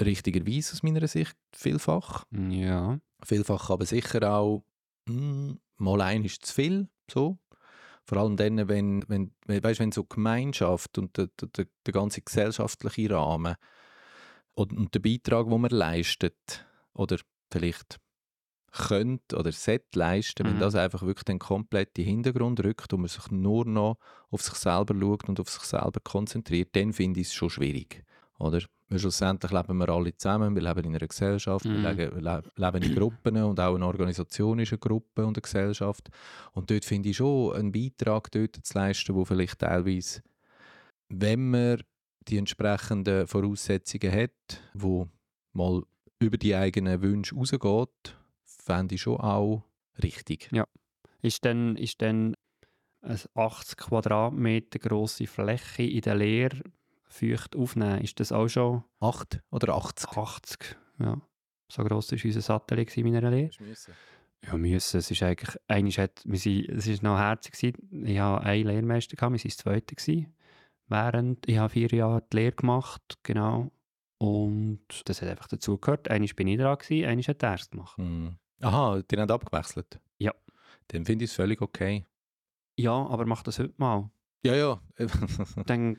Richtigerweise 0.00 0.72
aus 0.74 0.82
meiner 0.82 1.06
Sicht 1.08 1.36
vielfach. 1.52 2.24
Ja. 2.30 2.98
Vielfach 3.24 3.70
aber 3.70 3.84
sicher 3.86 4.32
auch, 4.32 4.64
mm, 5.06 5.52
mal 5.76 6.00
ein 6.02 6.24
ist 6.24 6.46
zu 6.46 6.54
viel, 6.54 6.88
so. 7.10 7.38
Vor 8.04 8.18
allem 8.18 8.36
dann, 8.36 8.68
wenn, 8.68 9.06
wenn, 9.08 9.32
wenn, 9.46 9.62
weißt, 9.62 9.80
wenn 9.80 9.92
so 9.92 10.04
Gemeinschaft 10.04 10.96
und 10.98 11.16
der, 11.16 11.28
der, 11.40 11.66
der, 11.86 11.92
ganze 11.92 12.22
gesellschaftliche 12.22 13.10
Rahmen 13.10 13.56
und, 14.54 14.72
und 14.72 14.94
der 14.94 15.00
Beitrag, 15.00 15.48
den 15.48 15.60
man 15.60 15.70
leistet, 15.70 16.64
oder 16.94 17.18
vielleicht 17.52 17.98
könnte 18.72 19.36
oder 19.36 19.52
sollte 19.52 19.98
leisten, 19.98 20.46
wenn 20.46 20.56
Mhm. 20.56 20.60
das 20.60 20.74
einfach 20.74 21.02
wirklich 21.02 21.24
den 21.24 21.38
kompletten 21.38 22.04
Hintergrund 22.04 22.62
rückt 22.62 22.92
und 22.92 23.00
man 23.00 23.08
sich 23.08 23.30
nur 23.30 23.64
noch 23.64 23.98
auf 24.30 24.42
sich 24.42 24.54
selber 24.54 24.94
schaut 24.98 25.28
und 25.28 25.40
auf 25.40 25.48
sich 25.50 25.62
selber 25.62 26.00
konzentriert, 26.00 26.74
dann 26.76 26.92
finde 26.92 27.20
ich 27.20 27.28
es 27.28 27.34
schon 27.34 27.50
schwierig. 27.50 28.04
Oder? 28.38 28.60
Weil 28.88 28.98
schlussendlich 28.98 29.50
leben 29.50 29.76
wir 29.78 29.88
alle 29.88 30.16
zusammen, 30.16 30.54
wir 30.54 30.62
leben 30.62 30.84
in 30.84 30.96
einer 30.96 31.06
Gesellschaft, 31.06 31.64
Mhm. 31.64 31.82
wir 31.82 31.92
leben, 31.92 32.20
le 32.20 32.42
leben 32.56 32.82
in 32.82 32.94
Gruppen 32.94 33.36
und 33.42 33.58
auch 33.60 33.74
eine 33.74 33.86
Organisation 33.86 34.58
ist 34.60 34.72
eine 34.72 34.78
Gruppe 34.78 35.26
und 35.26 35.36
eine 35.36 35.42
Gesellschaft. 35.42 36.08
Und 36.52 36.70
dort 36.70 36.84
finde 36.84 37.08
ich 37.10 37.16
schon 37.16 37.54
einen 37.54 37.72
Beitrag 37.72 38.30
dort 38.30 38.56
zu 38.56 38.78
leisten, 38.78 39.14
wo 39.14 39.24
vielleicht 39.24 39.58
teilweise, 39.58 40.22
wenn 41.08 41.50
man 41.50 41.82
die 42.28 42.36
entsprechenden 42.38 43.26
Voraussetzungen 43.26 44.12
hat, 44.12 44.62
wo 44.74 45.08
mal 45.52 45.82
über 46.20 46.36
die 46.38 46.54
eigenen 46.54 47.02
Wünsche 47.02 47.34
rausgeht, 47.34 48.16
fände 48.44 48.94
ich 48.94 49.02
schon 49.02 49.16
auch 49.18 49.62
richtig. 50.02 50.48
Ist 51.22 51.44
dann, 51.44 51.76
ist 51.76 52.00
dann 52.02 52.34
eine 53.00 53.18
80 53.34 53.76
Quadratmeter 53.78 54.78
grosse 54.78 55.26
Fläche 55.26 55.82
in 55.84 56.00
der 56.02 56.14
Lehre 56.16 56.58
feucht 57.08 57.56
aufnehmen? 57.56 58.00
Ist 58.00 58.20
das 58.20 58.32
auch 58.32 58.48
schon 58.48 58.84
Acht 59.00 59.40
oder 59.50 59.74
80? 59.74 60.16
80? 60.16 60.76
Ja. 61.00 61.20
So 61.70 61.84
gross 61.84 62.10
war 62.12 62.18
unser 62.22 62.40
Satellit 62.40 62.96
in 62.96 63.10
meiner 63.10 63.30
Lehre. 63.30 63.50
Ja, 64.46 64.56
müssen. 64.56 64.98
Es 64.98 65.10
ist 65.10 65.22
eigentlich, 65.22 65.56
eigentlich 65.66 65.98
hat, 65.98 66.22
wir 66.24 66.38
sind, 66.38 66.68
es 66.68 66.86
ist 66.86 67.02
noch 67.02 67.18
herzig 67.18 67.52
gewesen. 67.52 68.06
Ich 68.06 68.18
hatte 68.18 68.46
einen 68.46 68.66
Lehrmeister, 68.66 69.16
gehabt, 69.16 69.32
wir 69.32 69.38
waren 69.38 69.48
das 69.48 69.56
zweite 69.56 69.94
gewesen. 69.94 70.34
Während, 70.86 71.48
ich 71.48 71.58
habe 71.58 71.70
vier 71.70 71.88
Jahre 71.88 72.22
die 72.32 72.36
Lehre 72.36 72.52
gemacht, 72.52 73.18
genau. 73.22 73.70
Und 74.18 74.80
das 75.04 75.20
hat 75.22 75.28
einfach 75.28 75.48
dazu 75.48 75.76
gehört. 75.76 76.08
Einmal 76.08 76.28
bin 76.34 76.48
ich 76.48 76.58
dran 76.58 76.78
gewesen, 76.78 77.08
einmal 77.08 77.24
hat 77.24 77.42
er 77.42 77.54
es 77.54 77.70
gemacht. 77.70 77.98
Hm. 77.98 78.38
Aha, 78.60 79.02
die 79.02 79.16
haben 79.16 79.30
abgewechselt? 79.30 80.00
Ja. 80.18 80.34
Dann 80.88 81.04
finde 81.04 81.24
ich 81.24 81.30
es 81.30 81.36
völlig 81.36 81.60
okay. 81.60 82.06
Ja, 82.76 82.92
aber 82.92 83.26
mach 83.26 83.42
das 83.42 83.58
heute 83.58 83.74
mal. 83.76 84.10
Ja, 84.44 84.54
ja. 84.54 84.80
Dann, 85.66 85.98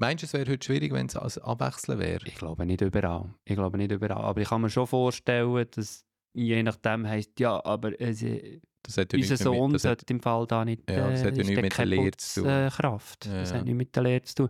Meinst 0.00 0.22
du, 0.22 0.26
es 0.26 0.32
wäre 0.32 0.50
heute 0.50 0.64
schwierig, 0.64 0.92
wenn 0.92 1.06
es 1.06 1.16
als 1.16 1.38
Abwechseln 1.38 1.98
wäre? 1.98 2.24
ich 2.26 2.36
glaube 2.36 2.64
nicht 2.64 2.80
überall. 2.80 3.34
Ich 3.44 3.54
glaube 3.56 3.76
nicht 3.78 3.90
überall. 3.92 4.22
Aber 4.22 4.40
ich 4.40 4.48
kann 4.48 4.60
mir 4.62 4.70
schon 4.70 4.86
vorstellen, 4.86 5.66
dass 5.72 6.04
je 6.34 6.62
nachdem 6.62 7.06
heisst, 7.06 7.38
ja, 7.40 7.62
aber 7.64 8.00
es, 8.00 8.22
äh, 8.22 8.60
ja 8.86 9.04
unser 9.12 9.32
mit- 9.34 9.38
Sohn 9.38 9.72
hat- 9.74 9.80
sollte 9.80 10.04
im 10.12 10.20
Fall 10.20 10.46
da 10.46 10.64
nicht, 10.64 10.88
Ja, 10.88 11.10
das 11.10 11.24
hat 11.24 11.36
ja 11.36 11.42
ist 11.42 11.48
nichts 11.48 11.54
der 11.54 11.62
mit 11.62 11.78
der 11.78 11.86
Lehre 11.86 12.10
zu 12.16 12.40
tun. 12.40 12.48
keine 12.48 12.64
Putzkraft. 12.66 13.26
Ja, 13.26 13.32
Das 13.40 13.50
ja. 13.50 13.56
hat 13.56 13.64
nichts 13.64 13.76
mit 13.76 13.96
der 13.96 14.02
Lehre 14.04 14.22
zu 14.22 14.34
tun. 14.34 14.48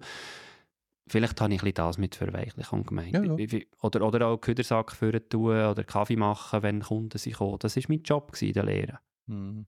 Vielleicht 1.11 1.41
habe 1.41 1.55
ich 1.55 1.61
ein 1.61 1.65
bisschen 1.65 1.75
das 1.75 1.97
mit 1.99 2.15
Verweichlichung 2.15 2.83
gemeint. 2.85 3.15
Ja, 3.15 3.23
ja. 3.23 3.59
Oder, 3.81 4.07
oder 4.07 4.27
auch 4.27 4.37
Küdersack 4.37 4.93
führen 4.93 5.27
tun 5.31 5.53
oder 5.53 5.83
Kaffee 5.85 6.17
machen, 6.17 6.63
wenn 6.63 6.81
Kunden 6.83 7.17
sind 7.17 7.33
gekommen. 7.33 7.57
Das 7.61 7.75
war 7.77 7.83
mein 7.89 8.03
Job 8.03 8.31
in 8.43 8.53
der 8.53 8.65
Lehre. 8.65 8.99
Hm. 9.27 9.67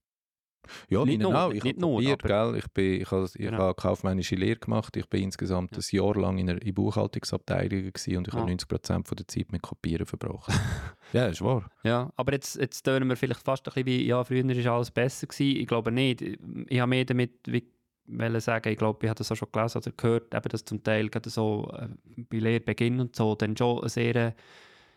Ja, 0.88 1.04
Nicht 1.04 1.20
nur, 1.20 1.34
auch. 1.36 1.50
Ich 1.52 1.64
nicht 1.64 1.76
habe 1.76 1.80
nur, 1.80 1.94
probiert, 1.96 2.22
gell? 2.22 2.54
Ich, 2.58 2.68
bin, 2.68 3.00
ich, 3.00 3.10
habe, 3.10 3.24
ich 3.26 3.32
Genau. 3.34 3.58
habe 3.58 3.74
kaufmännische 3.74 4.34
Lehre 4.36 4.58
gemacht. 4.58 4.96
Ich 4.96 5.08
bin 5.08 5.24
insgesamt 5.24 5.72
Ja. 5.72 5.78
ein 5.78 5.96
Jahr 6.14 6.20
lang 6.20 6.38
in 6.38 6.48
in 6.48 6.74
Buchhaltungsabteilung 6.74 7.92
gewesen 7.92 8.16
und 8.18 8.28
ich 8.28 8.34
Ah. 8.34 8.38
habe 8.38 8.50
90% 8.50 9.08
von 9.08 9.16
der 9.16 9.26
Zeit 9.28 9.50
mit 9.52 9.62
Kopieren 9.62 10.06
verbracht. 10.06 10.48
ja, 11.12 11.26
ist 11.26 11.42
wahr. 11.42 11.70
Ja, 11.82 12.12
aber 12.16 12.32
jetzt, 12.34 12.56
jetzt 12.56 12.82
tönen 12.82 13.08
wir 13.08 13.16
vielleicht 13.16 13.42
fast 13.42 13.66
ein 13.66 13.72
bisschen 13.74 13.86
wie, 13.86 14.06
ja, 14.06 14.22
früher 14.22 14.44
war 14.46 14.74
alles 14.74 14.90
besser 14.90 15.26
gewesen. 15.26 15.56
Ich 15.60 15.66
glaube 15.66 15.90
nicht. 15.90 16.22
Ich 16.22 16.78
habe 16.80 16.88
mehr 16.90 17.04
damit 17.04 17.32
wie, 17.46 17.66
wollen 18.06 18.40
sagen, 18.40 18.68
ich 18.70 18.78
glaube, 18.78 18.98
ich 19.06 19.08
habe 19.08 19.18
das 19.18 19.30
auch 19.32 19.36
schon 19.36 19.48
gelesen 19.52 19.78
oder 19.78 19.92
gehört, 19.96 20.34
eben, 20.34 20.48
dass 20.48 20.64
zum 20.64 20.82
Teil 20.82 21.08
gerade 21.08 21.30
so 21.30 21.70
äh, 21.76 21.88
bei 22.28 22.38
Lehrbeginn 22.38 23.00
und 23.00 23.14
so 23.16 23.34
dann 23.34 23.56
schon 23.56 23.78
eine 23.80 23.88
sehr 23.88 24.34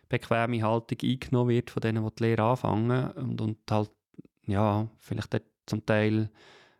bequeme 0.09 0.61
Haltung 0.61 0.97
eingenommen 1.01 1.49
wird 1.49 1.69
von 1.71 1.81
denen, 1.81 2.03
die 2.05 2.15
die 2.15 2.23
Lehre 2.23 2.43
anfangen 2.43 3.11
und, 3.11 3.41
und 3.41 3.57
halt, 3.69 3.91
ja, 4.45 4.87
vielleicht 4.99 5.33
dort 5.33 5.43
zum 5.65 5.85
Teil 5.85 6.29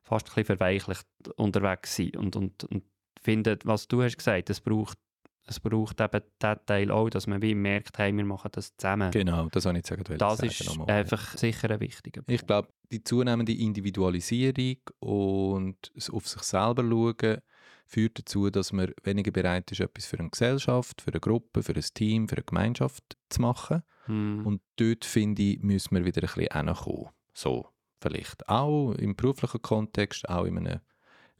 fast 0.04 0.28
ein 0.28 0.30
bisschen 0.36 0.58
verweichlicht 0.58 1.08
unterwegs 1.38 1.96
sind 1.96 2.18
und, 2.18 2.36
und, 2.36 2.64
und 2.66 2.84
finden, 3.22 3.58
was 3.64 3.88
du 3.88 4.04
hast 4.04 4.18
gesagt, 4.18 4.50
es 4.50 4.60
braucht, 4.60 4.98
es 5.46 5.60
braucht 5.60 6.00
eben 6.02 6.22
diesen 6.42 6.66
Teil 6.66 6.92
auch, 6.92 7.10
dass 7.10 7.28
man 7.28 7.42
wie 7.42 7.56
merkt, 7.56 7.98
hey, 7.98 8.16
wir 8.16 8.26
machen 8.26 8.50
das 8.52 8.76
zusammen. 8.76 9.12
Genau, 9.12 9.48
das 9.50 9.66
habe 9.66 9.78
ich 9.78 9.80
jetzt 9.80 9.90
sagen 9.90 10.08
wollen 10.08 10.20
Das 10.20 10.38
sagen 10.38 10.50
ist 10.50 10.66
nochmal. 10.66 10.92
einfach 10.92 11.38
sicher 11.38 11.70
ein 11.72 11.80
wichtiger 11.80 12.22
Punkt. 12.22 12.32
Ich 12.32 12.46
glaube, 12.46 12.70
die 12.92 13.04
zunehmende 13.04 13.54
Individualisierung 13.54 14.78
und 15.00 15.92
das 15.96 16.10
auf 16.10 16.28
sich 16.28 16.42
selber 16.44 16.84
schauen 16.84 17.42
führt 17.86 18.20
dazu, 18.20 18.50
dass 18.50 18.72
man 18.72 18.92
weniger 19.04 19.32
bereit 19.32 19.72
ist, 19.72 19.82
etwas 19.82 20.06
für 20.06 20.18
eine 20.20 20.30
Gesellschaft, 20.30 21.02
für 21.02 21.12
eine 21.12 21.20
Gruppe, 21.20 21.64
für 21.64 21.76
ein 21.76 21.86
Team, 21.94 22.28
für 22.28 22.38
eine 22.38 22.46
Gemeinschaft 22.46 23.04
zu 23.30 23.42
machen. 23.42 23.84
Hm. 24.06 24.46
Und 24.46 24.62
dort, 24.78 25.06
finde 25.06 25.42
ich, 25.42 25.60
müssen 25.62 25.96
wir 25.96 26.06
wieder 26.06 26.22
ein 26.22 26.34
bisschen 26.34 26.66
hinkommen. 26.68 27.10
So, 27.34 27.68
vielleicht 28.04 28.48
auch 28.50 28.94
im 28.94 29.16
beruflichen 29.16 29.62
Kontext, 29.62 30.28
auch 30.30 30.46
in 30.46 30.58
einem 30.58 30.80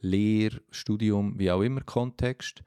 Lehrstudium, 0.00 1.38
wie 1.38 1.50
auch 1.50 1.62
immer 1.62 1.80
Kontext, 1.82 2.62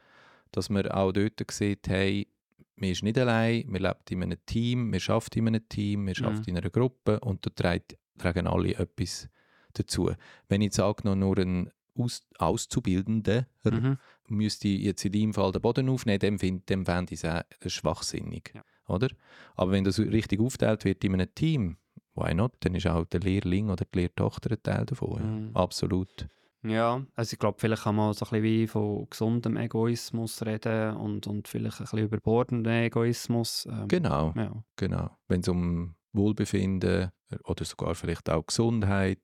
dass 0.52 0.70
man 0.70 0.88
auch 0.90 1.12
dort 1.12 1.44
sieht, 1.52 1.88
hey, 1.88 2.28
man 2.76 2.90
ist 2.92 3.04
nicht 3.04 3.18
allein, 3.18 3.66
man 3.68 3.82
lebt 3.82 4.12
in 4.12 4.24
einem 4.24 4.38
Team, 4.46 4.90
man 4.92 5.00
schafft 5.00 5.36
in 5.36 5.48
einem 5.48 5.68
Team, 5.68 6.06
man 6.06 6.16
schafft 6.16 6.48
Mhm. 6.48 6.50
in 6.54 6.58
einer 6.58 6.70
Gruppe 6.70 7.20
und 7.20 7.46
da 7.46 7.50
trägt- 7.50 7.98
tragen 8.18 8.48
alle 8.48 8.76
etwas 8.76 9.28
dazu. 9.74 10.12
Wenn 10.48 10.62
ich 10.62 10.68
jetzt 10.68 10.80
angenommen 10.80 11.20
nur 11.20 11.38
ein 11.38 11.72
Aus 12.00 12.22
Auszubildender 12.38 13.48
Mhm. 13.64 13.98
müsste 14.28 14.68
ich 14.68 14.84
jetzt 14.84 15.04
in 15.06 15.12
deinem 15.14 15.34
Fall 15.34 15.52
den 15.52 15.62
Boden 15.64 15.90
aufnehmen, 15.90 16.20
dann, 16.20 16.38
find, 16.38 16.68
fände 16.68 17.14
ich 17.14 17.24
es 17.24 17.26
auch 17.26 17.42
schwachsinnig. 17.66 18.52
Ja. 18.54 18.64
Oder? 18.88 19.08
Aber 19.56 19.72
wenn 19.72 19.84
das 19.84 19.98
richtig 20.00 20.40
aufteilt 20.40 20.86
wird 20.86 21.04
in 21.04 21.16
einem 21.16 21.34
Team, 21.34 21.78
why 22.18 22.34
not? 22.34 22.54
Dann 22.62 22.76
ist 22.76 22.88
auch 22.88 23.06
der 23.06 23.20
Lehrling 23.22 23.70
oder 23.70 23.86
die 23.86 24.00
Lehrtochter 24.00 24.52
ein 24.52 24.62
Teil 24.64 24.86
davon. 24.86 25.50
Mhm. 25.50 25.56
Absolut. 25.56 26.28
Ja, 26.64 27.02
also 27.16 27.34
ich 27.34 27.40
glaube, 27.40 27.58
vielleicht 27.60 27.84
kann 27.84 27.96
man 27.96 28.14
so 28.14 28.26
ein 28.26 28.30
bisschen 28.32 28.44
wie 28.44 28.68
von 28.68 29.08
gesundem 29.10 29.58
Egoismus 29.58 30.44
reden 30.46 30.98
und, 30.98 31.28
und 31.28 31.48
vielleicht 31.48 31.80
ein 31.80 31.84
bisschen 31.84 32.00
überbordenden 32.00 32.74
Egoismus. 32.74 33.68
Ähm, 33.72 33.88
Genau, 33.88 34.34
Ja. 34.36 34.52
genau. 34.76 35.12
Wenn 35.28 35.42
es 35.42 35.48
um 35.48 35.96
Wohlbefinden 36.14 37.12
oder 37.44 37.64
sogar 37.64 37.96
vielleicht 37.96 38.30
auch 38.30 38.46
Gesundheit 38.46 39.22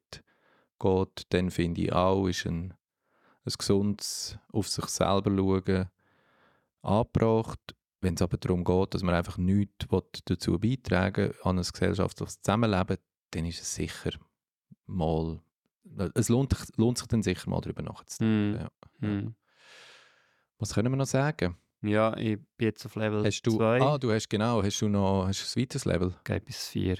geht, 0.79 1.23
dann 1.29 1.49
finde 1.49 1.81
ich 1.81 1.91
auch, 1.91 2.27
ist 2.27 2.45
ein, 2.45 2.73
ein 3.45 3.53
gesundes 3.57 4.37
auf 4.51 4.67
sich 4.69 4.85
selber 4.85 5.35
schauen 5.35 5.89
angebracht. 6.81 7.59
Wenn 8.03 8.15
es 8.15 8.21
aber 8.21 8.35
darum 8.35 8.65
geht, 8.65 8.93
dass 8.93 9.01
man 9.01 9.15
einfach 9.15 9.37
nichts 9.37 9.87
dazu 10.25 10.59
beitragen 10.59 11.29
will 11.29 11.35
an 11.43 11.57
ein 11.57 11.63
gesellschaftliches 11.63 12.41
Zusammenleben, 12.41 12.97
dann 13.31 13.45
ist 13.45 13.61
es 13.61 13.75
sicher 13.75 14.11
mal, 14.85 15.39
es 16.13 16.27
lohnt, 16.27 16.53
lohnt 16.75 16.97
sich 16.97 17.07
dann 17.07 17.23
sicher 17.23 17.49
mal 17.49 17.61
darüber 17.61 17.81
nachzudenken. 17.81 18.59
Hm. 18.59 18.61
Ja. 18.61 19.07
Hm. 19.07 19.35
Was 20.59 20.73
können 20.73 20.91
wir 20.91 20.97
noch 20.97 21.05
sagen? 21.05 21.55
Ja, 21.81 22.15
ich 22.17 22.39
bin 22.57 22.67
jetzt 22.67 22.85
auf 22.85 22.95
Level 22.95 23.25
Hast 23.25 23.41
du, 23.43 23.55
2, 23.55 23.81
ah, 23.81 23.97
du 23.97 24.11
hast 24.11 24.29
genau, 24.29 24.61
hast 24.61 24.81
du 24.81 24.89
noch 24.89 25.27
hast 25.27 25.55
du 25.55 25.59
ein 25.59 25.63
weiteres 25.63 25.85
Level? 25.85 26.13
geht 26.25 26.43
bis 26.45 26.67
4. 26.67 26.97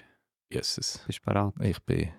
Jesus, 0.50 1.04
Bist 1.06 1.20
du 1.20 1.24
bereit? 1.26 1.54
ich 1.62 1.80
bin 1.84 2.12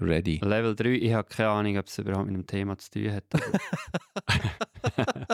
ready. 0.00 0.38
Level 0.42 0.74
3, 0.74 0.90
ich 0.94 1.12
habe 1.12 1.28
keine 1.28 1.50
Ahnung, 1.50 1.78
ob 1.78 1.86
es 1.86 1.98
überhaupt 1.98 2.26
mit 2.26 2.34
dem 2.36 2.46
Thema 2.46 2.76
zu 2.78 2.90
tun 2.90 3.12
hat. 3.12 3.24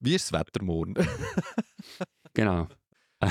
Wie 0.00 0.14
ist 0.14 0.32
das 0.32 0.40
Wetter 0.40 0.62
morgen? 0.62 0.94
genau, 2.34 2.68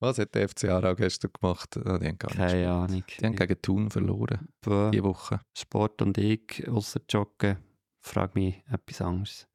Was 0.00 0.18
hat 0.18 0.34
der 0.34 0.48
FC 0.48 0.64
Aarau 0.64 0.94
gestern 0.94 1.30
gemacht? 1.32 1.76
Ah, 1.78 1.98
die 1.98 2.08
haben 2.08 2.18
gar 2.18 2.28
nicht 2.28 2.38
keine 2.38 2.52
gespielt. 2.52 2.68
Ahnung. 2.68 3.04
Die 3.20 3.26
haben 3.26 3.36
gegen 3.36 3.62
Thun 3.62 3.90
verloren, 3.90 4.48
diese 4.64 5.04
Woche. 5.04 5.40
Sport 5.56 6.02
und 6.02 6.18
ich, 6.18 6.66
außer 6.68 7.00
Joggen, 7.08 7.56
frage 8.00 8.38
mich 8.38 8.62
etwas 8.70 9.00
anderes. 9.02 9.48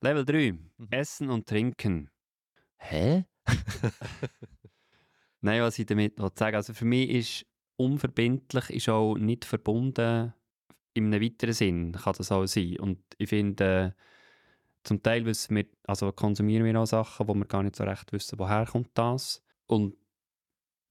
Level 0.00 0.24
3, 0.24 0.52
Mhm. 0.52 0.88
Essen 0.90 1.30
und 1.30 1.46
Trinken. 1.48 2.10
Hä? 2.78 3.24
Nein, 5.40 5.62
was 5.62 5.78
ich 5.78 5.86
damit 5.86 6.18
will 6.18 6.30
sagen 6.34 6.56
also 6.56 6.74
für 6.74 6.84
mich 6.84 7.08
ist 7.10 7.46
unverbindlich, 7.76 8.70
ist 8.70 8.88
auch 8.88 9.16
nicht 9.16 9.44
verbunden 9.44 10.32
in 10.94 11.06
einem 11.12 11.22
weiteren 11.22 11.52
Sinn, 11.54 11.92
kann 11.92 12.14
das 12.16 12.30
auch 12.30 12.46
sein. 12.46 12.78
Und 12.78 12.98
ich 13.18 13.28
finde, 13.28 13.94
zum 14.84 15.02
Teil 15.02 15.24
wissen 15.24 15.56
wir, 15.56 15.66
also 15.86 16.12
konsumieren 16.12 16.64
wir 16.64 16.80
auch 16.80 16.86
Sachen, 16.86 17.26
wo 17.26 17.34
wir 17.34 17.46
gar 17.46 17.62
nicht 17.62 17.74
so 17.76 17.84
recht 17.84 18.12
wissen, 18.12 18.38
woher 18.38 18.66
kommt 18.66 18.90
das. 18.94 19.42
Und 19.66 19.96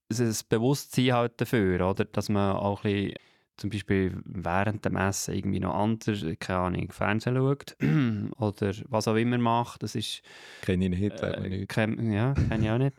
es 0.08 0.20
ist 0.20 0.44
ein 0.44 0.48
Bewusstsein 0.50 1.12
halt 1.12 1.40
dafür, 1.40 1.88
oder? 1.90 2.04
dass 2.04 2.28
man 2.28 2.56
auch 2.56 2.84
ein 2.84 2.92
bisschen, 2.92 3.14
zum 3.56 3.70
Beispiel 3.70 4.20
während 4.24 4.84
dem 4.84 4.96
Essen 4.96 5.34
irgendwie 5.34 5.60
noch 5.60 5.74
anders, 5.74 6.24
keine 6.40 6.58
Ahnung, 6.58 6.90
Fernsehen 6.90 7.36
schaut 7.36 7.76
oder 8.36 8.74
was 8.88 9.08
auch 9.08 9.14
immer 9.14 9.38
macht. 9.38 9.82
Das 9.84 9.94
ist 9.94 10.22
Kenne 10.62 10.86
ich 10.86 10.90
nicht, 10.90 11.20
äh, 11.22 11.64
kenn- 11.66 12.12
ja, 12.12 12.34
kenne 12.34 12.64
ich 12.64 12.70
auch 12.70 12.78
nicht. 12.78 12.96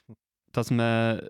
Dass 0.52 0.70
man 0.70 1.28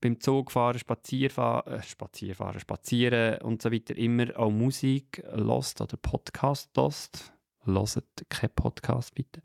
beim 0.00 0.20
Zugfahren, 0.20 0.78
Spazierfahren, 0.78 1.74
äh, 1.74 1.82
Spazierfahren, 1.82 2.60
Spazieren 2.60 3.40
und 3.42 3.62
so 3.62 3.72
weiter 3.72 3.96
immer 3.96 4.26
auch 4.38 4.50
Musik 4.50 5.22
lost 5.34 5.80
oder 5.80 5.96
Podcast 5.96 6.76
lost. 6.76 7.32
Loset 7.68 8.06
kein 8.28 8.50
Podcast, 8.50 9.14
bitte. 9.14 9.42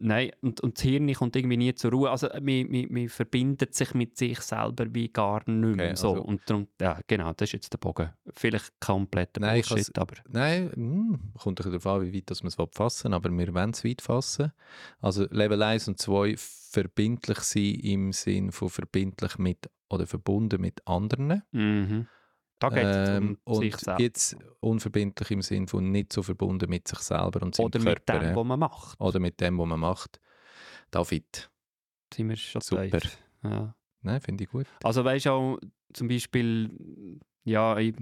Nein, 0.00 0.32
und, 0.40 0.60
und 0.60 0.76
das 0.76 0.82
Hirn 0.82 1.12
kommt 1.14 1.36
irgendwie 1.36 1.56
nie 1.56 1.74
zur 1.74 1.92
Ruhe. 1.92 2.10
Also, 2.10 2.28
man, 2.40 2.68
man, 2.68 2.86
man 2.90 3.08
verbindet 3.08 3.74
sich 3.74 3.94
mit 3.94 4.16
sich 4.16 4.40
selber 4.40 4.86
wie 4.92 5.08
gar 5.08 5.48
nicht 5.48 5.76
mehr. 5.76 5.86
Okay, 5.86 5.96
so. 5.96 6.10
also- 6.10 6.22
Und 6.22 6.42
darum, 6.46 6.66
ja, 6.80 6.98
genau, 7.06 7.32
das 7.32 7.48
ist 7.48 7.52
jetzt 7.52 7.72
der 7.72 7.78
Bogen. 7.78 8.10
Vielleicht 8.34 8.72
kompletter 8.80 9.40
Nein, 9.40 9.60
ich 9.60 9.68
Bullshit, 9.68 9.98
aber 9.98 10.16
Nein, 10.28 10.72
hm, 10.74 11.20
kommt 11.38 11.60
ein 11.60 11.70
darauf 11.70 11.86
an, 11.86 12.02
wie 12.02 12.16
weit 12.16 12.42
man 12.42 12.48
es 12.48 12.76
fassen 12.76 13.14
aber 13.14 13.30
wir 13.30 13.54
wollen 13.54 13.70
es 13.70 13.84
weit 13.84 14.02
fassen. 14.02 14.52
Also 15.00 15.26
Level 15.30 15.62
1 15.62 15.88
und 15.88 15.98
2 15.98 16.34
verbindlich 16.36 17.38
sein 17.38 17.74
im 17.74 18.12
Sinn 18.12 18.52
von 18.52 18.68
verbindlich 18.68 19.38
mit 19.38 19.70
oder 19.90 20.06
verbunden 20.06 20.60
mit 20.60 20.86
anderen. 20.86 21.42
mhm. 21.52 22.06
da 22.58 22.68
geht 22.70 22.84
es 22.84 23.08
Ähm, 23.10 23.38
um 23.44 23.54
sich 23.60 23.72
und 23.74 23.80
selber. 23.80 24.00
jetzt 24.02 24.36
unverbindlich 24.60 25.30
im 25.30 25.42
Sinn 25.42 25.66
von 25.68 25.90
nicht 25.90 26.12
so 26.12 26.22
verbunden 26.22 26.68
mit 26.70 26.86
sich 26.88 26.98
selber 27.00 27.42
und 27.42 27.54
seinem 27.54 27.66
Oder 27.66 27.78
mit 27.80 28.06
Körper. 28.06 28.20
dem, 28.26 28.36
was 28.36 28.44
man 28.46 28.58
macht. 28.60 29.00
oder 29.00 29.18
mit 29.20 29.40
dem, 29.40 29.58
was 29.58 29.66
man 29.66 29.80
macht. 29.80 30.20
David. 30.90 31.50
sind 32.12 32.28
wir 32.28 32.36
schon 32.36 32.60
Super. 32.60 32.88
tief. 32.90 33.18
Ja. 33.42 33.74
Nein, 34.02 34.20
finde 34.20 34.44
ich 34.44 34.50
gut. 34.50 34.66
Also 34.82 35.04
weißt 35.04 35.26
du 35.26 35.30
auch, 35.30 35.58
zum 35.92 36.08
Beispiel, 36.08 37.20
ja, 37.44 37.76
ich 37.78 37.94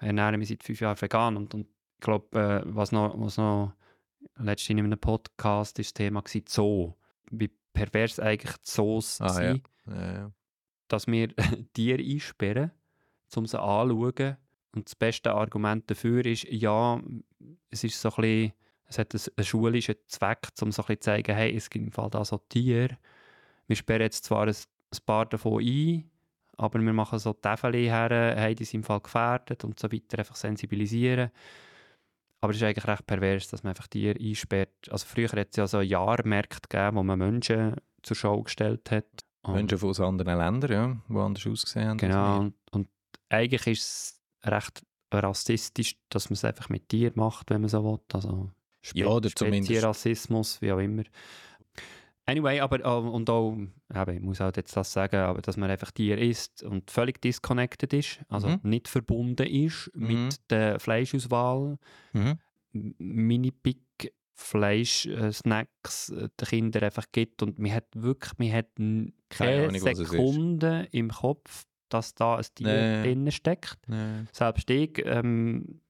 ernähre 0.00 0.36
mich 0.38 0.48
seit 0.48 0.62
fünf 0.62 0.80
Jahren 0.80 1.00
vegan 1.00 1.36
und, 1.36 1.54
und 1.54 1.66
ich 1.66 2.00
glaube, 2.00 2.38
äh, 2.38 2.62
was 2.66 2.92
noch, 2.92 3.14
was 3.18 3.36
noch 3.36 3.72
letztens 4.36 4.78
in 4.80 4.84
einem 4.84 4.98
Podcast 4.98 5.78
ist 5.78 5.88
das 5.90 5.94
Thema 5.94 6.22
war, 6.22 6.42
Zoo. 6.48 6.94
Wie 7.30 7.50
pervers 7.72 8.18
eigentlich 8.20 8.56
Zoos 8.62 9.20
Ah, 9.20 9.26
ja. 9.42 9.52
sind, 9.52 9.68
Ja, 9.86 10.12
ja. 10.12 10.32
Dass 10.88 11.06
wir 11.06 11.28
Tiere 11.74 12.02
einsperren, 12.02 12.70
um 13.36 13.46
sie 13.46 13.60
anzuschauen. 13.60 14.36
Und 14.74 14.88
das 14.88 14.94
beste 14.96 15.32
Argument 15.32 15.88
dafür 15.88 16.26
ist, 16.26 16.44
ja, 16.50 17.00
es 17.70 17.84
ist 17.84 18.00
so 18.00 18.10
ein 18.16 18.52
es 18.86 18.98
hat 18.98 19.14
einen, 19.14 19.44
schulischen 19.44 19.96
Zweck, 20.06 20.48
um 20.60 20.70
so 20.70 20.82
zu 20.82 20.98
zeigen, 20.98 21.34
hey, 21.34 21.54
es 21.56 21.70
gibt 21.70 21.86
im 21.86 21.92
Fall 21.92 22.10
da 22.10 22.24
so 22.24 22.38
Tiere. 22.38 22.98
Wir 23.66 23.76
sperren 23.76 24.02
jetzt 24.02 24.24
zwar 24.24 24.46
ein 24.46 24.54
paar 25.06 25.26
davon 25.26 25.62
ein, 25.62 26.10
aber 26.56 26.80
wir 26.80 26.92
machen 26.92 27.18
so 27.18 27.32
Täfeli 27.32 27.86
her, 27.86 28.34
hey, 28.36 28.54
die 28.54 28.64
sind 28.64 28.80
im 28.80 28.84
Fall 28.84 29.00
gefährdet 29.00 29.64
und 29.64 29.78
so 29.78 29.90
weiter, 29.90 30.18
einfach 30.18 30.36
sensibilisieren. 30.36 31.30
Aber 32.40 32.50
es 32.50 32.58
ist 32.58 32.62
eigentlich 32.62 32.86
recht 32.86 33.06
pervers, 33.06 33.48
dass 33.48 33.62
man 33.62 33.70
einfach 33.70 33.88
Tiere 33.88 34.20
einsperrt. 34.20 34.90
Also 34.90 35.06
früher 35.06 35.28
hat 35.28 35.48
es 35.50 35.56
ja 35.56 35.66
so 35.66 35.80
Jahrmärkte 35.80 36.68
gegeben, 36.68 36.96
wo 36.98 37.02
man 37.02 37.18
Menschen 37.18 37.76
zur 38.02 38.16
Schau 38.16 38.42
gestellt 38.42 38.90
hat. 38.90 39.23
Und- 39.44 39.54
Menschen 39.54 39.78
von 39.78 39.90
aus 39.90 40.00
anderen 40.00 40.38
Ländern, 40.38 40.70
ja, 40.72 40.96
die 41.08 41.16
anders 41.20 41.46
ausgesehen 41.46 41.88
haben. 41.88 41.98
Genau. 41.98 42.38
Und, 42.40 42.54
und 42.72 42.88
eigentlich 43.28 43.66
ist 43.66 43.82
es 44.42 44.50
recht 44.50 44.82
rassistisch, 45.12 45.96
dass 46.08 46.28
man 46.30 46.34
es 46.34 46.44
einfach 46.44 46.68
mit 46.68 46.88
Tieren 46.88 47.12
macht, 47.16 47.50
wenn 47.50 47.60
man 47.60 47.68
so 47.70 47.84
will. 47.84 47.98
Also 48.12 48.50
Spe 48.82 48.98
Ja, 49.00 49.06
oder 49.06 49.30
zumindest- 49.30 49.66
Spezierassismus, 49.68 50.60
wie 50.60 50.72
auch 50.72 50.78
immer. 50.78 51.04
Anyway, 52.26 52.58
aber 52.60 52.80
äh, 52.80 52.88
und 52.88 53.28
auch, 53.28 53.52
eben, 53.52 54.14
ich 54.16 54.20
muss 54.22 54.40
auch 54.40 54.50
jetzt 54.56 54.74
das 54.76 54.92
sagen, 54.92 55.16
aber 55.16 55.42
dass 55.42 55.58
man 55.58 55.70
einfach 55.70 55.90
Tier 55.90 56.16
isst 56.18 56.62
und 56.62 56.90
völlig 56.90 57.20
disconnected 57.20 57.92
ist, 57.92 58.20
also 58.30 58.48
Mhm. 58.48 58.60
nicht 58.62 58.88
verbunden 58.88 59.46
ist 59.46 59.90
Mhm. 59.94 60.06
mit 60.06 60.50
der 60.50 60.80
Fleischauswahl, 60.80 61.78
Mhm. 62.14 62.38
Mini-Pick 62.72 64.12
Fleisch, 64.36 65.06
äh, 65.06 65.32
Snacks 65.32 66.10
äh, 66.10 66.28
den 66.40 66.46
Kindern 66.48 66.82
einfach 66.84 67.06
gibt 67.12 67.42
und 67.42 67.58
man 67.58 67.72
hat 67.72 67.86
wirklich, 67.94 68.32
man 68.38 68.52
hat 68.52 68.74
Keine 68.76 69.12
keine 69.30 69.68
Ahnung. 69.68 69.94
Sekunde 69.94 70.88
im 70.90 71.10
Kopf, 71.10 71.64
dass 71.88 72.14
da 72.14 72.36
ein 72.36 72.44
Tier 72.54 72.66
Nee. 72.66 73.02
drin 73.02 73.30
steckt. 73.30 73.78
Ja. 73.88 74.24
Selbst 74.32 74.68
ich 74.70 75.00
ähm, 75.04 75.80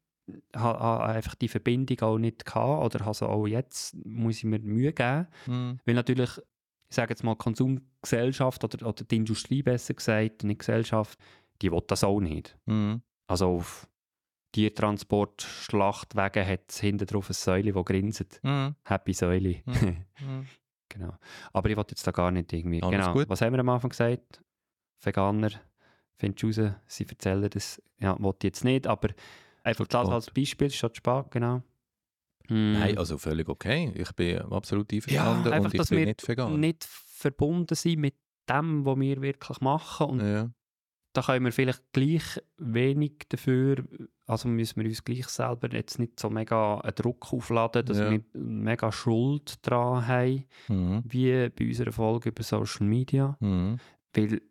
habe 0.54 0.78
ha 0.78 1.06
einfach 1.06 1.34
die 1.34 1.48
Verbindung 1.48 2.00
auch 2.00 2.18
nicht 2.18 2.44
gehabt 2.44 2.84
oder 2.94 3.04
habe 3.04 3.14
sie 3.14 3.26
auch 3.28 3.46
jetzt, 3.46 3.94
muss 4.04 4.38
ich 4.38 4.44
mir 4.44 4.58
Mühe 4.58 4.92
geben, 4.92 5.26
Mhm. 5.46 5.80
weil 5.86 5.94
natürlich, 5.94 6.30
ich 6.90 6.96
sage 6.96 7.10
jetzt 7.10 7.24
mal 7.24 7.36
Konsumgesellschaft 7.36 8.62
oder, 8.64 8.86
oder 8.86 9.04
die 9.04 9.16
Industrie 9.16 9.62
besser 9.62 9.94
gesagt, 9.94 10.44
nicht 10.44 10.60
Gesellschaft, 10.60 11.18
die 11.62 11.70
will 11.72 11.82
das 11.86 12.04
auch 12.04 12.20
nicht. 12.20 12.56
Mhm. 12.66 13.00
Also 13.26 13.46
auf 13.48 13.88
Tiertransport, 14.54 15.42
Schlachtwegen 15.42 16.46
hat 16.46 16.70
hinten 16.72 17.06
drauf 17.06 17.28
ein 17.28 17.32
Säule, 17.32 17.72
das 17.72 17.84
grinset. 17.84 18.38
Mhm. 18.44 18.76
Happy 18.84 19.12
Säule. 19.12 19.62
Mhm. 19.66 20.04
Mhm. 20.20 20.46
genau. 20.88 21.14
Aber 21.52 21.68
ich 21.68 21.76
wollte 21.76 21.92
jetzt 21.92 22.06
da 22.06 22.12
gar 22.12 22.30
nicht 22.30 22.52
irgendwie. 22.52 22.80
Alles 22.80 23.00
genau. 23.00 23.12
gut. 23.12 23.28
Was 23.28 23.40
haben 23.40 23.52
wir 23.52 23.58
am 23.58 23.68
Anfang 23.68 23.90
gesagt? 23.90 24.44
Veganer, 25.02 25.50
findest 26.16 26.42
du 26.56 26.62
raus, 26.62 26.72
sie 26.86 27.04
erzählen 27.04 27.50
das. 27.50 27.82
Ja, 27.98 28.16
wollte 28.20 28.46
ich 28.46 28.52
jetzt 28.52 28.64
nicht, 28.64 28.86
aber 28.86 29.08
einfach 29.64 29.88
das 29.88 30.08
als 30.08 30.30
Beispiel, 30.30 30.70
zu 30.70 30.88
spät, 30.94 31.30
genau. 31.30 31.58
Mm. 32.48 32.74
Nein, 32.74 32.98
also 32.98 33.18
völlig 33.18 33.48
okay. 33.48 33.92
Ich 33.96 34.12
bin 34.12 34.38
absolut 34.38 34.92
ja, 34.92 34.98
einverstanden 34.98 35.52
einfach, 35.52 35.64
und 35.64 35.74
ich 35.74 35.78
dass 35.78 35.88
bin 35.88 35.98
wir 35.98 36.06
nicht 36.06 36.28
vegan. 36.28 36.60
nicht 36.60 36.84
verbunden 36.84 37.74
sind 37.74 37.98
mit 37.98 38.14
dem, 38.48 38.86
was 38.86 39.00
wir 39.00 39.20
wirklich 39.20 39.60
machen. 39.60 40.10
Und 40.10 40.20
ja. 40.20 40.50
Da 41.14 41.22
können 41.22 41.44
wir 41.46 41.52
vielleicht 41.52 41.82
gleich 41.92 42.42
wenig 42.58 43.12
dafür, 43.30 43.84
also 44.26 44.48
müssen 44.48 44.80
wir 44.82 44.88
uns 44.88 45.02
gleich 45.04 45.26
selber 45.28 45.72
jetzt 45.72 45.98
nicht 45.98 46.20
so 46.20 46.28
mega 46.28 46.78
einen 46.80 46.94
Druck 46.94 47.32
aufladen, 47.32 47.86
dass 47.86 47.98
Ja. 47.98 48.10
wir 48.10 48.22
mega 48.34 48.92
Schuld 48.92 49.66
dran 49.66 50.06
haben, 50.06 50.44
Mhm. 50.68 51.02
wie 51.06 51.48
bei 51.48 51.66
unserer 51.66 51.92
Folge 51.92 52.28
über 52.30 52.42
Social 52.42 52.86
Media, 52.86 53.36
Mhm. 53.40 53.78
weil 54.14 54.42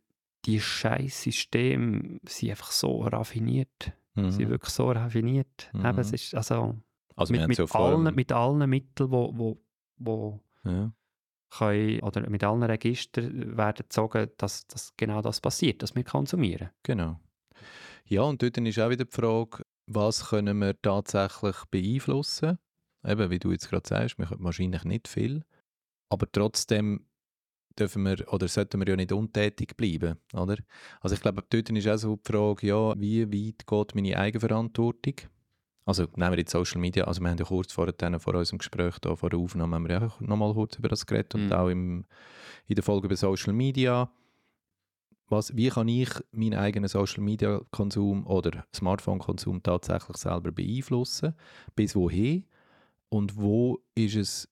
die 0.45 0.59
scheiß 0.59 1.21
Systeme 1.23 2.19
sind 2.25 2.49
einfach 2.49 2.71
so 2.71 3.01
raffiniert, 3.03 3.91
Mhm. 4.15 4.31
sind 4.31 4.49
wirklich 4.49 4.73
so 4.73 4.89
raffiniert. 4.91 5.69
Mhm. 5.73 5.85
Eben, 5.85 5.99
es 5.99 6.11
ist 6.11 6.33
also 6.35 6.75
Also 7.15 7.33
mit, 7.33 7.47
mit, 7.47 7.75
allen, 7.75 8.15
mit 8.15 8.31
allen 8.31 8.69
Mitteln, 8.69 9.11
wo, 9.11 9.31
wo, 9.37 9.61
wo 9.97 10.39
ja. 10.65 10.91
Können, 11.57 11.99
oder 12.01 12.29
mit 12.29 12.43
allen 12.43 12.63
Registern 12.63 13.57
werden 13.57 13.83
gezogen, 13.83 14.29
dass, 14.37 14.67
dass 14.67 14.93
genau 14.97 15.21
das 15.21 15.41
passiert, 15.41 15.81
dass 15.81 15.95
wir 15.95 16.03
konsumieren. 16.03 16.69
Genau. 16.83 17.19
Ja, 18.05 18.23
und 18.23 18.41
dort 18.41 18.57
ist 18.57 18.79
auch 18.79 18.89
wieder 18.89 19.05
die 19.05 19.11
Frage, 19.11 19.63
was 19.87 20.29
können 20.29 20.57
wir 20.59 20.79
tatsächlich 20.81 21.55
beeinflussen? 21.69 22.57
Eben, 23.05 23.29
wie 23.29 23.39
du 23.39 23.51
jetzt 23.51 23.69
gerade 23.69 23.87
sagst, 23.87 24.17
wir 24.17 24.25
können 24.25 24.43
wahrscheinlich 24.43 24.83
nicht 24.83 25.07
viel. 25.07 25.43
Aber 26.09 26.31
trotzdem 26.31 27.05
dürfen 27.77 28.03
wir 28.03 28.31
oder 28.31 28.47
sollten 28.47 28.79
wir 28.79 28.87
ja 28.87 28.95
nicht 28.95 29.11
untätig 29.11 29.75
bleiben, 29.75 30.17
oder? 30.33 30.57
Also 31.01 31.15
ich 31.15 31.21
glaube, 31.21 31.43
dort 31.49 31.69
ist 31.69 31.87
auch 31.87 31.97
so 31.97 32.15
die 32.15 32.31
Frage, 32.31 32.67
ja, 32.67 32.99
wie 32.99 33.25
weit 33.25 33.65
geht 33.65 33.95
meine 33.95 34.17
Eigenverantwortung? 34.17 35.15
Also 35.85 36.03
nehmen 36.15 36.31
wir 36.31 36.39
jetzt 36.39 36.51
Social 36.51 36.79
Media, 36.79 37.03
also 37.03 37.21
wir 37.21 37.29
haben 37.29 37.37
ja 37.37 37.45
kurz 37.45 37.73
vor, 37.73 37.87
vor 38.19 38.35
unserem 38.35 38.57
Gespräch, 38.57 38.99
da, 38.99 39.15
vor 39.15 39.29
der 39.29 39.39
Aufnahme, 39.39 39.75
haben 39.75 39.87
wir 39.87 39.99
ja 39.99 40.11
nochmal 40.19 40.53
kurz 40.53 40.77
über 40.77 40.87
das 40.87 41.05
geredet 41.05 41.35
und 41.35 41.47
Mhm. 41.47 41.53
auch 41.53 41.67
im, 41.67 42.05
in 42.67 42.75
der 42.75 42.83
Folge 42.83 43.07
über 43.07 43.15
Social 43.17 43.53
Media. 43.53 44.09
Was, 45.27 45.55
wie 45.55 45.69
kann 45.69 45.87
ich 45.87 46.09
meinen 46.31 46.55
eigenen 46.55 46.87
Social 46.87 47.23
Media 47.23 47.61
Konsum 47.71 48.25
oder 48.27 48.65
Smartphone 48.73 49.19
Konsum 49.19 49.61
tatsächlich 49.63 50.17
selber 50.17 50.51
beeinflussen? 50.51 51.33
Bis 51.75 51.95
wohin? 51.95 52.45
Und 53.09 53.35
wo 53.37 53.79
ist 53.95 54.15
es 54.15 54.49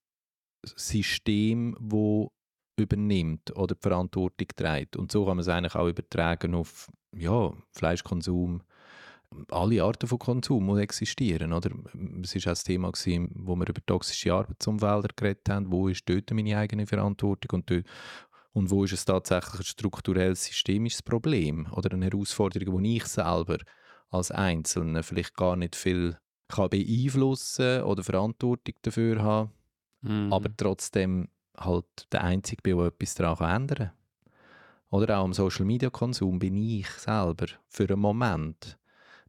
System, 0.63 1.75
wo 1.79 2.31
übernimmt 2.77 3.55
oder 3.55 3.75
die 3.75 3.81
Verantwortung 3.81 4.47
trägt? 4.55 4.97
Und 4.97 5.11
so 5.11 5.25
kann 5.25 5.37
man 5.37 5.41
es 5.41 5.47
eigentlich 5.47 5.75
auch 5.75 5.87
übertragen 5.87 6.55
auf 6.55 6.89
ja, 7.15 7.53
Fleischkonsum, 7.71 8.61
alle 9.49 9.83
Arten 9.83 10.07
von 10.07 10.19
Konsum, 10.19 10.77
existieren. 10.77 11.53
Oder? 11.53 11.71
Es 12.23 12.35
war 12.35 12.39
auch 12.41 12.43
das 12.51 12.63
Thema, 12.63 12.91
gewesen, 12.91 13.31
wo 13.35 13.55
wir 13.55 13.67
über 13.69 13.85
toxische 13.85 14.33
Arbeitsumfelder 14.33 15.09
geredet 15.15 15.49
haben. 15.49 15.71
Wo 15.71 15.87
ist 15.87 16.07
dort 16.09 16.31
meine 16.31 16.57
eigene 16.57 16.87
Verantwortung 16.87 17.59
und, 17.61 17.85
und 18.53 18.69
wo 18.71 18.83
ist 18.83 18.93
es 18.93 19.05
tatsächlich 19.05 19.61
ein 19.61 19.63
strukturelles 19.63 20.45
systemisches 20.45 21.01
Problem 21.03 21.67
oder 21.71 21.93
eine 21.93 22.05
Herausforderung, 22.05 22.83
die 22.83 22.97
ich 22.97 23.05
selber 23.05 23.57
als 24.09 24.31
Einzelner 24.31 25.03
vielleicht 25.03 25.35
gar 25.35 25.55
nicht 25.55 25.75
viel 25.75 26.17
kann 26.49 26.69
beeinflussen 26.69 27.83
oder 27.83 28.03
Verantwortung 28.03 28.75
dafür 28.81 29.21
haben, 29.21 29.51
Mhm. 30.03 30.31
aber 30.31 30.49
trotzdem 30.57 31.29
halt 31.57 31.85
der 32.11 32.23
Einzige 32.23 32.61
bin, 32.63 32.77
der 32.77 32.87
etwas 32.87 33.15
daran 33.15 33.63
ändern 33.63 33.77
kann. 33.89 33.91
Oder 34.89 35.19
auch 35.19 35.25
am 35.25 35.33
Social 35.33 35.65
Media 35.65 35.89
Konsum 35.89 36.39
bin 36.39 36.57
ich 36.57 36.87
selber 36.89 37.47
für 37.69 37.89
einen 37.89 37.99
Moment 37.99 38.77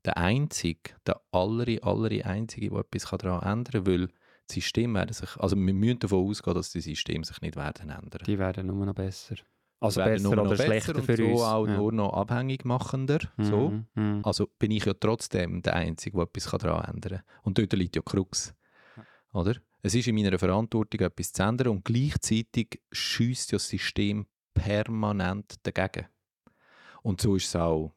der 0.04 0.16
Einzige, 0.16 0.94
der 1.06 1.20
aller, 1.30 1.66
aller 1.82 2.26
Einzige, 2.26 2.70
der 2.70 2.80
etwas 2.80 3.10
daran 3.18 3.42
ändern 3.42 3.84
kann, 3.84 3.86
weil 3.86 4.08
die 4.50 4.54
Systeme 4.60 4.98
werden 4.98 5.12
sich, 5.12 5.36
also 5.36 5.56
wir 5.56 5.72
müssen 5.74 6.00
davon 6.00 6.28
ausgehen, 6.28 6.54
dass 6.54 6.70
die 6.72 6.80
Systeme 6.80 7.24
sich 7.24 7.40
nicht 7.40 7.56
werden 7.56 7.90
ändern. 7.90 8.22
Die 8.26 8.38
werden 8.38 8.66
nur 8.66 8.84
noch 8.86 8.94
besser. 8.94 9.36
Also 9.80 10.00
werden 10.00 10.14
besser 10.14 10.22
nur 10.24 10.36
noch 10.36 10.42
oder 10.44 10.50
besser 10.50 10.64
schlechter 10.66 10.96
und 10.96 11.04
für 11.04 11.16
so 11.16 11.24
uns. 11.26 11.42
auch 11.42 11.66
Ja. 11.66 11.76
nur 11.76 11.92
noch 11.92 12.12
abhängig 12.12 12.64
machender. 12.64 13.18
So. 13.38 13.70
Mhm, 13.70 13.86
mhm. 13.94 14.20
Also 14.24 14.46
bin 14.58 14.70
ich 14.70 14.84
ja 14.84 14.94
trotzdem 14.94 15.62
der 15.62 15.74
Einzige, 15.74 16.16
der 16.16 16.24
etwas 16.26 16.60
daran 16.60 16.84
ändern 16.94 17.18
kann. 17.18 17.22
Und 17.42 17.58
dort 17.58 17.72
liegt 17.72 17.96
ja 17.96 18.02
Krux. 18.02 18.54
Oder? 19.32 19.56
Es 19.82 19.94
ist 19.94 20.06
in 20.06 20.14
meiner 20.14 20.38
Verantwortung, 20.38 21.00
etwas 21.00 21.32
zu 21.32 21.42
ändern 21.42 21.68
und 21.68 21.84
gleichzeitig 21.84 22.80
schießt 22.92 23.52
ja 23.52 23.56
das 23.56 23.68
System 23.68 24.26
permanent 24.54 25.54
dagegen. 25.64 26.06
Und 27.02 27.20
so 27.20 27.34
ist 27.36 27.46
es 27.46 27.56
auch 27.56 27.92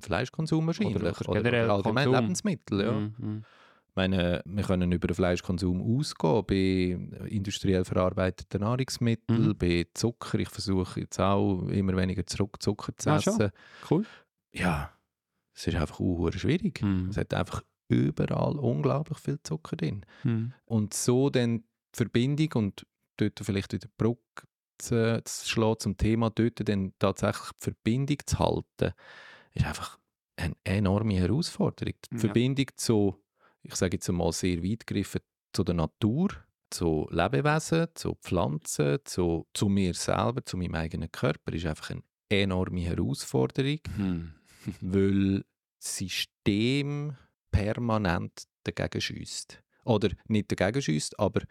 Fleischkonsum 0.00 0.66
wahrscheinlich. 0.66 0.96
Oder- 0.96 1.10
oder 1.28 1.42
generell 1.42 1.70
allgemein 1.70 2.04
Konsum. 2.06 2.22
Lebensmittel. 2.24 2.80
Ja. 2.82 2.92
Mhm, 2.92 3.14
mhm. 3.18 3.44
Ich 3.88 3.96
meine, 3.96 4.42
wir 4.44 4.64
können 4.64 4.90
über 4.90 5.06
den 5.06 5.14
Fleischkonsum 5.14 5.80
ausgehen, 5.80 6.44
bei 6.46 7.28
industriell 7.28 7.84
verarbeiteten 7.84 8.60
Nahrungsmitteln, 8.62 9.48
Mhm. 9.48 9.56
bei 9.56 9.86
Zucker. 9.94 10.38
Ich 10.40 10.48
versuche 10.48 11.00
jetzt 11.00 11.20
auch 11.20 11.62
immer 11.68 11.96
weniger 11.96 12.26
zurück 12.26 12.56
Zucker 12.60 12.92
zu 12.96 13.10
Ah, 13.10 13.20
schon? 13.20 13.34
essen. 13.34 13.50
Cool. 13.88 14.04
Ja, 14.52 14.90
es 15.54 15.68
ist 15.68 15.76
einfach 15.76 16.00
auch 16.00 16.30
schwierig. 16.32 16.82
Mhm. 16.82 17.08
Es 17.10 17.16
hat 17.16 17.32
einfach 17.34 17.62
überall 17.88 18.58
unglaublich 18.58 19.18
viel 19.18 19.38
Zucker 19.44 19.76
drin. 19.76 20.04
Mhm. 20.24 20.52
Und 20.64 20.92
so 20.94 21.30
dann 21.30 21.58
die 21.58 21.64
Verbindung 21.98 22.48
und 22.64 22.86
dort 23.16 23.38
vielleicht 23.44 23.72
wieder 23.72 23.86
die 23.86 23.92
Brücke 23.96 24.48
zu, 24.78 25.22
zu 25.22 25.48
schlagen 25.48 25.78
zum 25.78 25.96
Thema, 25.96 26.30
dort 26.30 26.68
dann 26.68 26.94
tatsächlich 26.98 27.50
die 27.60 27.64
Verbindung 27.64 28.16
zu 28.26 28.38
halten, 28.40 28.92
ist 29.54 29.66
einfach 29.66 29.98
eine 30.36 30.54
enorme 30.64 31.14
Herausforderung. 31.14 31.94
Die 32.10 32.14
Ja. 32.14 32.20
Verbindung 32.20 32.66
zu, 32.76 33.22
ich 33.62 33.74
sage 33.76 33.96
jetzt 33.96 34.08
mal 34.10 34.32
sehr 34.32 34.62
weit 34.62 34.86
gegriffen, 34.86 35.20
zu 35.52 35.62
der 35.64 35.74
Natur, 35.74 36.30
zu 36.70 37.06
Lebewesen, 37.10 37.86
zu 37.94 38.16
Pflanzen, 38.20 38.98
zu, 39.04 39.46
zu 39.54 39.68
mir 39.68 39.94
selber, 39.94 40.44
zu 40.44 40.56
meinem 40.56 40.74
eigenen 40.74 41.10
Körper, 41.12 41.52
ist 41.52 41.66
einfach 41.66 41.90
eine 41.90 42.02
enorme 42.30 42.80
Herausforderung 42.80 43.78
Mhm. 43.96 44.34
weil 44.80 45.44
das 45.80 45.96
System 45.98 47.16
permanent 47.52 48.44
dagegen 48.64 49.00
schießt. 49.00 49.62
Oder 49.84 50.10
nicht 50.26 50.50
dagegen 50.50 50.82
schießt, 50.82 51.18
aber 51.20 51.42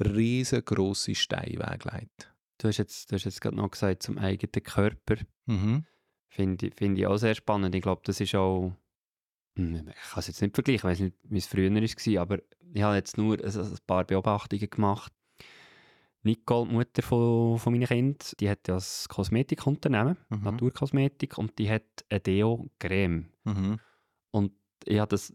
riesengroße 0.00 1.14
Steine 1.14 1.58
weglegt. 1.58 2.34
Du 2.58 2.68
hast 2.68 2.78
jetzt, 2.78 3.10
du 3.10 3.14
hast 3.16 3.24
jetzt 3.24 3.40
gerade 3.40 3.56
noch 3.56 3.70
gesagt, 3.70 4.02
zum 4.02 4.18
eigenen 4.18 4.62
Körper. 4.64 5.16
Mhm. 5.46 5.86
Finde 6.28 6.66
ich, 6.66 6.74
finde 6.74 7.00
ich 7.00 7.06
auch 7.06 7.16
sehr 7.16 7.34
spannend. 7.34 7.74
Ich 7.74 7.82
glaube, 7.82 8.02
das 8.04 8.20
ist 8.20 8.34
auch. 8.34 8.72
Hm, 9.56 9.88
Ich 9.88 10.10
kann 10.10 10.18
es 10.18 10.26
jetzt 10.26 10.42
nicht 10.42 10.54
vergleichen, 10.54 10.76
ich 10.76 10.84
weiß 10.84 11.00
nicht, 11.00 11.16
wie 11.24 11.38
es 11.38 11.46
früher 11.46 11.70
war, 11.72 12.22
aber 12.22 12.38
ich 12.74 12.82
habe 12.82 12.96
jetzt 12.96 13.16
nur 13.16 13.38
ein, 13.42 13.44
ein 13.60 13.78
paar 13.86 14.04
Beobachtungen 14.04 14.68
gemacht. 14.68 15.12
Nicole, 16.22 16.66
die 16.68 16.74
Mutter 16.74 17.02
von, 17.02 17.58
von 17.58 17.72
meinen 17.72 17.86
Kindern, 17.86 18.18
die 18.40 18.50
hat 18.50 18.66
ja 18.68 18.74
das 18.74 19.08
Kosmetikunternehmen, 19.08 20.16
Mhm. 20.28 20.42
Naturkosmetik, 20.42 21.38
und 21.38 21.56
die 21.58 21.70
hat 21.70 21.84
eine 22.10 22.20
Deo-Creme. 22.20 23.26
Mhm. 23.44 23.78
Und 24.32 24.52
ich 24.84 24.98
habe 24.98 25.10
das 25.10 25.32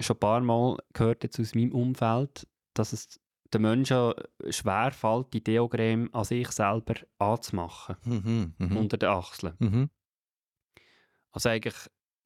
schon 0.00 0.16
ein 0.16 0.20
paar 0.20 0.40
Mal 0.40 0.78
gehört 0.92 1.24
jetzt 1.24 1.40
aus 1.40 1.54
meinem 1.54 1.72
Umfeld, 1.72 2.46
dass 2.74 2.92
es 2.92 3.20
den 3.52 3.62
Menschen 3.62 4.14
schwerfällt, 4.48 5.32
die 5.34 5.42
Deo-Creme 5.42 6.08
an 6.14 6.24
sich 6.24 6.48
selber 6.52 6.94
anzumachen, 7.18 7.96
Mhm. 8.04 8.54
Mhm. 8.58 8.76
unter 8.76 8.96
den 8.96 9.08
Achseln. 9.08 9.54
Mhm. 9.58 9.90
Also 11.34 11.48
eigentlich, 11.48 11.74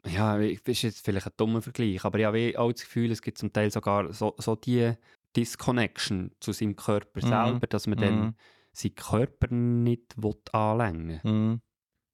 ja, 0.07 0.39
ich- 0.39 0.63
das 0.63 0.73
ist 0.77 0.83
jetzt 0.83 1.05
vielleicht 1.05 1.27
ein 1.27 1.33
dummer 1.37 1.63
Vergleich, 1.63 2.05
aber 2.05 2.19
ich 2.19 2.25
habe 2.27 2.39
eh 2.39 2.57
auch 2.57 2.71
das 2.73 2.83
Gefühl, 2.83 3.11
es 3.11 3.23
gibt 3.23 3.39
zum 3.39 3.53
Teil 3.53 3.71
sogar 3.71 4.13
so, 4.13 4.35
so 4.39 4.55
die 4.55 4.93
Disconnection 5.35 6.31
zu 6.41 6.53
seinem 6.53 6.77
Körper 6.77 7.21
Mhm. 7.25 7.27
selber, 7.29 7.67
dass 7.67 7.87
man 7.87 7.99
dann 7.99 8.21
Mhm. 8.21 8.35
seinen 8.73 8.95
Körper 8.95 9.55
nicht 9.55 10.15
will 10.23 10.37
anlängen 10.53 11.21
Mhm. 11.25 11.61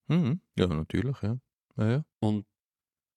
Mhm. 0.08 0.40
Ja, 0.56 0.66
natürlich, 0.68 1.20
ja. 1.22 1.38
ja, 1.76 1.90
ja. 1.90 2.04
Und 2.20 2.46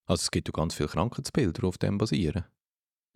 Also 0.09 0.21
es 0.21 0.31
gibt 0.31 0.47
ja 0.47 0.53
ganz 0.53 0.73
viele 0.73 0.89
Krankheitsbilder, 0.89 1.61
die 1.61 1.67
auf 1.67 1.77
dem 1.77 1.97
basieren. 1.97 2.45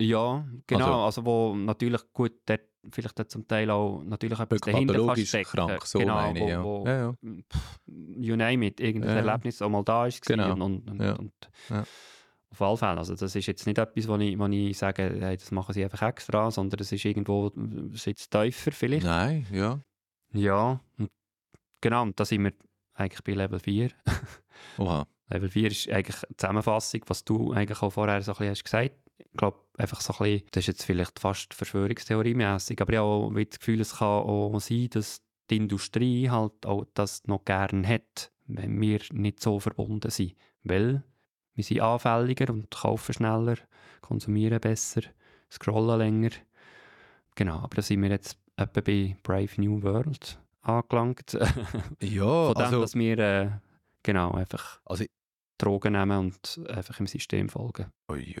Ja, 0.02 0.46
genau, 0.66 1.04
also, 1.04 1.24
wo 1.24 1.54
natürlich 1.54 2.00
gut, 2.12 2.32
dort 2.46 2.62
vielleicht 2.90 3.18
dort 3.18 3.30
zum 3.30 3.46
Teil 3.46 3.70
auch 3.70 4.02
natürlich 4.02 4.40
etwas 4.40 4.60
dahinter 4.60 5.06
kann 5.06 5.16
stecken. 5.24 5.50
krank, 5.50 5.86
so 5.86 5.98
genau, 6.00 6.14
meine 6.14 6.38
ich, 6.38 6.44
wo, 6.44 6.48
ja. 6.48 6.64
Wo, 6.64 6.84
Ja, 6.86 6.96
ja. 6.98 7.12
pff, 7.48 7.80
you 7.86 8.34
name 8.36 8.66
it, 8.66 8.80
irgendein 8.80 9.10
Ja. 9.10 9.16
Erlebnis 9.30 9.62
auch 9.62 9.68
mal 9.68 9.84
da 9.84 10.06
ist 10.06 10.24
Genau, 10.26 10.52
und, 10.52 10.62
und, 10.90 11.00
ja. 11.00 11.14
und 11.14 11.32
Ja. 11.70 11.84
auf 12.50 12.60
alle 12.62 12.76
Fälle, 12.76 12.98
also 12.98 13.14
das 13.14 13.34
ist 13.36 13.46
jetzt 13.46 13.66
nicht 13.66 13.78
etwas, 13.78 14.08
wo 14.08 14.16
ich, 14.16 14.36
wo 14.38 14.46
ich 14.46 14.76
sage, 14.76 15.16
hey, 15.20 15.36
das 15.36 15.50
machen 15.52 15.72
sie 15.74 15.84
einfach 15.84 16.02
extra, 16.02 16.50
sondern 16.50 16.80
es 16.80 16.90
ist 16.90 17.04
irgendwo, 17.04 17.52
sitzt 17.92 18.30
tiefer 18.32 18.72
vielleicht. 18.72 19.06
Nein, 19.06 19.46
ja. 19.52 19.80
Ja, 20.34 20.80
und 20.98 21.10
genau, 21.80 22.02
und 22.02 22.18
da 22.18 22.24
sind 22.24 22.42
wir 22.44 22.52
eigentlich 22.94 23.22
bei 23.22 23.32
Level 23.34 23.60
4. 23.60 23.90
Oha. 24.78 25.06
Level 25.28 25.48
4 25.48 25.66
ist 25.70 25.88
eigentlich 25.88 26.16
eine 26.24 26.36
Zusammenfassung, 26.36 27.00
was 27.06 27.24
du 27.24 27.52
eigentlich 27.52 27.80
auch 27.80 27.90
vorher 27.90 28.20
so 28.22 28.32
ein 28.32 28.38
bisschen 28.38 28.50
hast 28.50 28.64
gesagt 28.64 28.96
Ich 29.30 29.36
glaube, 29.36 29.58
einfach 29.78 30.00
so 30.00 30.12
ein 30.12 30.18
bisschen, 30.18 30.48
das 30.50 30.62
ist 30.62 30.66
jetzt 30.68 30.84
vielleicht 30.84 31.18
fast 31.18 31.54
Verschwörungstheorie-mässig, 31.54 32.80
aber 32.80 32.92
ich 32.92 32.98
habe 32.98 33.08
auch 33.08 33.32
das 33.32 33.58
Gefühl, 33.58 33.80
es 33.80 33.96
kann 33.96 34.08
auch 34.08 34.58
sein, 34.60 34.88
dass 34.90 35.22
die 35.50 35.56
Industrie 35.56 36.30
halt 36.30 36.66
auch 36.66 36.86
das 36.94 37.26
noch 37.26 37.44
gern 37.44 37.86
hat, 37.86 38.32
wenn 38.46 38.80
wir 38.80 39.00
nicht 39.12 39.40
so 39.40 39.60
verbunden 39.60 40.10
sind. 40.10 40.34
Weil 40.64 41.02
wir 41.54 41.64
sind 41.64 41.80
anfälliger 41.80 42.52
und 42.52 42.70
kaufen 42.70 43.12
schneller, 43.12 43.56
konsumieren 44.00 44.60
besser, 44.60 45.02
scrollen 45.50 45.98
länger. 45.98 46.30
Genau, 47.34 47.58
aber 47.58 47.76
da 47.76 47.82
sind 47.82 48.02
wir 48.02 48.10
jetzt 48.10 48.38
etwa 48.56 48.80
bei 48.80 49.16
Brave 49.22 49.50
New 49.56 49.82
World 49.82 50.38
angelangt. 50.62 51.36
Ja, 52.00 52.46
Von 52.46 52.54
dem, 52.54 52.64
also, 52.64 52.80
dass 52.80 52.94
wir 52.94 53.18
äh, 53.18 53.50
genau 54.02 54.32
einfach 54.32 54.80
also 54.84 55.04
Drogen 55.62 55.92
nehmen 55.92 56.18
und 56.18 56.60
einfach 56.68 56.98
im 57.00 57.06
System 57.06 57.48
folgen. 57.48 57.86
Ui. 58.10 58.34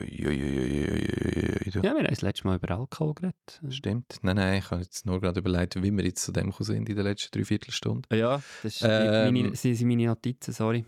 Ja, 1.74 1.82
wir 1.82 1.90
haben 1.90 2.04
das 2.04 2.22
letzte 2.22 2.46
Mal 2.46 2.56
über 2.56 2.76
Alkohol 2.76 3.14
geredet. 3.14 3.60
Stimmt. 3.70 4.16
Nein, 4.22 4.36
nein, 4.36 4.58
ich 4.58 4.70
habe 4.70 4.82
jetzt 4.82 5.06
nur 5.06 5.20
gerade 5.20 5.40
überlegt, 5.40 5.80
wie 5.82 5.90
wir 5.90 6.04
jetzt 6.04 6.24
zu 6.24 6.32
dem 6.32 6.50
gekommen 6.50 6.66
sind 6.66 6.88
in 6.88 6.94
der 6.96 7.04
letzten 7.04 7.36
Dreiviertelstunde. 7.36 8.08
Ja, 8.16 8.42
das 8.62 8.76
ist 8.76 8.82
Ähm, 8.84 9.32
meine, 9.34 9.54
sind 9.54 9.80
meine 9.82 10.06
Notizen, 10.06 10.52
sorry. 10.52 10.84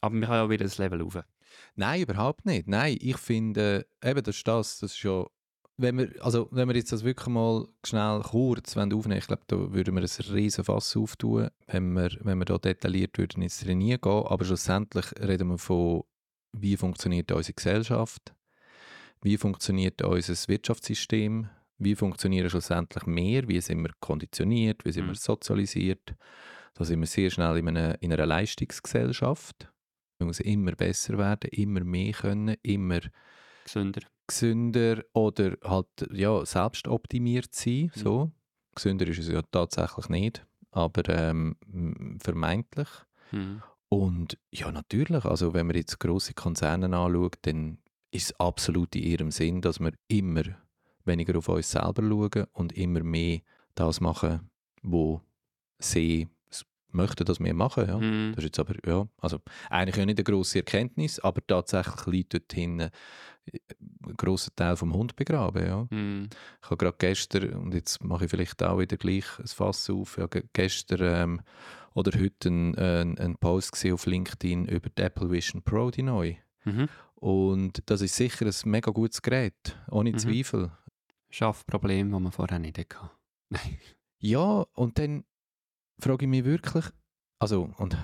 Aber 0.00 0.14
wir 0.14 0.22
können 0.26 0.34
ja 0.34 0.50
wieder 0.50 0.64
das 0.64 0.78
Level 0.78 1.02
rauf. 1.02 1.18
Nein, 1.74 2.02
überhaupt 2.02 2.46
nicht. 2.46 2.68
Nein, 2.68 2.96
ich 3.00 3.16
finde, 3.16 3.86
eben, 4.02 4.22
das 4.22 4.36
ist 4.36 4.46
das. 4.48 4.78
Das 4.78 4.92
ist 4.92 5.02
ja, 5.02 5.24
wenn 5.80 5.98
wir, 5.98 6.12
also, 6.20 6.48
wenn 6.50 6.68
wir 6.68 6.76
jetzt 6.76 6.92
das 6.92 7.04
wirklich 7.04 7.28
mal 7.28 7.66
schnell 7.86 8.20
kurz 8.20 8.76
aufnehmen 8.76 9.18
ich 9.18 9.26
glaube, 9.26 9.42
da 9.46 9.72
würden 9.72 9.94
wir 9.94 10.02
ein 10.02 10.34
riesen 10.34 10.64
Fass 10.64 10.96
auftun, 10.96 11.48
wenn 11.66 11.92
wir, 11.92 12.10
wenn 12.20 12.38
wir 12.38 12.44
da 12.44 12.58
detailliert 12.58 13.16
würden 13.18 13.42
ins 13.42 13.60
Trainieren 13.60 14.00
gehen. 14.00 14.26
Aber 14.26 14.44
schlussendlich 14.44 15.06
reden 15.20 15.48
wir 15.48 15.58
von, 15.58 16.02
wie 16.52 16.76
funktioniert 16.76 17.32
unsere 17.32 17.54
Gesellschaft, 17.54 18.34
wie 19.22 19.36
funktioniert 19.38 20.02
unser 20.02 20.48
Wirtschaftssystem, 20.48 21.48
wie 21.78 21.94
funktionieren 21.94 22.50
schlussendlich 22.50 23.06
wir, 23.06 23.48
wie 23.48 23.60
sind 23.60 23.82
wir 23.82 23.92
konditioniert, 24.00 24.84
wie 24.84 24.92
sind 24.92 25.04
Mhm. 25.06 25.10
wir 25.10 25.14
sozialisiert. 25.16 26.14
Da 26.74 26.84
sind 26.84 27.00
wir 27.00 27.06
sehr 27.06 27.30
schnell 27.30 27.56
in 27.56 27.68
einer, 27.68 28.00
in 28.02 28.12
einer 28.12 28.26
Leistungsgesellschaft. 28.26 29.70
Wir 30.18 30.26
müssen 30.26 30.44
immer 30.44 30.72
besser 30.72 31.16
werden, 31.16 31.48
immer 31.50 31.82
mehr 31.82 32.12
können, 32.12 32.56
immer 32.62 33.00
Gesünder. 33.64 34.02
Gesünder 34.30 35.02
oder 35.12 35.56
halt 35.64 35.88
ja, 36.12 36.44
selbst 36.46 36.88
optimiert 36.88 37.54
sein. 37.54 37.90
Mhm. 37.94 38.00
So. 38.00 38.30
Gesünder 38.74 39.06
ist 39.08 39.18
es 39.18 39.28
ja 39.28 39.42
tatsächlich 39.42 40.08
nicht, 40.08 40.46
aber 40.70 41.08
ähm, 41.08 41.56
vermeintlich. 42.22 42.88
Mhm. 43.32 43.62
Und 43.88 44.38
ja, 44.52 44.70
natürlich, 44.70 45.24
also 45.24 45.52
wenn 45.52 45.66
man 45.66 45.76
jetzt 45.76 45.98
grosse 45.98 46.32
Konzerne 46.32 46.96
anschaut, 46.96 47.38
dann 47.42 47.78
ist 48.12 48.30
es 48.30 48.40
absolut 48.40 48.94
in 48.94 49.02
ihrem 49.02 49.30
Sinn, 49.32 49.60
dass 49.60 49.80
wir 49.80 49.92
immer 50.06 50.42
weniger 51.04 51.36
auf 51.36 51.48
uns 51.48 51.70
selber 51.70 52.02
schauen 52.02 52.46
und 52.52 52.72
immer 52.72 53.02
mehr 53.02 53.40
das 53.74 54.00
machen, 54.00 54.48
wo 54.82 55.20
sie 55.78 56.28
möchten, 56.92 57.24
dass 57.24 57.40
wir 57.40 57.54
machen. 57.54 57.88
Ja. 57.88 57.98
Mhm. 57.98 58.32
Das 58.34 58.44
ist 58.44 58.56
jetzt 58.56 58.60
aber, 58.60 58.74
ja, 58.86 59.08
also 59.18 59.38
eigentlich 59.68 59.96
ja 59.96 60.06
nicht 60.06 60.18
eine 60.18 60.24
grosse 60.24 60.58
Erkenntnis, 60.58 61.18
aber 61.20 61.44
tatsächlich 61.46 62.06
liegt 62.06 62.34
dort 62.34 62.52
hinten 62.52 62.90
äh, 64.10 64.12
ein 64.12 64.16
grosser 64.16 64.54
Teil 64.54 64.76
vom 64.76 64.92
Hund 64.94 65.16
begraben. 65.16 65.66
Ja. 65.66 65.86
Mhm. 65.90 66.28
Ich 66.62 66.66
habe 66.70 66.76
gerade 66.76 66.96
gestern, 66.98 67.52
und 67.54 67.74
jetzt 67.74 68.02
mache 68.04 68.24
ich 68.24 68.30
vielleicht 68.30 68.62
auch 68.62 68.78
wieder 68.78 68.96
gleich 68.96 69.24
ein 69.38 69.46
Fass 69.46 69.88
auf, 69.90 70.18
ja, 70.18 70.26
ge- 70.26 70.44
gestern 70.52 71.00
ähm, 71.02 71.40
oder 71.94 72.18
heute 72.20 72.48
einen 72.48 72.74
ein, 72.76 73.18
ein 73.18 73.36
Post 73.36 73.72
gesehen 73.72 73.94
auf 73.94 74.06
LinkedIn 74.06 74.66
über 74.66 74.88
die 74.90 75.02
Apple 75.02 75.30
Vision 75.30 75.62
Pro, 75.62 75.90
die 75.90 76.02
neue. 76.02 76.36
Mhm. 76.64 76.88
Und 77.16 77.82
das 77.86 78.00
ist 78.00 78.16
sicher 78.16 78.46
ein 78.46 78.54
mega 78.70 78.90
gutes 78.90 79.20
Gerät, 79.22 79.76
ohne 79.90 80.12
Mhm. 80.12 80.18
Zweifel. 80.18 80.70
Schafft 81.28 81.66
Probleme, 81.66 82.10
die 82.16 82.22
man 82.22 82.32
vorher 82.32 82.58
nicht 82.58 82.78
hatte. 82.78 83.10
Nein. 83.50 83.78
Ja, 84.18 84.64
und 84.74 84.98
dann 84.98 85.24
frage 85.98 86.24
ich 86.24 86.28
mich 86.30 86.44
wirklich, 86.44 86.84
also, 87.38 87.70
und 87.78 87.96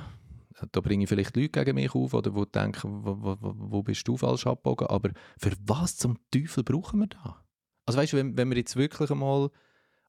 da 0.73 0.81
bringe 0.81 1.05
ich 1.05 1.09
vielleicht 1.09 1.37
Leute 1.37 1.49
gegen 1.51 1.75
mich 1.75 1.95
auf, 1.95 2.15
oder 2.15 2.31
die 2.31 2.51
denken, 2.51 3.05
wo, 3.05 3.17
wo, 3.21 3.37
wo- 3.41 3.55
wo 3.57 3.83
bist 3.83 4.07
du 4.09 4.17
falsch 4.17 4.47
abgebogen, 4.47 4.87
aber 4.89 5.11
für 5.39 5.53
was 5.65 5.97
zum 5.97 6.19
Teufel 6.31 6.65
brauchen 6.65 7.01
wir 7.01 7.09
da? 7.09 7.45
Also 7.85 7.99
weißt 7.99 8.13
du, 8.15 8.17
wenn, 8.17 8.37
wenn 8.37 8.51
wir 8.51 8.57
jetzt 8.57 8.77
wirklich 8.77 9.11
einmal 9.11 9.51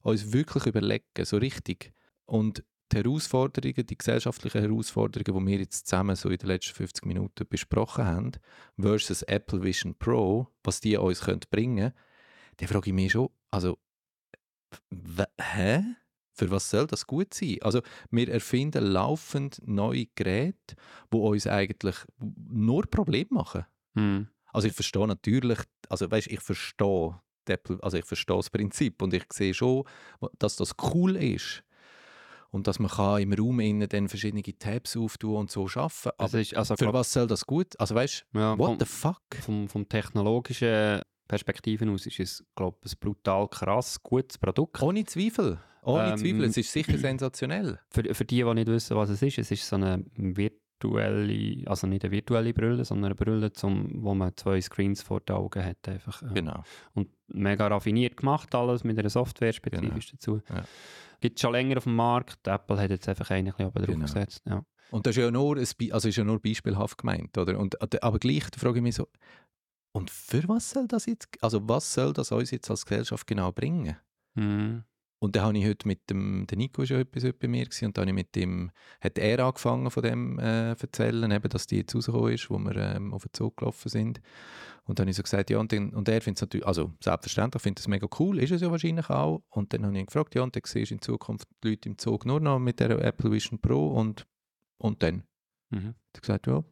uns 0.02 0.32
wirklich 0.32 0.66
überlegen, 0.66 1.04
so 1.24 1.36
richtig, 1.36 1.92
und 2.24 2.64
die 2.92 2.96
Herausforderungen, 2.96 3.86
die 3.86 3.98
gesellschaftlichen 3.98 4.62
Herausforderungen, 4.62 5.46
die 5.46 5.52
wir 5.52 5.58
jetzt 5.60 5.86
zusammen 5.86 6.16
so 6.16 6.30
in 6.30 6.38
den 6.38 6.48
letzten 6.48 6.74
50 6.74 7.04
Minuten 7.04 7.46
besprochen 7.46 8.06
haben, 8.06 8.32
versus 8.78 9.22
Apple 9.22 9.62
Vision 9.62 9.94
Pro, 9.94 10.48
was 10.64 10.80
die 10.80 10.96
uns 10.96 11.20
können 11.20 11.40
bringen 11.50 11.92
dann 12.56 12.68
frage 12.68 12.88
ich 12.88 12.94
mich 12.94 13.12
schon, 13.12 13.28
also, 13.50 13.78
hä? 15.40 15.84
Für 16.38 16.50
was 16.50 16.70
soll 16.70 16.86
das 16.86 17.06
gut 17.06 17.34
sein? 17.34 17.56
Also, 17.62 17.80
wir 18.10 18.28
erfinden 18.28 18.84
laufend 18.86 19.60
neue 19.66 20.06
Geräte, 20.14 20.76
die 21.12 21.16
uns 21.16 21.46
eigentlich 21.46 21.96
nur 22.20 22.86
Probleme 22.86 23.28
machen. 23.30 23.66
Mhm. 23.94 24.28
Also 24.52 24.68
ich 24.68 24.74
verstehe 24.74 25.06
natürlich, 25.06 25.58
also 25.88 26.10
weißt, 26.10 26.28
ich 26.28 26.40
verstehe, 26.40 27.20
also 27.80 27.96
ich 27.96 28.04
verstehe 28.04 28.36
das 28.36 28.50
Prinzip 28.50 29.02
und 29.02 29.12
ich 29.14 29.24
sehe 29.32 29.52
schon, 29.54 29.84
dass 30.38 30.56
das 30.56 30.74
cool 30.94 31.16
ist 31.16 31.64
und 32.50 32.66
dass 32.66 32.78
man 32.78 32.90
kann 32.90 33.20
im 33.22 33.32
Raum 33.32 33.60
innen 33.60 33.88
dann 33.88 34.08
verschiedene 34.08 34.42
Tabs 34.42 34.96
auftun 34.96 35.36
und 35.36 35.50
so 35.50 35.66
arbeiten. 35.66 36.10
Aber 36.18 36.22
Also 36.24 36.38
also 36.56 36.76
für 36.76 36.92
was 36.92 37.12
soll 37.12 37.26
das 37.26 37.46
gut? 37.46 37.78
Also 37.78 37.94
weißt, 37.94 38.26
ja, 38.34 38.58
what 38.58 38.66
vom, 38.66 38.78
the 38.80 38.86
fuck? 38.86 39.22
vom, 39.38 39.68
vom 39.68 39.88
technologischen 39.88 41.02
Perspektiven 41.28 41.90
aus 41.90 42.06
ist 42.06 42.18
es, 42.20 42.44
glaube 42.56 42.78
ich, 42.84 42.92
ein 42.92 42.96
brutal 43.00 43.46
krass 43.48 44.02
gutes 44.02 44.38
Produkt. 44.38 44.82
Ohne 44.82 45.04
Zweifel, 45.04 45.58
ohne 45.82 46.12
Ähm, 46.12 46.16
Zweifel, 46.16 46.44
es 46.44 46.56
ist 46.56 46.72
sicher 46.72 46.98
sensationell. 46.98 47.78
Für, 47.90 48.02
für 48.14 48.24
die, 48.24 48.42
die 48.42 48.54
nicht 48.54 48.68
wissen, 48.68 48.96
was 48.96 49.10
es 49.10 49.22
ist, 49.22 49.38
es 49.38 49.50
ist 49.50 49.68
so 49.68 49.76
eine 49.76 50.04
virtuelle, 50.16 51.68
also 51.68 51.86
nicht 51.86 52.04
eine 52.04 52.12
virtuelle 52.12 52.52
Brille, 52.52 52.84
sondern 52.84 53.06
eine 53.06 53.14
Brille, 53.14 53.52
zum, 53.52 54.02
wo 54.02 54.14
man 54.14 54.36
zwei 54.36 54.60
Screens 54.60 55.02
vor 55.02 55.20
den 55.20 55.36
Augen 55.36 55.64
hat. 55.64 55.88
Einfach. 55.88 56.22
äh, 56.22 56.34
Genau. 56.34 56.62
Und 56.94 57.08
mega 57.28 57.66
raffiniert 57.66 58.16
gemacht 58.16 58.54
alles, 58.54 58.84
mit 58.84 58.98
einer 58.98 59.10
Software 59.10 59.52
spezifisch 59.52 60.10
dazu. 60.12 60.40
Ja. 60.48 60.62
Gibt 61.20 61.38
es 61.38 61.42
schon 61.42 61.52
länger 61.52 61.78
auf 61.78 61.84
dem 61.84 61.96
Markt. 61.96 62.46
Apple 62.46 62.78
hat 62.80 62.90
jetzt 62.90 63.08
einfach 63.08 63.28
bisschen 63.28 63.48
oben 63.66 63.72
drauf 63.72 63.86
Genau. 63.86 64.04
gesetzt. 64.06 64.42
Ja. 64.46 64.64
Und 64.90 65.04
das 65.04 65.16
ist 65.16 65.22
ja 65.22 65.30
nur, 65.30 65.56
ein, 65.58 65.66
Be- 65.76 65.92
also 65.92 66.08
ist 66.08 66.16
ja 66.16 66.24
nur 66.24 66.40
beispielhaft 66.40 66.96
gemeint, 66.98 67.36
oder? 67.36 67.58
Und, 67.58 67.74
äh, 67.82 67.98
aber 68.00 68.18
gleich 68.18 68.44
frage 68.56 68.78
ich 68.78 68.82
mich 68.82 68.94
so, 68.94 69.08
und 69.98 70.10
für 70.10 70.48
was 70.48 70.70
soll 70.70 70.86
das 70.86 71.06
jetzt, 71.06 71.28
also 71.42 71.68
was 71.68 71.92
soll 71.92 72.12
das 72.12 72.30
uns 72.30 72.52
jetzt 72.52 72.70
als 72.70 72.86
Gesellschaft 72.86 73.26
genau 73.26 73.50
bringen? 73.50 73.96
Mhm. 74.34 74.84
Und 75.20 75.34
dann 75.34 75.42
habe 75.42 75.58
ich 75.58 75.66
heute 75.66 75.88
mit 75.88 76.08
dem, 76.08 76.46
der 76.46 76.56
Nico 76.56 76.84
ja 76.84 77.00
etwas 77.00 77.24
bei 77.40 77.48
mir 77.48 77.64
gewesen, 77.64 77.86
und 77.86 77.98
dann 77.98 78.02
habe 78.02 78.10
ich 78.10 78.14
mit 78.14 78.36
dem, 78.36 78.70
hat 79.00 79.18
er 79.18 79.44
angefangen 79.44 79.90
von 79.90 80.02
dem 80.04 80.38
äh, 80.38 80.70
erzählen, 80.70 81.28
eben, 81.28 81.48
dass 81.48 81.66
die 81.66 81.78
jetzt 81.78 81.96
rausgekommen 81.96 82.32
ist, 82.32 82.48
wo 82.48 82.58
wir 82.58 82.76
ähm, 82.76 83.12
auf 83.12 83.24
den 83.24 83.32
Zug 83.32 83.56
gelaufen 83.56 83.88
sind. 83.88 84.20
Und 84.84 84.98
dann 84.98 85.04
habe 85.04 85.10
ich 85.10 85.16
so 85.16 85.24
gesagt, 85.24 85.50
ja, 85.50 85.58
und, 85.58 85.72
dann, 85.72 85.90
und 85.90 86.08
er 86.08 86.20
findet 86.20 86.38
es 86.38 86.42
natürlich, 86.42 86.66
also 86.66 86.92
selbstverständlich 87.02 87.60
findet 87.60 87.80
es 87.80 87.88
mega 87.88 88.06
cool, 88.20 88.38
ist 88.38 88.52
es 88.52 88.60
ja 88.60 88.70
wahrscheinlich 88.70 89.10
auch. 89.10 89.42
Und 89.48 89.72
dann 89.72 89.84
habe 89.84 89.94
ich 89.94 90.00
ihn 90.00 90.06
gefragt, 90.06 90.36
ja, 90.36 90.42
und 90.42 90.54
dann 90.54 90.62
siehst 90.64 90.92
du 90.92 90.94
in 90.94 91.02
Zukunft 91.02 91.48
die 91.64 91.70
Leute 91.70 91.88
im 91.88 91.98
Zug 91.98 92.24
nur 92.24 92.38
noch 92.38 92.60
mit 92.60 92.78
der 92.78 92.90
Apple 92.90 93.32
Vision 93.32 93.58
Pro 93.58 93.88
und, 93.88 94.24
und 94.78 95.02
dann? 95.02 95.24
Mhm. 95.70 95.94
Er 96.12 96.14
hat 96.14 96.22
gesagt, 96.22 96.46
ja, 96.46 96.62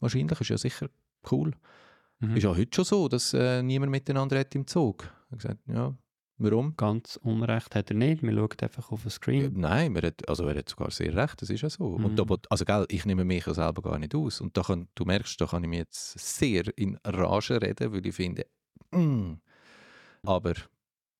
wahrscheinlich 0.00 0.40
ist 0.40 0.48
ja 0.48 0.58
sicher 0.58 0.90
cool. 1.30 1.54
Mhm. 2.20 2.36
Ist 2.36 2.42
ja 2.44 2.50
heute 2.50 2.70
schon 2.74 2.84
so, 2.84 3.08
dass 3.08 3.32
äh, 3.34 3.62
niemand 3.62 3.90
miteinander 3.90 4.36
redet 4.36 4.54
im 4.54 4.66
Zug. 4.66 5.04
Er 5.04 5.30
hat 5.32 5.38
gesagt, 5.38 5.58
ja, 5.66 5.94
warum? 6.38 6.76
Ganz 6.76 7.16
Unrecht 7.22 7.74
hat 7.74 7.90
er 7.90 7.96
nicht. 7.96 8.22
Man 8.22 8.34
schaut 8.36 8.62
einfach 8.62 8.92
auf 8.92 9.00
den 9.02 9.08
Ja, 9.08 9.10
Screen. 9.10 9.52
nein, 9.58 9.96
er 9.96 10.08
hat, 10.08 10.28
also 10.28 10.46
er 10.46 10.56
hat 10.58 10.68
sogar 10.68 10.90
sehr 10.90 11.14
recht, 11.14 11.40
das 11.40 11.50
ist 11.50 11.62
ja 11.62 11.70
so. 11.70 11.98
Mhm. 11.98 12.04
Und 12.04 12.16
da, 12.18 12.28
wo- 12.28 12.36
also 12.50 12.64
gell, 12.64 12.86
ich 12.90 13.04
nehme 13.06 13.24
mich 13.24 13.46
ja 13.46 13.54
selber 13.54 13.82
gar 13.82 13.98
nicht 13.98 14.14
aus. 14.14 14.40
Und 14.40 14.56
da 14.56 14.62
kann, 14.62 14.88
du 14.94 15.04
merkst, 15.04 15.40
da 15.40 15.46
kann 15.46 15.64
ich 15.64 15.70
mich 15.70 15.78
jetzt 15.80 16.18
sehr 16.18 16.64
in 16.76 16.98
Rage 17.04 17.60
reden, 17.60 17.92
weil 17.92 18.06
ich 18.06 18.14
finde, 18.14 18.44
mm. 18.92 19.34
aber 20.22 20.54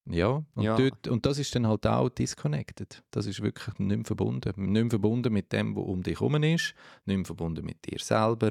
ja, 0.07 0.43
und, 0.55 0.63
Ja. 0.63 0.77
Dort, 0.77 1.09
und 1.09 1.25
das 1.27 1.39
ist 1.39 1.55
dann 1.55 1.67
halt 1.67 1.87
auch 1.87 2.09
disconnected. 2.09 3.03
Das 3.11 3.27
ist 3.27 3.43
wirklich 3.43 3.79
nicht 3.79 3.97
mehr 3.97 4.05
verbunden. 4.05 4.53
Nicht 4.57 4.83
mehr 4.83 4.91
verbunden 4.91 5.33
mit 5.33 5.53
dem, 5.53 5.77
was 5.77 5.85
um 5.85 6.03
dich 6.03 6.19
herum 6.21 6.43
ist, 6.43 6.75
nicht 7.05 7.17
mehr 7.17 7.25
verbunden 7.25 7.65
mit 7.65 7.87
dir 7.87 7.99
selber. 8.01 8.51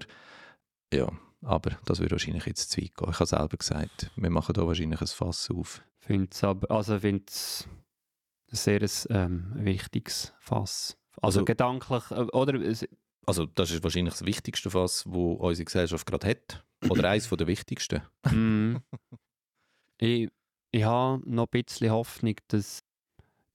Ja, 0.94 1.12
aber 1.42 1.78
das 1.86 2.00
würde 2.00 2.12
wahrscheinlich 2.12 2.46
jetzt 2.46 2.72
zu 2.72 2.82
weit 2.82 2.96
gehen. 2.96 3.10
Ich 3.10 3.16
habe 3.20 3.26
selber 3.26 3.58
gesagt, 3.58 4.12
wir 4.16 4.30
machen 4.30 4.54
da 4.54 4.66
wahrscheinlich 4.66 5.02
ein 5.02 5.08
Fass 5.08 5.50
auf. 5.52 5.82
Find's 6.00 6.44
aber, 6.44 6.70
also 6.72 7.00
finde 7.00 7.24
es 7.28 7.68
ein 8.52 8.56
sehr 8.56 8.82
ähm, 9.10 9.52
wichtiges 9.56 10.34
Fass. 10.40 10.98
Also, 11.22 11.40
Also- 11.40 11.46
gedanklich, 11.46 12.12
äh, 12.12 12.22
oder? 12.34 12.56
Es, 12.62 12.88
Also 13.26 13.46
das 13.46 13.72
ist 13.72 13.84
wahrscheinlich 13.84 14.14
das 14.16 14.26
wichtigste 14.26 14.72
Fass, 14.72 15.04
wo 15.08 15.34
unsere 15.34 15.66
Gesellschaft 15.66 16.06
gerade 16.08 16.28
hat. 16.30 16.66
Oder 16.90 17.10
eines 17.10 17.30
der 17.30 17.48
wichtigsten. 17.48 18.02
mm, 18.32 18.78
ich 19.98 20.30
ich 20.72 20.84
habe 20.84 21.22
noch 21.30 21.48
ein 21.52 21.64
bisschen 21.64 21.90
Hoffnung, 21.92 22.36
dass, 22.48 22.84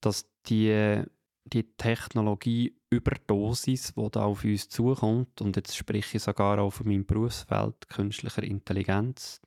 dass 0.01 0.25
die, 0.47 1.03
die 1.45 1.63
Technologie-Überdosis, 1.77 3.93
die 3.95 4.09
da 4.11 4.25
auf 4.25 4.43
uns 4.43 4.69
zukommt, 4.69 5.41
und 5.41 5.55
jetzt 5.55 5.75
spreche 5.75 6.17
ich 6.17 6.23
sogar 6.23 6.59
auch 6.59 6.71
von 6.71 6.87
meinem 6.87 7.05
Berufsfeld 7.05 7.87
künstlicher 7.87 8.43
Intelligenz, 8.43 9.41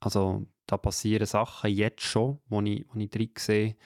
also 0.00 0.46
da 0.66 0.78
passieren 0.78 1.26
Sachen 1.26 1.70
jetzt 1.70 2.02
schon, 2.02 2.40
wo 2.48 2.60
ich, 2.62 2.86
ich 2.94 3.10
drin 3.10 3.30
sehe, 3.36 3.76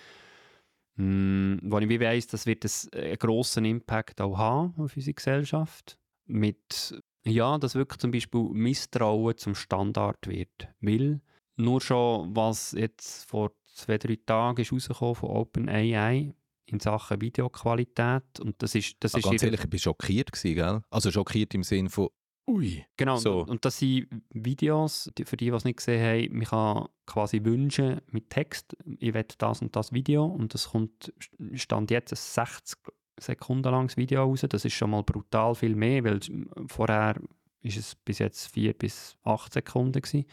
Mm, 0.96 1.58
wo 1.62 1.78
ich 1.78 2.00
weiss, 2.00 2.26
das 2.26 2.46
wird 2.46 2.64
einen 2.94 3.18
grossen 3.18 3.66
Impact 3.66 4.20
auch 4.20 4.38
haben 4.38 4.74
auf 4.78 4.96
unsere 4.96 5.14
Gesellschaft. 5.14 5.98
Mit, 6.26 7.00
ja, 7.24 7.58
dass 7.58 7.74
wirklich 7.74 8.00
zum 8.00 8.10
Beispiel 8.10 8.48
Misstrauen 8.52 9.36
zum 9.36 9.54
Standard 9.54 10.26
wird. 10.26 10.68
Weil 10.80 11.20
nur 11.56 11.80
schon, 11.80 12.34
was 12.34 12.72
jetzt 12.72 13.28
vor 13.28 13.52
zwei, 13.74 13.98
drei 13.98 14.18
Tagen 14.24 14.60
ist 14.60 14.72
rausgekommen 14.72 15.14
von 15.14 15.30
OpenAI 15.30 16.34
in 16.66 16.80
Sachen 16.80 17.20
Videoqualität 17.20 18.40
und 18.40 18.60
das 18.62 18.74
ist, 18.74 18.96
das 19.00 19.14
Ah, 19.14 19.18
ist 19.18 19.24
ganz 19.24 19.42
ehrlich, 19.42 19.62
ich 19.62 19.70
bin 19.70 19.78
schockiert 19.80 20.32
gewesen, 20.32 20.54
gell? 20.54 20.80
Also 20.90 21.10
schockiert 21.10 21.54
im 21.54 21.62
Sinn 21.62 21.88
von, 21.88 22.08
ui. 22.48 22.84
Genau, 22.96 23.16
So. 23.16 23.40
und, 23.40 23.50
und 23.50 23.64
das 23.64 23.78
sind 23.78 24.08
Videos, 24.30 25.10
für 25.24 25.36
die, 25.36 25.46
die 25.46 25.50
es 25.56 25.64
nicht 25.64 25.78
gesehen 25.78 26.02
haben, 26.04 26.36
man 26.38 26.46
kann 26.46 26.88
quasi 27.06 27.44
wünschen 27.44 28.00
mit 28.10 28.30
Text, 28.30 28.76
ich 28.98 29.14
will 29.14 29.24
das 29.38 29.62
und 29.62 29.74
das 29.76 29.92
Video 29.92 30.24
und 30.24 30.54
das 30.54 30.70
kommt, 30.70 31.12
stand 31.54 31.90
jetzt 31.90 32.12
ein 32.12 32.16
60 32.16 32.78
Sekunden 33.18 33.70
langes 33.70 33.96
Video 33.96 34.24
raus, 34.24 34.44
das 34.48 34.64
ist 34.64 34.74
schon 34.74 34.90
mal 34.90 35.02
brutal 35.02 35.54
viel 35.54 35.74
mehr, 35.74 36.04
weil 36.04 36.20
vorher 36.66 37.16
ist 37.62 37.78
es 37.78 37.94
bis 37.94 38.18
jetzt 38.18 38.52
4 38.52 38.74
bis 38.74 39.16
8 39.24 39.52
Sekunden 39.52 40.02
gewesen. 40.02 40.26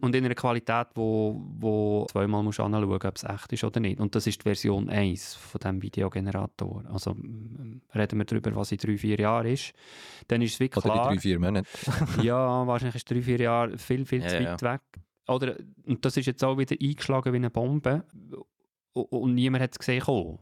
Und 0.00 0.14
in 0.14 0.24
einer 0.24 0.34
Qualität, 0.34 0.88
wo, 0.94 1.40
wo 1.58 2.06
zweimal 2.10 2.42
musst 2.42 2.58
anschauen 2.58 2.88
musst, 2.88 3.04
ob 3.04 3.16
es 3.16 3.24
echt 3.24 3.52
ist 3.52 3.64
oder 3.64 3.78
nicht. 3.78 4.00
Und 4.00 4.14
das 4.14 4.26
ist 4.26 4.40
die 4.40 4.42
Version 4.42 4.88
1 4.88 5.34
von 5.34 5.58
diesem 5.60 5.82
Videogenerator. 5.82 6.84
Also 6.92 7.14
mm, 7.14 7.82
reden 7.94 8.18
wir 8.18 8.24
darüber, 8.24 8.54
was 8.56 8.72
in 8.72 8.78
drei, 8.78 8.96
vier 8.96 9.18
Jahren 9.18 9.46
ist. 9.46 9.72
Dann 10.26 10.42
ist 10.42 10.54
es 10.54 10.60
wirklich 10.60 10.84
Oder 10.84 10.94
klar. 10.94 11.08
in 11.10 11.14
drei, 11.16 11.20
vier 11.20 11.38
Monaten. 11.38 11.68
ja, 12.22 12.66
wahrscheinlich 12.66 12.96
ist 12.96 13.10
drei, 13.10 13.22
vier 13.22 13.40
Jahre 13.40 13.78
viel, 13.78 14.04
viel 14.04 14.26
zu 14.26 14.42
Ja, 14.42 14.52
weit 14.52 14.62
weg. 14.62 14.80
Oder, 15.28 15.56
und 15.86 16.04
das 16.04 16.16
ist 16.16 16.26
jetzt 16.26 16.42
auch 16.42 16.58
wieder 16.58 16.76
eingeschlagen 16.80 17.32
wie 17.32 17.36
eine 17.36 17.50
Bombe. 17.50 18.04
Und, 18.92 19.34
niemand 19.34 19.62
hat 19.62 19.72
es 19.72 19.78
gesehen 19.78 20.02
kommen. 20.02 20.40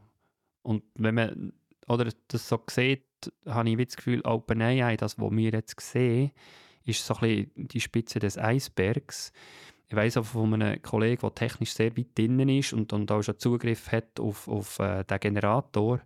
Und 0.63 0.83
wenn 0.95 1.15
man 1.15 1.53
oder 1.87 2.07
das 2.27 2.47
so 2.47 2.61
sieht, 2.69 3.03
habe 3.45 3.69
ich 3.69 3.77
das 3.77 3.97
Gefühl, 3.97 4.21
OpenAI, 4.21 4.95
das, 4.95 5.19
was 5.19 5.31
wir 5.31 5.51
jetzt 5.51 5.79
sehen, 5.81 6.31
ist 6.89 7.05
so 7.05 7.15
ein 7.15 7.19
bisschen 7.19 7.67
die 7.67 7.79
Spitze 7.79 8.19
des 8.19 8.37
Eisbergs. 8.37 9.31
Ich 9.87 9.95
weiss 9.95 10.17
auch 10.17 10.25
von 10.25 10.53
einem 10.53 10.81
Kollegen, 10.81 11.21
der 11.21 11.33
technisch 11.33 11.73
sehr 11.73 11.95
weit 11.97 12.17
drinnen 12.17 12.49
ist 12.49 12.73
und, 12.73 12.93
und 12.93 13.11
auch 13.11 13.23
schon 13.23 13.39
Zugriff 13.39 13.91
hat 13.91 14.19
auf, 14.19 14.47
auf 14.47 14.79
äh, 14.79 15.03
den 15.03 15.19
Generator. 15.19 15.99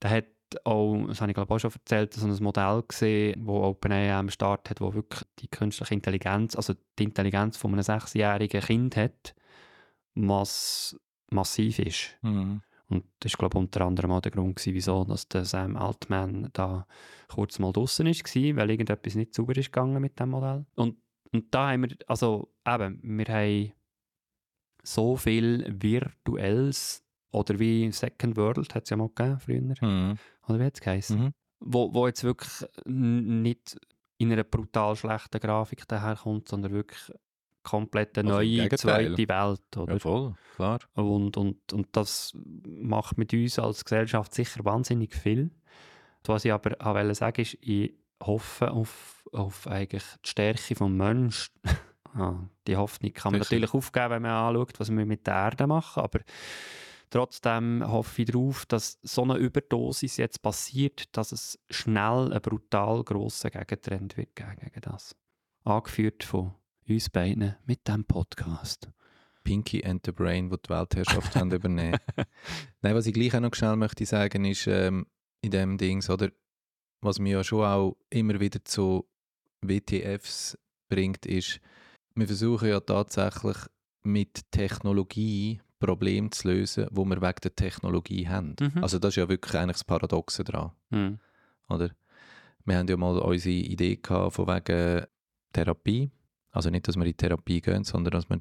Der 0.00 0.10
hat 0.10 0.26
auch, 0.64 1.06
das 1.08 1.20
habe 1.20 1.30
ich 1.30 1.34
glaube 1.34 1.52
auch 1.52 1.58
schon 1.58 1.72
erzählt, 1.72 2.14
so 2.14 2.26
ein 2.26 2.42
Modell 2.42 2.82
gesehen, 2.86 3.40
wo 3.46 3.64
OpenAI 3.64 4.12
am 4.12 4.30
Start 4.30 4.70
hat, 4.70 4.80
wo 4.80 4.94
wirklich 4.94 5.22
die 5.38 5.48
künstliche 5.48 5.94
Intelligenz, 5.94 6.54
also 6.54 6.74
die 6.98 7.04
Intelligenz 7.04 7.56
von 7.56 7.72
einem 7.72 7.82
sechsjährigen 7.82 8.60
Kind 8.60 8.96
hat, 8.96 9.34
was 10.14 10.96
massiv 11.30 11.78
ist. 11.78 12.16
Mhm. 12.22 12.62
Und 12.92 13.04
das 13.20 13.32
war, 13.32 13.38
glaube 13.48 13.56
ich, 13.58 13.60
unter 13.60 13.80
anderem 13.86 14.10
auch 14.12 14.20
der 14.20 14.32
Grund, 14.32 14.56
gewesen, 14.56 14.74
wieso 14.74 15.04
dass 15.04 15.26
der 15.28 15.44
Sam 15.46 15.76
Altman 15.76 16.50
da 16.52 16.86
kurz 17.28 17.58
mal 17.58 17.72
draußen 17.72 18.04
war, 18.06 18.56
weil 18.56 18.70
irgendetwas 18.70 19.14
nicht 19.14 19.34
sauber 19.34 19.56
ist 19.56 19.72
gegangen 19.72 20.00
mit 20.00 20.20
dem 20.20 20.30
Modell. 20.30 20.66
Und, 20.74 20.98
und 21.32 21.54
da 21.54 21.70
haben 21.70 21.82
wir, 21.88 21.96
also 22.06 22.52
eben, 22.66 23.00
wir 23.02 23.24
haben 23.26 23.72
so 24.82 25.16
viel 25.16 25.64
Virtuelles, 25.80 27.02
oder 27.30 27.58
wie 27.58 27.90
Second 27.92 28.36
World, 28.36 28.74
hat 28.74 28.84
es 28.84 28.90
ja 28.90 28.96
mal 28.98 29.08
gegeben 29.14 29.40
früher, 29.40 29.88
Mhm. 29.88 30.18
oder 30.48 30.58
wie 30.58 30.64
hat 30.64 30.74
es 30.74 30.80
geheißen? 30.82 31.18
Mhm. 31.18 31.34
Wo, 31.60 31.94
wo 31.94 32.06
jetzt 32.06 32.24
wirklich 32.24 32.68
nicht 32.84 33.76
in 34.18 34.32
einer 34.32 34.44
brutal 34.44 34.96
schlechten 34.96 35.40
Grafik 35.40 35.88
daherkommt, 35.88 36.48
sondern 36.48 36.72
wirklich 36.72 37.10
komplett 37.62 38.18
eine 38.18 38.34
Also 38.34 38.40
neue 38.40 38.68
zweite 38.70 39.28
Welt, 39.28 39.76
oder? 39.76 39.92
Ja, 39.92 39.98
voll, 39.98 40.34
klar. 40.56 40.80
Und, 40.94 41.36
und, 41.36 41.72
und 41.72 41.88
das 41.92 42.36
macht 42.66 43.18
mit 43.18 43.32
uns 43.32 43.58
als 43.58 43.84
Gesellschaft 43.84 44.34
sicher 44.34 44.64
wahnsinnig 44.64 45.14
viel. 45.14 45.50
Was 46.24 46.44
ich 46.44 46.52
aber 46.52 46.76
auch 46.80 46.94
wollte 46.94 47.14
sagen 47.14 47.42
ist, 47.42 47.58
ich 47.60 47.94
hoffe 48.22 48.70
auf, 48.70 49.28
auf 49.32 49.66
eigentlich 49.66 50.04
die 50.24 50.28
Stärke 50.28 50.74
des 50.74 50.80
Menschen. 50.80 51.54
ah, 52.14 52.36
die 52.66 52.76
Hoffnung 52.76 53.12
kann 53.12 53.32
man 53.32 53.42
Sicher. 53.42 53.56
natürlich 53.56 53.74
aufgeben, 53.74 54.10
wenn 54.10 54.22
man 54.22 54.30
anschaut, 54.30 54.78
was 54.78 54.90
wir 54.90 55.06
mit 55.06 55.26
der 55.26 55.34
Erde 55.34 55.66
machen, 55.66 56.02
aber 56.02 56.20
trotzdem 57.10 57.82
hoffe 57.86 58.22
ich 58.22 58.30
darauf, 58.30 58.66
dass 58.66 58.98
so 59.02 59.22
eine 59.22 59.36
Überdosis 59.36 60.16
jetzt 60.16 60.42
passiert, 60.42 61.16
dass 61.16 61.32
es 61.32 61.58
schnell 61.70 62.32
einen 62.32 62.40
brutal 62.40 63.02
grossen 63.02 63.50
Gegentrend 63.50 64.16
wird 64.16 64.36
gegen 64.36 64.80
das. 64.80 65.16
Angeführt 65.64 66.24
von 66.24 66.54
uns 66.92 67.10
beiden 67.10 67.56
mit 67.66 67.86
diesem 67.86 68.04
Podcast. 68.04 68.90
Pinky 69.44 69.84
and 69.84 70.04
the 70.06 70.12
Brain, 70.12 70.50
die 70.50 70.56
die 70.56 70.70
Weltherrschaft 70.70 71.34
haben 71.34 71.50
übernehmen. 71.50 71.98
Nein, 72.82 72.94
was 72.94 73.06
ich 73.06 73.14
gleich 73.14 73.34
auch 73.34 73.40
noch 73.40 73.54
schnell 73.54 73.76
möchte 73.76 74.06
sagen, 74.06 74.44
ist 74.44 74.66
ähm, 74.66 75.06
in 75.40 75.50
dem 75.50 75.78
Dings, 75.78 76.08
oder 76.08 76.30
was 77.00 77.18
mir 77.18 77.38
ja 77.38 77.44
schon 77.44 77.64
auch 77.64 77.96
immer 78.10 78.38
wieder 78.38 78.64
zu 78.64 79.08
WTFs 79.62 80.56
bringt, 80.88 81.26
ist, 81.26 81.60
wir 82.14 82.26
versuchen 82.26 82.68
ja 82.68 82.80
tatsächlich 82.80 83.56
mit 84.02 84.50
Technologie 84.50 85.60
Probleme 85.82 86.30
zu 86.30 86.48
lösen, 86.48 86.86
wo 86.92 87.04
wir 87.04 87.20
wegen 87.20 87.40
der 87.42 87.56
Technologie 87.56 88.28
haben. 88.28 88.54
Mhm. 88.60 88.82
Also 88.82 89.00
das 89.00 89.10
ist 89.10 89.16
ja 89.16 89.28
wirklich 89.28 89.54
eigentlich 89.54 89.78
das 89.78 89.84
Paradoxe 89.84 90.44
daran. 90.44 90.70
Hm. 90.90 91.18
Oder? 91.68 91.90
Wir 92.64 92.78
haben 92.78 92.86
ja 92.86 92.96
mal 92.96 93.18
unsere 93.18 93.54
Idee 93.54 93.96
gehabt 93.96 94.34
von 94.34 94.46
wegen 94.46 95.06
Therapie. 95.52 96.12
Also 96.52 96.70
nicht, 96.70 96.86
dass 96.86 96.96
wir 96.96 97.04
in 97.06 97.16
Therapie 97.16 97.60
gehen, 97.60 97.84
sondern 97.84 98.12
dass 98.12 98.28
wir, 98.28 98.40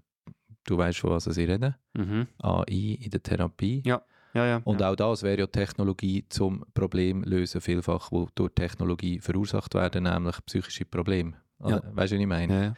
du 0.66 0.78
weißt, 0.78 0.99
von 0.99 1.12
was 1.12 1.28
ich 1.28 1.38
rede, 1.38 1.76
Mhm. 1.93 2.28
AI 2.39 2.97
in 3.01 3.09
der 3.09 3.24
Therapie. 3.24 3.82
Ja. 3.86 4.01
Ja, 4.34 4.45
ja. 4.45 4.62
Und 4.64 4.80
ja. 4.80 4.89
auch 4.91 4.95
das 4.95 5.24
wäre 5.24 5.39
ja 5.39 5.47
Technologie 5.47 6.26
zum 6.30 6.64
Problem 6.74 7.24
lösen, 7.24 7.59
vielfach, 7.59 8.12
wo 8.12 8.30
durch 8.34 8.53
Technologie 8.53 9.20
verursacht 9.20 9.74
werden, 9.74 10.05
nämlich 10.05 10.38
psychische 10.45 10.86
Probleme. 10.86 11.34
Oder? 11.59 11.84
Weißt 11.93 12.14
du, 12.14 12.16
was 12.16 12.22
ich 12.22 12.28
meine? 12.28 12.76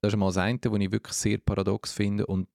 Das 0.00 0.12
ist 0.12 0.18
mal 0.18 0.26
das 0.26 0.38
eine, 0.38 0.58
was 0.64 0.80
ich 0.80 0.92
wirklich 0.92 1.14
sehr 1.14 1.38
paradox 1.38 1.92
finde. 1.92 2.26
Und 2.26 2.48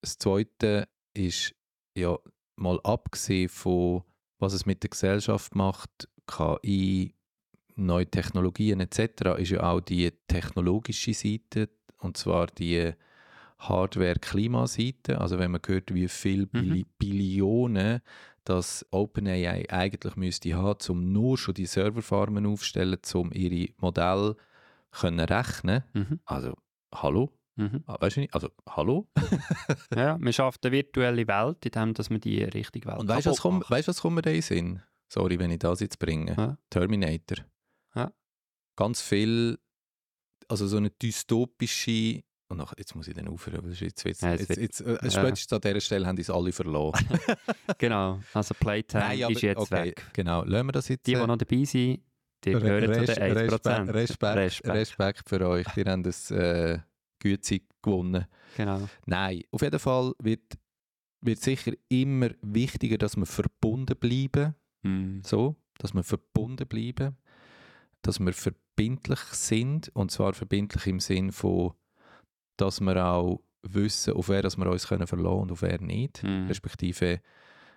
das 0.00 0.18
Zweite 0.18 0.88
ist, 1.14 1.54
ja, 1.96 2.16
mal 2.56 2.80
abgesehen 2.82 3.48
von, 3.48 4.02
was 4.38 4.54
es 4.54 4.66
mit 4.66 4.82
der 4.82 4.90
Gesellschaft 4.90 5.54
macht, 5.54 6.08
KI, 6.26 7.14
neue 7.78 8.06
Technologien 8.06 8.80
etc., 8.80 9.38
ist 9.38 9.50
ja 9.50 9.62
auch 9.62 9.80
die 9.80 10.10
technologische 10.28 11.14
Seite, 11.14 11.68
und 11.98 12.16
zwar 12.16 12.46
die 12.48 12.92
Hardware-Klimaseite. 13.58 15.20
Also 15.20 15.38
wenn 15.38 15.50
man 15.50 15.60
hört, 15.66 15.92
wie 15.94 16.08
viel 16.08 16.46
Billi- 16.46 16.86
Billionen 16.98 18.00
das 18.44 18.86
OpenAI 18.90 19.66
eigentlich 19.70 20.16
müsste 20.16 20.54
haben, 20.54 20.78
um 20.88 21.12
nur 21.12 21.36
schon 21.36 21.54
die 21.54 21.66
Serverfarmen 21.66 22.46
aufzustellen, 22.46 22.98
um 23.14 23.30
ihre 23.32 23.70
Modelle 23.78 24.36
können 24.90 25.20
rechnen. 25.20 25.82
Mhm. 25.92 26.20
Also, 26.24 26.54
hallo? 26.94 27.30
Mhm. 27.56 27.82
Ah, 27.86 27.96
Weißt 28.00 28.16
du 28.16 28.20
nicht? 28.20 28.34
Also, 28.34 28.48
hallo? 28.68 29.06
ja, 29.94 30.16
man 30.18 30.32
schafft 30.32 30.64
eine 30.64 30.72
virtuelle 30.72 31.26
Welt, 31.26 31.66
indem 31.66 31.92
dass 31.94 32.08
man 32.08 32.20
die 32.20 32.42
richtige 32.44 32.86
Welt 32.88 32.98
Und 33.00 33.08
weißt 33.08 33.26
du, 33.26 33.30
was, 33.30 33.40
kommt- 33.40 33.68
weißt 33.70 33.88
was 33.88 34.00
kommt 34.00 34.16
mir 34.16 34.22
da 34.22 34.30
in 34.30 34.42
Sinn? 34.42 34.80
Sorry, 35.08 35.38
wenn 35.38 35.50
ich 35.50 35.58
das 35.58 35.80
jetzt 35.80 35.98
bringe. 35.98 36.34
Ja. 36.36 36.58
Terminator. 36.70 37.38
Ja. 37.94 38.12
Ganz 38.76 39.00
viel, 39.02 39.58
also 40.48 40.66
so 40.66 40.76
eine 40.76 40.90
dystopische. 40.90 42.22
Und 42.50 42.56
nach, 42.58 42.72
jetzt 42.78 42.94
muss 42.94 43.06
ich 43.08 43.14
dann 43.14 43.28
aufhören, 43.28 43.62
weil 43.62 43.72
jetzt, 43.74 44.04
jetzt, 44.04 44.22
Ja, 44.22 44.32
es 44.32 44.48
jetzt, 44.48 44.56
jetzt, 44.56 44.80
äh, 44.80 44.98
ja. 45.02 45.10
spätestens 45.10 45.52
an 45.52 45.60
dieser 45.60 45.80
Stelle 45.80 46.06
haben 46.06 46.16
die 46.16 46.22
es 46.22 46.30
alle 46.30 46.50
verloren. 46.52 47.06
Genau, 47.78 48.20
also 48.32 48.54
Playtime 48.54 49.02
Nein, 49.02 49.22
aber- 49.24 49.32
ist 49.32 49.42
jetzt 49.42 49.58
okay, 49.58 49.84
weg. 49.88 50.06
Genau, 50.14 50.44
lassen 50.44 50.66
wir 50.68 50.72
das 50.72 50.88
jetzt. 50.88 51.06
Die, 51.06 51.12
die 51.12 51.18
äh, 51.20 51.26
noch 51.26 51.36
dabei 51.36 51.64
sind, 51.64 52.00
die 52.44 52.52
Re- 52.52 52.60
gehören 52.60 52.94
zu 52.94 53.00
Res- 53.00 53.14
den 53.14 53.36
1%. 53.36 53.92
Respekt, 53.92 54.36
Respekt, 54.36 54.68
Respekt 54.74 55.28
für 55.28 55.46
euch. 55.46 55.66
Ihr 55.76 55.84
habt 55.84 56.06
das 56.06 56.30
äh, 56.30 56.78
Güte 57.18 57.60
gewonnen. 57.82 58.24
Genau. 58.56 58.88
Nein, 59.04 59.42
auf 59.50 59.60
jeden 59.60 59.78
Fall 59.78 60.14
wird, 60.20 60.40
wird 61.20 61.40
sicher 61.40 61.72
immer 61.90 62.30
wichtiger, 62.40 62.96
dass 62.96 63.16
wir 63.16 63.26
verbunden 63.26 63.94
bleiben. 63.98 64.54
Mhm. 64.82 65.20
So, 65.22 65.56
dass 65.76 65.92
wir 65.92 66.02
verbunden 66.02 66.66
bleiben, 66.66 67.16
dass 68.02 68.20
wir 68.20 68.32
verbindlich 68.32 69.20
sind 69.32 69.90
und 69.94 70.10
zwar 70.10 70.34
verbindlich 70.34 70.86
im 70.86 71.00
Sinn 71.00 71.32
von, 71.32 71.72
dass 72.56 72.80
wir 72.80 73.04
auch 73.04 73.40
wissen, 73.62 74.14
auf 74.14 74.28
wer 74.28 74.42
dass 74.42 74.56
wir 74.56 74.70
uns 74.70 74.86
können 74.86 75.06
verlassen 75.06 75.40
und 75.40 75.52
auf 75.52 75.62
wer 75.62 75.80
nicht. 75.80 76.22
Mhm. 76.22 76.46
Respektive, 76.46 77.20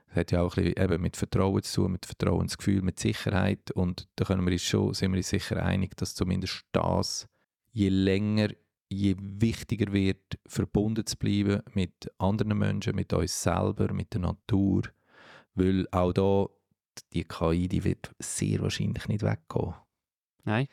es 0.08 0.16
hat 0.16 0.32
ja 0.32 0.42
auch 0.42 0.58
ein 0.58 0.66
bisschen 0.66 0.92
eben 0.92 1.02
mit 1.02 1.18
Vertrauen 1.18 1.64
zu 1.64 1.82
tun, 1.82 1.94
mit 1.94 2.06
Vertrauensgefühl, 2.06 2.82
mit 2.82 3.00
Sicherheit 3.00 3.72
und 3.72 4.08
da 4.16 4.26
können 4.26 4.46
wir 4.46 4.52
uns 4.52 4.64
schon, 4.64 4.94
sind 4.94 5.12
wir 5.12 5.18
uns 5.18 5.30
sicher 5.30 5.64
einig, 5.64 5.96
dass 5.98 6.16
zumindest 6.16 6.66
das 6.72 7.28
je 7.72 7.90
länger, 7.90 8.50
je 8.90 9.16
wichtiger 9.18 9.92
wird, 9.94 10.38
verbunden 10.46 11.06
zu 11.06 11.18
bleiben 11.18 11.62
mit 11.74 12.12
anderen 12.18 12.58
Menschen, 12.58 12.96
mit 12.96 13.14
uns 13.14 13.42
selber, 13.42 13.94
mit 13.94 14.14
der 14.14 14.22
Natur, 14.22 14.84
weil 15.56 15.88
auch 15.92 16.12
da 16.12 16.48
die 17.14 17.24
KI, 17.24 17.68
die 17.70 17.84
wird 17.84 18.12
sehr 18.20 18.60
wahrscheinlich 18.62 19.08
nicht 19.08 19.24
weggehen, 19.24 19.74
Nein. 20.44 20.68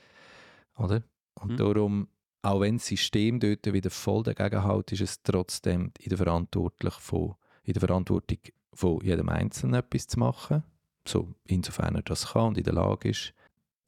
oder? 0.76 1.02
Und 1.40 1.52
Mhm. 1.52 1.56
darum, 1.56 2.08
auch 2.42 2.60
wenn 2.60 2.76
das 2.78 2.86
System 2.86 3.40
dort 3.40 3.66
wieder 3.72 3.90
voll 3.90 4.22
dagegen 4.22 4.64
hält, 4.64 4.92
ist 4.92 5.00
es 5.00 5.22
trotzdem 5.22 5.92
in 5.98 6.08
der, 6.08 6.18
verantwortlich 6.18 6.94
von, 6.94 7.34
in 7.64 7.72
der 7.74 7.80
Verantwortung 7.80 8.38
von 8.74 9.00
jedem 9.00 9.28
Einzelnen 9.28 9.74
etwas 9.74 10.06
zu 10.06 10.18
machen, 10.20 10.62
so 11.06 11.34
insofern 11.44 11.96
er 11.96 12.02
das 12.02 12.32
kann 12.32 12.48
und 12.48 12.58
in 12.58 12.64
der 12.64 12.74
Lage 12.74 13.08
ist, 13.10 13.34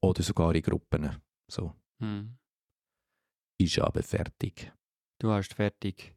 oder 0.00 0.22
sogar 0.22 0.54
in 0.54 0.62
Gruppen. 0.62 1.16
So, 1.48 1.74
Mhm. 1.98 2.36
ist 3.58 3.78
aber 3.78 4.02
fertig. 4.02 4.72
Du 5.18 5.30
hast 5.30 5.54
fertig. 5.54 6.16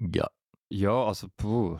Ja. 0.00 0.28
Ja, 0.70 1.04
also, 1.04 1.28
puh. 1.36 1.78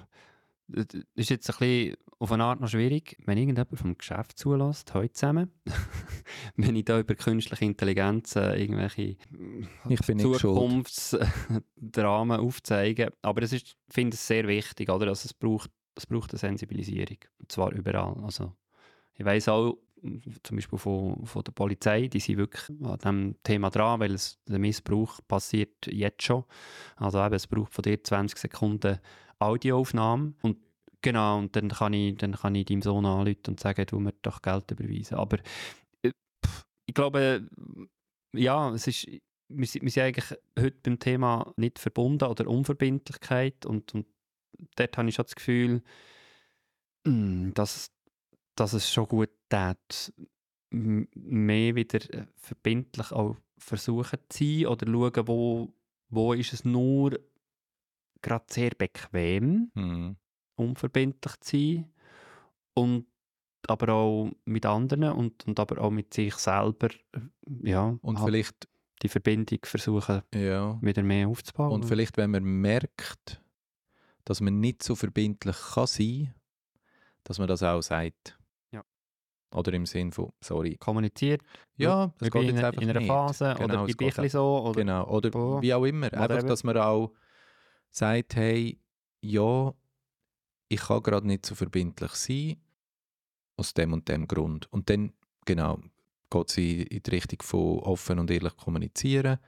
Das 0.68 0.86
ist 1.14 1.30
jetzt 1.30 1.50
ein 1.50 1.56
bisschen 1.58 1.96
auf 2.20 2.32
eine 2.32 2.42
Art 2.44 2.60
noch 2.60 2.68
schwierig, 2.68 3.16
wenn 3.26 3.38
irgendjemand 3.38 3.78
vom 3.78 3.96
Geschäft 3.96 4.36
zulässt, 4.38 4.92
heute 4.94 5.12
zusammen. 5.12 5.52
wenn 6.56 6.74
ich 6.74 6.84
da 6.84 6.98
über 6.98 7.14
künstliche 7.14 7.64
Intelligenz 7.64 8.34
äh, 8.36 8.60
irgendwelche. 8.60 9.16
Zukunftsdramen 10.40 12.40
aufzeige. 12.40 13.12
Aber 13.22 13.42
es 13.42 13.52
ist, 13.52 13.66
ich 13.66 13.76
finde 13.88 14.14
es 14.14 14.26
sehr 14.26 14.48
wichtig, 14.48 14.90
oder? 14.90 15.06
Also 15.06 15.26
es 15.26 15.34
braucht, 15.34 15.70
es 15.94 16.06
braucht 16.06 16.32
eine 16.32 16.38
Sensibilisierung. 16.38 17.18
Und 17.38 17.52
zwar 17.52 17.72
überall. 17.72 18.16
Also, 18.24 18.56
ich 19.14 19.24
weiss 19.24 19.48
auch, 19.48 19.78
zum 20.42 20.56
Beispiel 20.56 20.78
von, 20.78 21.24
von 21.24 21.42
der 21.42 21.52
Polizei, 21.52 22.08
die 22.08 22.20
sind 22.20 22.38
wirklich 22.38 22.68
an 22.82 22.98
diesem 22.98 23.36
Thema 23.42 23.70
dran, 23.70 24.00
weil 24.00 24.14
es, 24.14 24.38
der 24.46 24.58
Missbrauch 24.58 25.20
passiert 25.26 25.86
jetzt 25.86 26.22
schon. 26.22 26.44
Also 26.96 27.24
eben, 27.24 27.34
es 27.34 27.46
braucht 27.46 27.74
von 27.74 27.82
dir 27.82 28.02
20 28.02 28.38
Sekunden 28.38 28.98
Audioaufnahme 29.38 30.34
und 30.42 30.58
genau, 31.02 31.38
und 31.38 31.54
dann 31.56 31.68
kann 31.68 31.92
ich, 31.92 32.16
dann 32.16 32.32
kann 32.32 32.54
ich 32.54 32.66
deinem 32.66 32.82
Sohn 32.82 33.06
anrufen 33.06 33.38
und 33.48 33.60
sagen, 33.60 33.86
du 33.86 34.00
mir 34.00 34.14
doch 34.22 34.42
Geld 34.42 34.70
überweisen. 34.70 35.16
Aber 35.16 35.38
äh, 36.02 36.12
ich 36.86 36.94
glaube, 36.94 37.48
ja, 38.32 38.72
es 38.74 38.86
ist, 38.86 39.06
wir, 39.06 39.20
wir 39.48 39.90
sind 39.90 39.98
eigentlich 39.98 40.38
heute 40.58 40.78
beim 40.82 40.98
Thema 40.98 41.52
nicht 41.56 41.78
verbunden 41.78 42.24
oder 42.24 42.46
Unverbindlichkeit 42.46 43.64
und, 43.66 43.94
und 43.94 44.06
dort 44.76 44.96
habe 44.96 45.08
ich 45.08 45.14
schon 45.14 45.24
das 45.24 45.34
Gefühl, 45.34 45.82
mm, 47.04 47.52
dass, 47.54 47.90
dass 48.54 48.72
es 48.72 48.92
schon 48.92 49.08
gut 49.08 49.30
tät, 49.48 50.12
mehr 50.70 51.74
wieder 51.74 51.98
äh, 52.12 52.26
verbindlich 52.36 53.10
auch 53.12 53.36
versuchen 53.56 54.18
zu 54.28 54.44
sein 54.44 54.66
oder 54.66 54.86
schauen, 54.86 55.28
wo, 55.28 55.74
wo 56.10 56.32
ist 56.34 56.52
es 56.52 56.64
nur 56.64 57.18
gerade 58.22 58.44
sehr 58.48 58.70
bequem, 58.76 59.70
Mhm. 59.74 60.16
unverbindlich 60.56 61.34
zu 61.40 61.56
sein 61.56 61.92
und 62.74 63.06
aber 63.66 63.92
auch 63.92 64.30
mit 64.44 64.64
anderen 64.66 65.04
und, 65.12 65.46
und 65.46 65.58
aber 65.60 65.80
auch 65.82 65.90
mit 65.90 66.14
sich 66.14 66.34
selber 66.36 66.88
äh, 67.12 67.20
ja, 67.70 67.96
Und 68.02 68.18
halt 68.18 68.26
vielleicht, 68.28 68.68
die 69.02 69.08
Verbindung 69.08 69.58
versuchen 69.64 70.22
ja, 70.34 70.80
wieder 70.80 71.02
mehr 71.02 71.28
aufzubauen. 71.28 71.72
und 71.72 71.84
vielleicht, 71.84 72.16
wenn 72.16 72.30
man 72.30 72.44
merkt, 72.44 73.42
dass 74.24 74.40
man 74.40 74.58
nicht 74.60 74.82
so 74.82 74.94
verbindlich 74.94 75.56
kann 75.74 75.86
sein, 75.86 76.34
dass 77.24 77.38
man 77.38 77.48
das 77.48 77.62
auch 77.62 77.82
sagt. 77.82 78.38
Ja. 78.72 78.82
Oder 79.54 79.72
im 79.74 79.86
Sinn 79.86 80.12
von, 80.12 80.32
sorry. 80.40 80.76
kommuniziert, 80.76 81.42
Ja, 81.76 82.12
es 82.20 82.30
geht 82.30 82.42
in, 82.42 82.48
jetzt 82.48 82.58
einer- 82.58 82.66
einfach 82.68 82.82
in 82.82 82.90
einer 82.90 83.00
nicht. 83.00 83.08
Phase 83.08 83.54
Genau, 83.58 83.64
oder 83.64 83.86
ich 83.88 83.96
bin 83.96 84.06
ein 84.06 84.10
geht 84.10 84.16
bisschen 84.22 84.28
so 84.30 84.62
oder 84.64 84.80
Genau, 84.80 85.08
oder 85.08 85.62
wie 85.62 85.74
auch 85.74 85.84
immer. 85.84 86.12
Einfach, 86.12 86.42
dass 86.42 86.64
man 86.64 86.76
auch 86.78 87.12
sagt, 87.98 88.36
hey, 88.36 88.78
ja, 89.20 89.74
ich 90.68 90.80
kann 90.80 91.02
gerade 91.02 91.26
nicht 91.26 91.46
so 91.46 91.54
verbindlich 91.54 92.12
sein, 92.12 92.56
aus 93.56 93.74
dem 93.74 93.92
und 93.92 94.08
dem 94.08 94.28
Grund. 94.28 94.72
Und 94.72 94.88
dann, 94.90 95.12
genau, 95.44 95.80
geht 96.30 96.50
sie 96.50 96.82
in 96.82 97.02
die 97.02 97.10
Richtung 97.10 97.42
von 97.42 97.80
offen 97.80 98.18
und 98.18 98.30
ehrlich 98.30 98.56
kommunizieren 98.56 99.38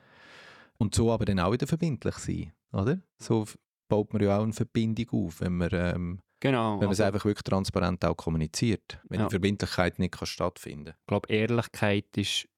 und 0.78 0.94
so 0.94 1.12
aber 1.12 1.26
dann 1.26 1.40
auch 1.40 1.52
wieder 1.52 1.66
verbindlich 1.66 2.16
sein, 2.16 2.52
oder? 2.72 3.00
So 3.18 3.46
baut 3.88 4.12
man 4.12 4.22
ja 4.22 4.38
auch 4.38 4.42
eine 4.42 4.52
Verbindung 4.52 5.08
auf, 5.10 5.40
wenn 5.40 5.56
man, 5.58 5.70
ähm, 5.72 6.22
genau. 6.40 6.74
wenn 6.74 6.86
man 6.86 6.92
es 6.92 7.00
also, 7.00 7.04
einfach 7.04 7.24
wirklich 7.24 7.42
transparent 7.42 8.04
auch 8.04 8.16
kommuniziert, 8.16 8.98
wenn 9.08 9.20
Ja. 9.20 9.26
die 9.26 9.32
Verbindlichkeit 9.32 9.98
nicht 9.98 10.12
kann 10.12 10.26
stattfinden 10.26 10.94
ich 10.98 11.06
glaube, 11.06 11.28
Ehrlichkeit 11.28 12.16
ist, 12.16 12.48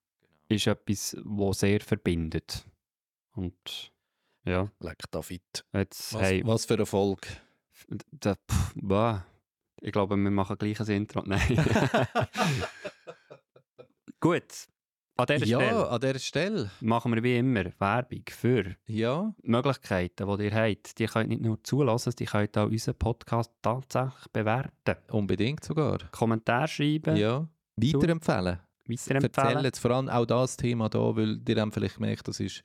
ist 0.49 0.67
etwas, 0.67 1.17
was 1.25 1.61
sehr 1.61 1.81
verbindet. 1.81 2.67
Und 3.35 3.92
ja, 4.45 4.69
Leck 4.81 4.99
David. 5.11 5.65
jetzt, 5.73 6.15
Was, 6.15 6.23
hey, 6.23 6.43
was 6.45 6.65
für 6.67 6.79
Erfolg. 6.79 7.27
da, 8.11 8.35
pff, 8.35 8.73
bah. 8.77 9.25
ich 9.81 9.93
glaube, 9.93 10.17
wir 10.17 10.31
machen 10.31 10.57
gleich 10.59 10.81
ein 10.81 10.89
Intro. 10.89 11.23
Nein. 11.27 11.41
Gut, 14.21 14.45
an 15.17 15.27
dieser 15.27 15.47
Ja, 15.47 15.59
Stelle 15.61 15.89
an 15.89 16.01
dieser 16.01 16.19
Stelle. 16.19 16.71
machen 16.81 17.15
wir 17.15 17.23
wie 17.23 17.37
immer 17.39 17.65
Werbung 17.79 18.23
für 18.29 18.77
Ja, 18.87 19.35
Möglichkeiten, 19.43 20.39
die 20.39 20.45
ihr 20.45 20.55
habt. 20.55 20.99
Die 20.99 21.07
könnt 21.07 21.29
nicht 21.31 21.43
nur 21.43 21.63
zulassen, 21.65 22.13
die 22.19 22.25
könnt 22.27 22.57
auch 22.57 22.67
unseren 22.69 22.95
Podcast 22.95 23.51
tatsächlich 23.63 24.29
bewerten. 24.33 24.97
unbedingt 25.11 25.65
sogar. 25.65 25.99
Kommentar 26.13 26.69
schreiben, 26.69 27.17
Ja. 27.17 27.49
Weiterempfehlen. 27.77 28.59
weiterempfehlen. 28.87 29.23
Erzählen 29.47 29.65
jetzt 29.65 29.79
vor 29.81 29.91
allem 29.91 30.09
auch 30.09 30.27
das 30.27 30.57
Thema 30.57 30.89
da, 30.89 31.17
weil 31.17 31.41
ihr 31.49 31.61
haben 31.61 31.73
vielleicht 31.73 31.97
gemerkt, 31.97 32.29
das 32.29 32.39
ist 32.39 32.63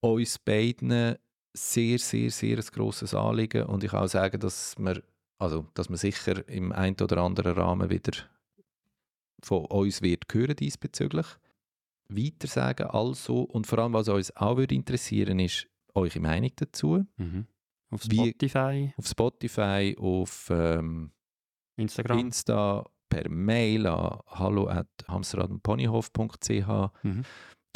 uns 0.00 0.38
beiden 0.38 1.16
sehr, 1.56 1.98
sehr, 1.98 2.30
sehr 2.30 2.58
ein 2.58 2.64
grosses 2.72 3.14
Anliegen 3.14 3.64
und 3.64 3.82
ich 3.84 3.90
kann 3.90 4.04
auch 4.04 4.08
sagen, 4.08 4.38
dass 4.40 4.76
wir, 4.78 5.02
also, 5.38 5.66
dass 5.74 5.88
man 5.88 5.98
sicher 5.98 6.46
im 6.48 6.72
einen 6.72 6.96
oder 7.00 7.18
anderen 7.18 7.52
Rahmen 7.52 7.90
wieder 7.90 8.12
von 9.42 9.64
uns 9.66 10.02
wird 10.02 10.24
hören 10.32 10.56
diesbezüglich. 10.56 11.26
Weiter 12.10 12.48
sagen 12.48 12.88
also 12.88 13.42
und 13.42 13.66
vor 13.66 13.78
allem, 13.80 13.92
was 13.92 14.08
uns 14.08 14.34
auch 14.36 14.56
würde 14.56 14.74
interessieren, 14.74 15.38
ist 15.38 15.66
eure 15.94 16.20
Meinung 16.20 16.50
dazu. 16.56 17.04
Mhm. 17.16 17.46
Auf 17.90 18.02
Wie- 18.08 18.16
Spotify, 18.30 18.92
Auf 18.96 19.06
Spotify, 19.06 19.96
auf 19.98 20.48
ähm, 20.50 21.10
Instagram. 21.76 22.18
Insta, 22.18 22.84
per 23.08 23.28
Mail 23.30 23.86
an 23.86 24.20
hallo 24.26 24.68
at 24.68 24.88
hamsterradponyhof.ch 25.08 26.90
Mhm. 27.02 27.24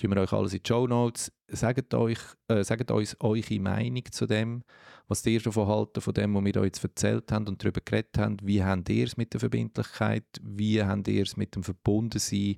Tun 0.03 0.14
wir 0.16 0.22
euch 0.22 0.32
alles 0.32 0.53
in 0.53 0.62
die 0.62 0.68
Show 0.68 0.86
Notes. 0.86 1.32
Sagt, 1.48 1.94
euch, 1.94 2.18
äh, 2.48 2.64
sagt 2.64 2.90
uns 2.90 3.16
eure 3.20 3.61
Meinung 3.61 4.03
zu 4.11 4.26
dem, 4.26 4.64
was 5.07 5.24
ihr 5.26 5.40
davon 5.40 5.68
haltet, 5.68 6.03
von 6.03 6.14
dem, 6.14 6.34
was 6.34 6.44
wir 6.44 6.57
euch 6.57 6.66
jetzt 6.66 6.84
erzählt 6.84 7.30
haben 7.30 7.46
und 7.46 7.62
darüber 7.62 7.80
geredet 7.84 8.18
haben. 8.18 8.36
Wie 8.42 8.62
habt 8.62 8.88
ihr 8.88 9.07
es 9.07 9.16
mit 9.16 9.32
der 9.32 9.40
Verbindlichkeit? 9.40 10.24
Wie 10.42 10.82
habt 10.82 11.09
ihr 11.09 11.22
es 11.22 11.36
mit 11.36 11.55
dem 11.55 11.62
Verbundensein 11.62 12.57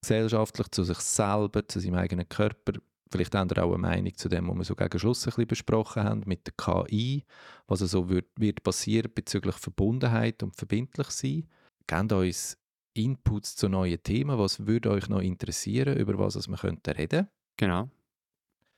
gesellschaftlich 0.00 0.68
zu 0.68 0.84
sich 0.84 0.98
selber, 0.98 1.66
zu 1.66 1.80
seinem 1.80 1.94
eigenen 1.96 2.28
Körper? 2.28 2.74
Vielleicht 3.10 3.34
habt 3.34 3.52
ihr 3.56 3.64
auch 3.64 3.72
eine 3.72 3.78
Meinung 3.78 4.14
zu 4.16 4.28
dem, 4.28 4.48
was 4.48 4.56
wir 4.56 4.64
so 4.64 4.76
gegen 4.76 4.98
Schluss 4.98 5.24
ein 5.24 5.30
bisschen 5.30 5.46
besprochen 5.48 6.04
haben, 6.04 6.22
mit 6.26 6.46
der 6.46 6.54
KI, 6.56 7.24
was 7.66 7.82
also 7.82 8.08
wird, 8.08 8.26
wird 8.36 8.62
passieren 8.62 9.10
bezüglich 9.12 9.56
Verbundenheit 9.56 10.42
und 10.42 10.54
verbindlich 10.54 11.08
sein. 11.10 11.48
Gebt 11.86 12.12
uns 12.12 12.58
Inputs 12.96 13.56
zu 13.56 13.68
neuen 13.68 14.02
Themen. 14.02 14.38
Was 14.38 14.66
würde 14.66 14.90
euch 14.90 15.08
noch 15.08 15.20
interessieren, 15.20 15.96
über 15.96 16.18
was 16.18 16.48
wir 16.48 16.56
könnten 16.56 16.90
reden? 16.90 17.28
Genau. 17.56 17.88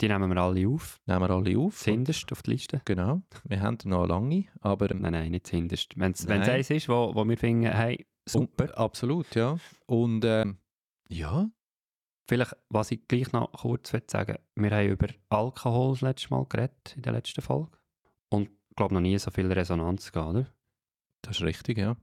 Die 0.00 0.08
nehmen 0.08 0.30
wir 0.32 0.40
alle 0.40 0.68
auf. 0.68 1.00
Nehmen 1.06 1.20
wir 1.20 1.30
alle 1.30 1.58
auf. 1.58 1.78
Zuhinterst 1.78 2.30
auf 2.30 2.42
die 2.42 2.50
Liste. 2.52 2.80
Genau. 2.84 3.22
Wir 3.44 3.60
haben 3.60 3.78
noch 3.84 4.06
lange, 4.06 4.44
aber 4.60 4.94
Nein, 4.94 5.12
nein, 5.12 5.30
nicht 5.32 5.46
zuhinterst. 5.46 5.98
Wenn 5.98 6.12
es 6.12 6.26
eins 6.28 6.70
ist, 6.70 6.88
wo, 6.88 7.14
wo 7.14 7.24
wir 7.24 7.36
finden, 7.36 7.72
hey, 7.72 8.06
super. 8.24 8.64
Und, 8.64 8.78
absolut, 8.78 9.34
ja. 9.34 9.58
Und 9.86 10.24
ähm, 10.24 10.58
ja, 11.08 11.50
Vielleicht, 12.28 12.54
was 12.68 12.90
ich 12.90 13.08
gleich 13.08 13.32
noch 13.32 13.50
kurz 13.52 13.90
sagen 14.06 14.36
wir 14.54 14.70
haben 14.70 14.88
über 14.88 15.08
Alkohol 15.30 15.92
das 15.92 16.02
letzte 16.02 16.28
Mal 16.28 16.44
geredet, 16.44 16.92
in 16.94 17.00
der 17.00 17.14
letzten 17.14 17.40
Folge. 17.40 17.70
Und 18.28 18.50
ich 18.68 18.76
glaube, 18.76 18.92
noch 18.92 19.00
nie 19.00 19.18
so 19.18 19.30
viel 19.30 19.50
Resonanz 19.50 20.12
gehabt, 20.12 20.30
oder? 20.34 20.46
das 21.22 21.36
ist 21.36 21.42
richtig, 21.42 21.78
ja. 21.78 21.96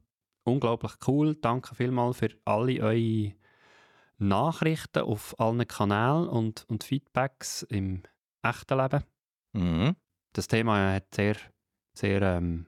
Unglaublich 0.46 0.93
cool. 1.08 1.36
Danke 1.36 1.76
vielmals 1.76 2.18
für 2.20 2.30
alle 2.46 2.80
eure 2.82 3.34
Nachrichten 4.18 5.04
auf 5.04 5.38
allen 5.39 5.68
Kanälen 5.68 6.30
und, 6.30 6.66
und 6.70 6.84
Feedbacks 6.84 7.64
im 7.64 8.04
echten 8.43 8.78
Leben. 8.78 9.04
Mhm. 9.54 9.96
Das 10.34 10.48
Thema 10.48 10.93
hat 10.93 11.14
sehr, 11.14 11.36
sehr 11.93 12.22
ähm, 12.22 12.68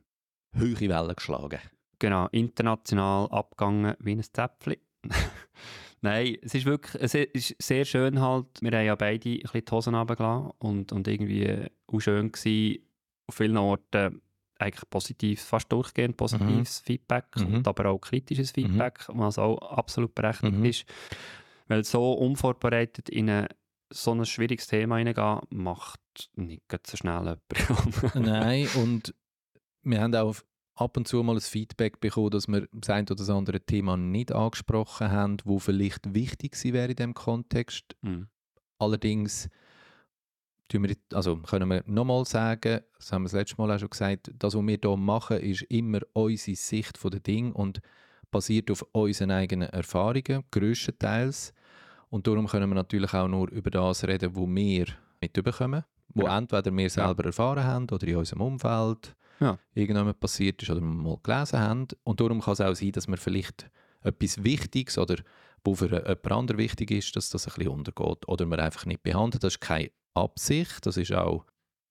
Höhere 0.53 0.89
Wellen 0.89 1.15
geschlagen. 1.15 1.59
genau, 1.99 2.27
international 2.31 3.27
abgegangen 3.29 3.95
wie 3.99 4.13
ein 4.13 4.23
Zäpfchen. 4.23 4.77
Nein, 6.01 6.37
es 6.41 6.55
ist 6.55 6.65
wirklich 6.65 7.01
es 7.01 7.13
ist 7.13 7.55
sehr 7.61 7.85
schön 7.85 8.21
halt. 8.21 8.47
Wir 8.61 8.71
haben 8.71 8.85
ja 8.85 8.95
beide 8.95 9.29
ein 9.29 9.39
bisschen 9.39 9.65
die 9.65 9.71
Hosen 9.71 9.95
runtergelassen 9.95 10.51
und, 10.59 10.91
und 10.91 11.07
irgendwie 11.07 11.67
auch 11.87 11.99
schön 11.99 12.31
gewesen, 12.31 12.83
auf 13.27 13.35
vielen 13.35 13.57
Orten 13.57 14.21
eigentlich 14.59 14.89
positives, 14.89 15.43
fast 15.45 15.71
durchgehend 15.71 16.17
positives 16.17 16.79
Feedback 16.79 17.25
Mhm. 17.37 17.55
und 17.55 17.67
aber 17.67 17.89
auch 17.89 17.99
kritisches 17.99 18.51
Feedback, 18.51 19.05
was 19.09 19.37
auch 19.37 19.57
absolut 19.57 20.13
berechtigt 20.15 20.53
Mhm. 20.55 20.65
ist. 20.65 20.85
Weil 21.67 21.83
so 21.83 22.13
unvorbereitet 22.13 23.09
in 23.09 23.29
ein, 23.29 23.47
so 23.91 24.13
ein 24.13 24.25
schwieriges 24.25 24.67
Thema 24.67 24.97
hineingehen, 24.97 25.39
macht 25.49 25.99
nicht 26.35 26.63
so 26.87 26.97
schnell 26.97 27.19
jemand. 27.23 27.45
Nein, 28.15 28.67
und 28.75 29.13
wir 29.83 30.01
haben 30.01 30.15
auch 30.15 30.35
ab 30.75 30.95
und 30.97 31.07
zu 31.07 31.21
mal 31.23 31.35
ein 31.35 31.41
Feedback 31.41 31.99
bekommen, 31.99 32.29
dass 32.31 32.47
wir 32.47 32.67
das 32.71 32.89
ein 32.89 33.05
oder 33.05 33.15
das 33.15 33.29
andere 33.29 33.59
Thema 33.61 33.97
nicht 33.97 34.31
angesprochen 34.31 35.09
haben, 35.11 35.37
wo 35.43 35.59
vielleicht 35.59 36.13
wichtig 36.13 36.51
gewesen 36.53 36.73
wäre 36.73 36.89
in 36.89 36.95
diesem 36.95 37.13
Kontext. 37.13 37.95
Mhm. 38.01 38.27
Allerdings 38.79 39.49
wir, 40.73 40.95
also 41.13 41.37
können 41.37 41.69
wir 41.69 41.83
nochmal 41.85 42.25
sagen, 42.25 42.81
das 42.97 43.11
haben 43.11 43.23
wir 43.23 43.25
das 43.27 43.33
letzte 43.33 43.55
Mal 43.57 43.71
auch 43.71 43.79
schon 43.79 43.89
gesagt, 43.89 44.31
das, 44.37 44.53
was 44.55 44.61
wir 44.65 44.77
hier 44.81 44.97
machen, 44.97 45.37
ist 45.37 45.61
immer 45.63 45.99
unsere 46.13 46.55
Sicht 46.55 46.99
der 47.03 47.19
Dinge 47.19 47.53
und 47.53 47.79
basiert 48.31 48.69
auf 48.71 48.85
unseren 48.91 49.31
eigenen 49.31 49.69
Erfahrungen, 49.69 50.43
grösstenteils. 50.51 51.53
Und 52.09 52.27
darum 52.27 52.47
können 52.47 52.69
wir 52.69 52.75
natürlich 52.75 53.13
auch 53.13 53.27
nur 53.27 53.49
über 53.51 53.69
das 53.69 54.03
reden, 54.05 54.35
wo 54.35 54.47
wir 54.47 54.85
mitbekommen, 55.21 55.83
wo 56.13 56.23
Ja. 56.25 56.37
entweder 56.37 56.75
wir 56.75 56.89
selber 56.89 57.25
erfahren 57.25 57.63
haben 57.63 57.87
oder 57.89 58.07
in 58.07 58.15
unserem 58.17 58.41
Umfeld 58.41 59.15
Ja. 59.39 59.57
irgendjemand 59.73 60.19
passiert 60.19 60.61
ist 60.63 60.69
oder 60.69 60.81
wir 60.81 60.87
mal 60.87 61.17
gelesen 61.23 61.59
haben. 61.59 61.87
Und 62.03 62.19
darum 62.19 62.41
kann 62.41 62.53
es 62.53 62.61
auch 62.61 62.75
sein, 62.75 62.91
dass 62.91 63.07
wir 63.07 63.17
vielleicht 63.17 63.69
etwas 64.03 64.43
Wichtiges 64.43 64.97
oder 64.97 65.15
wo 65.67 65.75
für 65.75 65.87
jemand 65.91 66.31
anderes 66.31 66.57
wichtig 66.57 66.91
ist, 66.91 67.13
dass 67.17 67.29
das 67.29 67.45
ein 67.45 67.53
bisschen 67.55 67.73
untergeht 67.73 68.25
oder 68.29 68.45
man 68.45 68.61
einfach 68.61 68.85
nicht 68.85 69.03
behandelt. 69.03 69.43
Das 69.43 69.55
ist 69.55 69.59
keine 69.59 69.91
Absicht, 70.13 70.85
das 70.85 70.95
ist 70.95 71.11
auch 71.11 71.45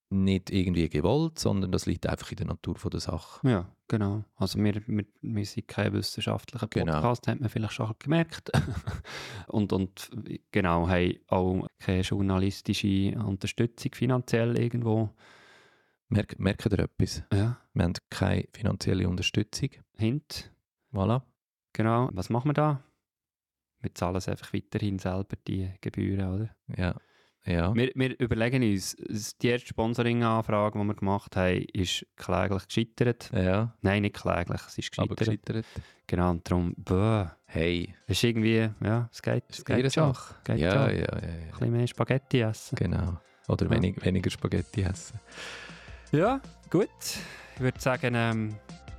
nicht 0.09 0.51
irgendwie 0.51 0.89
gewollt, 0.89 1.39
sondern 1.39 1.73
das 1.73 1.85
liegt 1.85 2.07
einfach 2.07 2.31
in 2.31 2.37
der 2.39 2.47
Natur 2.47 2.77
von 2.77 2.91
der 2.91 3.01
Sache. 3.01 3.47
Ja, 3.47 3.67
genau. 3.87 4.25
Also 4.37 4.59
wir, 4.63 4.81
wir, 4.87 5.05
wir 5.21 5.45
sind 5.45 5.69
kein 5.69 5.93
wissenschaftlicher 5.93 6.69
Genau. 6.69 6.93
Podcast, 6.95 7.29
hat 7.29 7.41
man 7.41 7.51
vielleicht 7.51 7.75
schon 7.75 7.93
gemerkt. 7.99 8.51
und, 9.49 9.75
und 9.75 10.11
genau, 10.53 10.89
haben 10.89 11.19
auch 11.27 11.67
keine 11.79 12.01
journalistische 12.01 13.15
Unterstützung 13.19 13.93
finanziell 13.95 14.59
irgendwo. 14.59 15.11
Merk, 16.09 16.39
merkt 16.39 16.65
ihr 16.67 16.79
etwas? 16.79 17.23
Ja, 17.31 17.59
Wir 17.75 17.85
haben 17.85 17.95
keine 18.09 18.47
finanzielle 18.53 19.07
Unterstützung. 19.09 19.71
Hint. 19.99 20.51
Voilà. 20.95 21.21
Genau. 21.75 22.09
Was 22.13 22.31
machen 22.31 22.49
wir 22.49 22.55
da? 22.55 22.83
Wir 23.81 23.95
zahlen 23.95 24.17
es 24.17 24.29
einfach 24.29 24.53
weiterhin 24.53 24.99
selber, 24.99 25.37
die 25.47 25.71
Gebühren, 25.81 26.35
oder? 26.35 26.49
Ja. 26.77 26.95
ja. 27.45 27.75
Wir, 27.75 27.93
wir 27.95 28.19
überlegen 28.19 28.63
uns, 28.63 28.97
die 29.43 29.49
erste 29.49 29.69
Sponsoring-Anfrage, 29.69 30.79
die 30.79 30.85
wir 30.85 30.95
gemacht 30.95 31.37
haben, 31.37 31.65
ist 31.73 32.07
kläglich 32.17 32.67
gescheitert. 32.67 33.31
Ja, 33.33 33.75
Nein, 33.83 34.03
nicht 34.03 34.17
kläglich, 34.17 34.61
es 34.67 34.79
ist 34.79 34.99
aber 34.99 35.15
gescheitert. 35.15 35.47
gescheitert. 35.47 35.67
Genau, 36.07 36.31
und 36.31 36.51
darum, 36.51 36.75
bäh, 36.77 37.27
Hey, 37.49 37.95
es 38.07 38.19
ist 38.19 38.25
irgendwie, 38.25 38.69
ja, 38.83 39.09
es 39.13 39.23
geht, 39.23 39.45
es 39.51 39.65
geht 39.65 39.93
schon. 39.93 40.13
Sache. 40.13 40.35
Geht 40.45 40.59
Ja, 40.59 40.73
schon. 40.89 40.97
ja, 40.97 41.01
ja, 41.01 41.09
Ein 41.13 41.41
ja. 41.47 41.51
bisschen 41.53 41.73
mehr 41.73 41.87
Spaghetti 41.87 42.41
essen. 42.41 42.77
Genau. 42.77 43.19
Oder 43.49 43.67
Ja. 43.67 43.71
wenig, 43.71 44.05
weniger 44.05 44.31
Spaghetti 44.31 44.83
essen. 44.83 45.21
Ja, 46.11 46.41
gut. 46.69 46.89
Ich 47.55 47.61
würde 47.61 47.81
sagen, 47.81 48.15
ähm, 48.17 48.57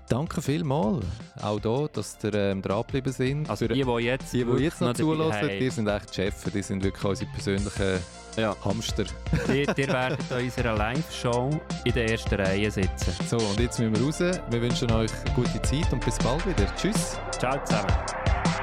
Danke 0.10 0.42
vielmals. 0.42 1.06
Auch 1.42 1.60
da, 1.60 1.86
dass 1.92 2.18
ihr 2.24 2.34
ähm, 2.34 2.62
dran 2.62 2.82
geblieben 2.84 3.12
sind. 3.12 3.50
also 3.50 3.66
Für 3.68 3.74
die, 3.74 3.84
die 3.84 3.92
jetzt, 4.04 4.32
die, 4.34 4.46
die 4.46 4.64
jetzt 4.64 4.80
noch 4.80 4.88
dabei 4.94 5.00
zulassen, 5.00 5.50
die 5.60 5.70
sind 5.70 5.88
echt 5.88 6.10
die 6.12 6.16
Chefs. 6.16 6.44
Die 6.44 6.62
sind 6.62 6.84
wirklich 6.84 7.04
unsere 7.04 7.30
persönlichen 7.32 8.00
Ja. 8.38 8.56
Hamster. 8.64 9.04
die, 9.48 9.66
die 9.66 9.88
werden 9.88 10.18
an 10.30 10.44
unserer 10.44 10.76
Live-Show 10.78 11.60
in 11.84 11.94
der 11.94 12.10
ersten 12.10 12.36
Reihe 12.36 12.72
sitzen. 12.72 13.14
So, 13.28 13.38
und 13.38 13.60
jetzt 13.60 13.80
müssen 13.80 13.96
wir 13.96 14.06
raus. 14.06 14.20
Wir 14.50 14.62
wünschen 14.62 14.92
euch 14.92 15.12
eine 15.26 15.36
gute 15.36 15.62
Zeit 15.62 15.92
und 15.92 16.04
bis 16.06 16.18
bald 16.20 16.46
wieder. 16.48 16.74
Tschüss. 16.76 17.18
Ciao 17.38 17.58
zusammen. 17.66 18.57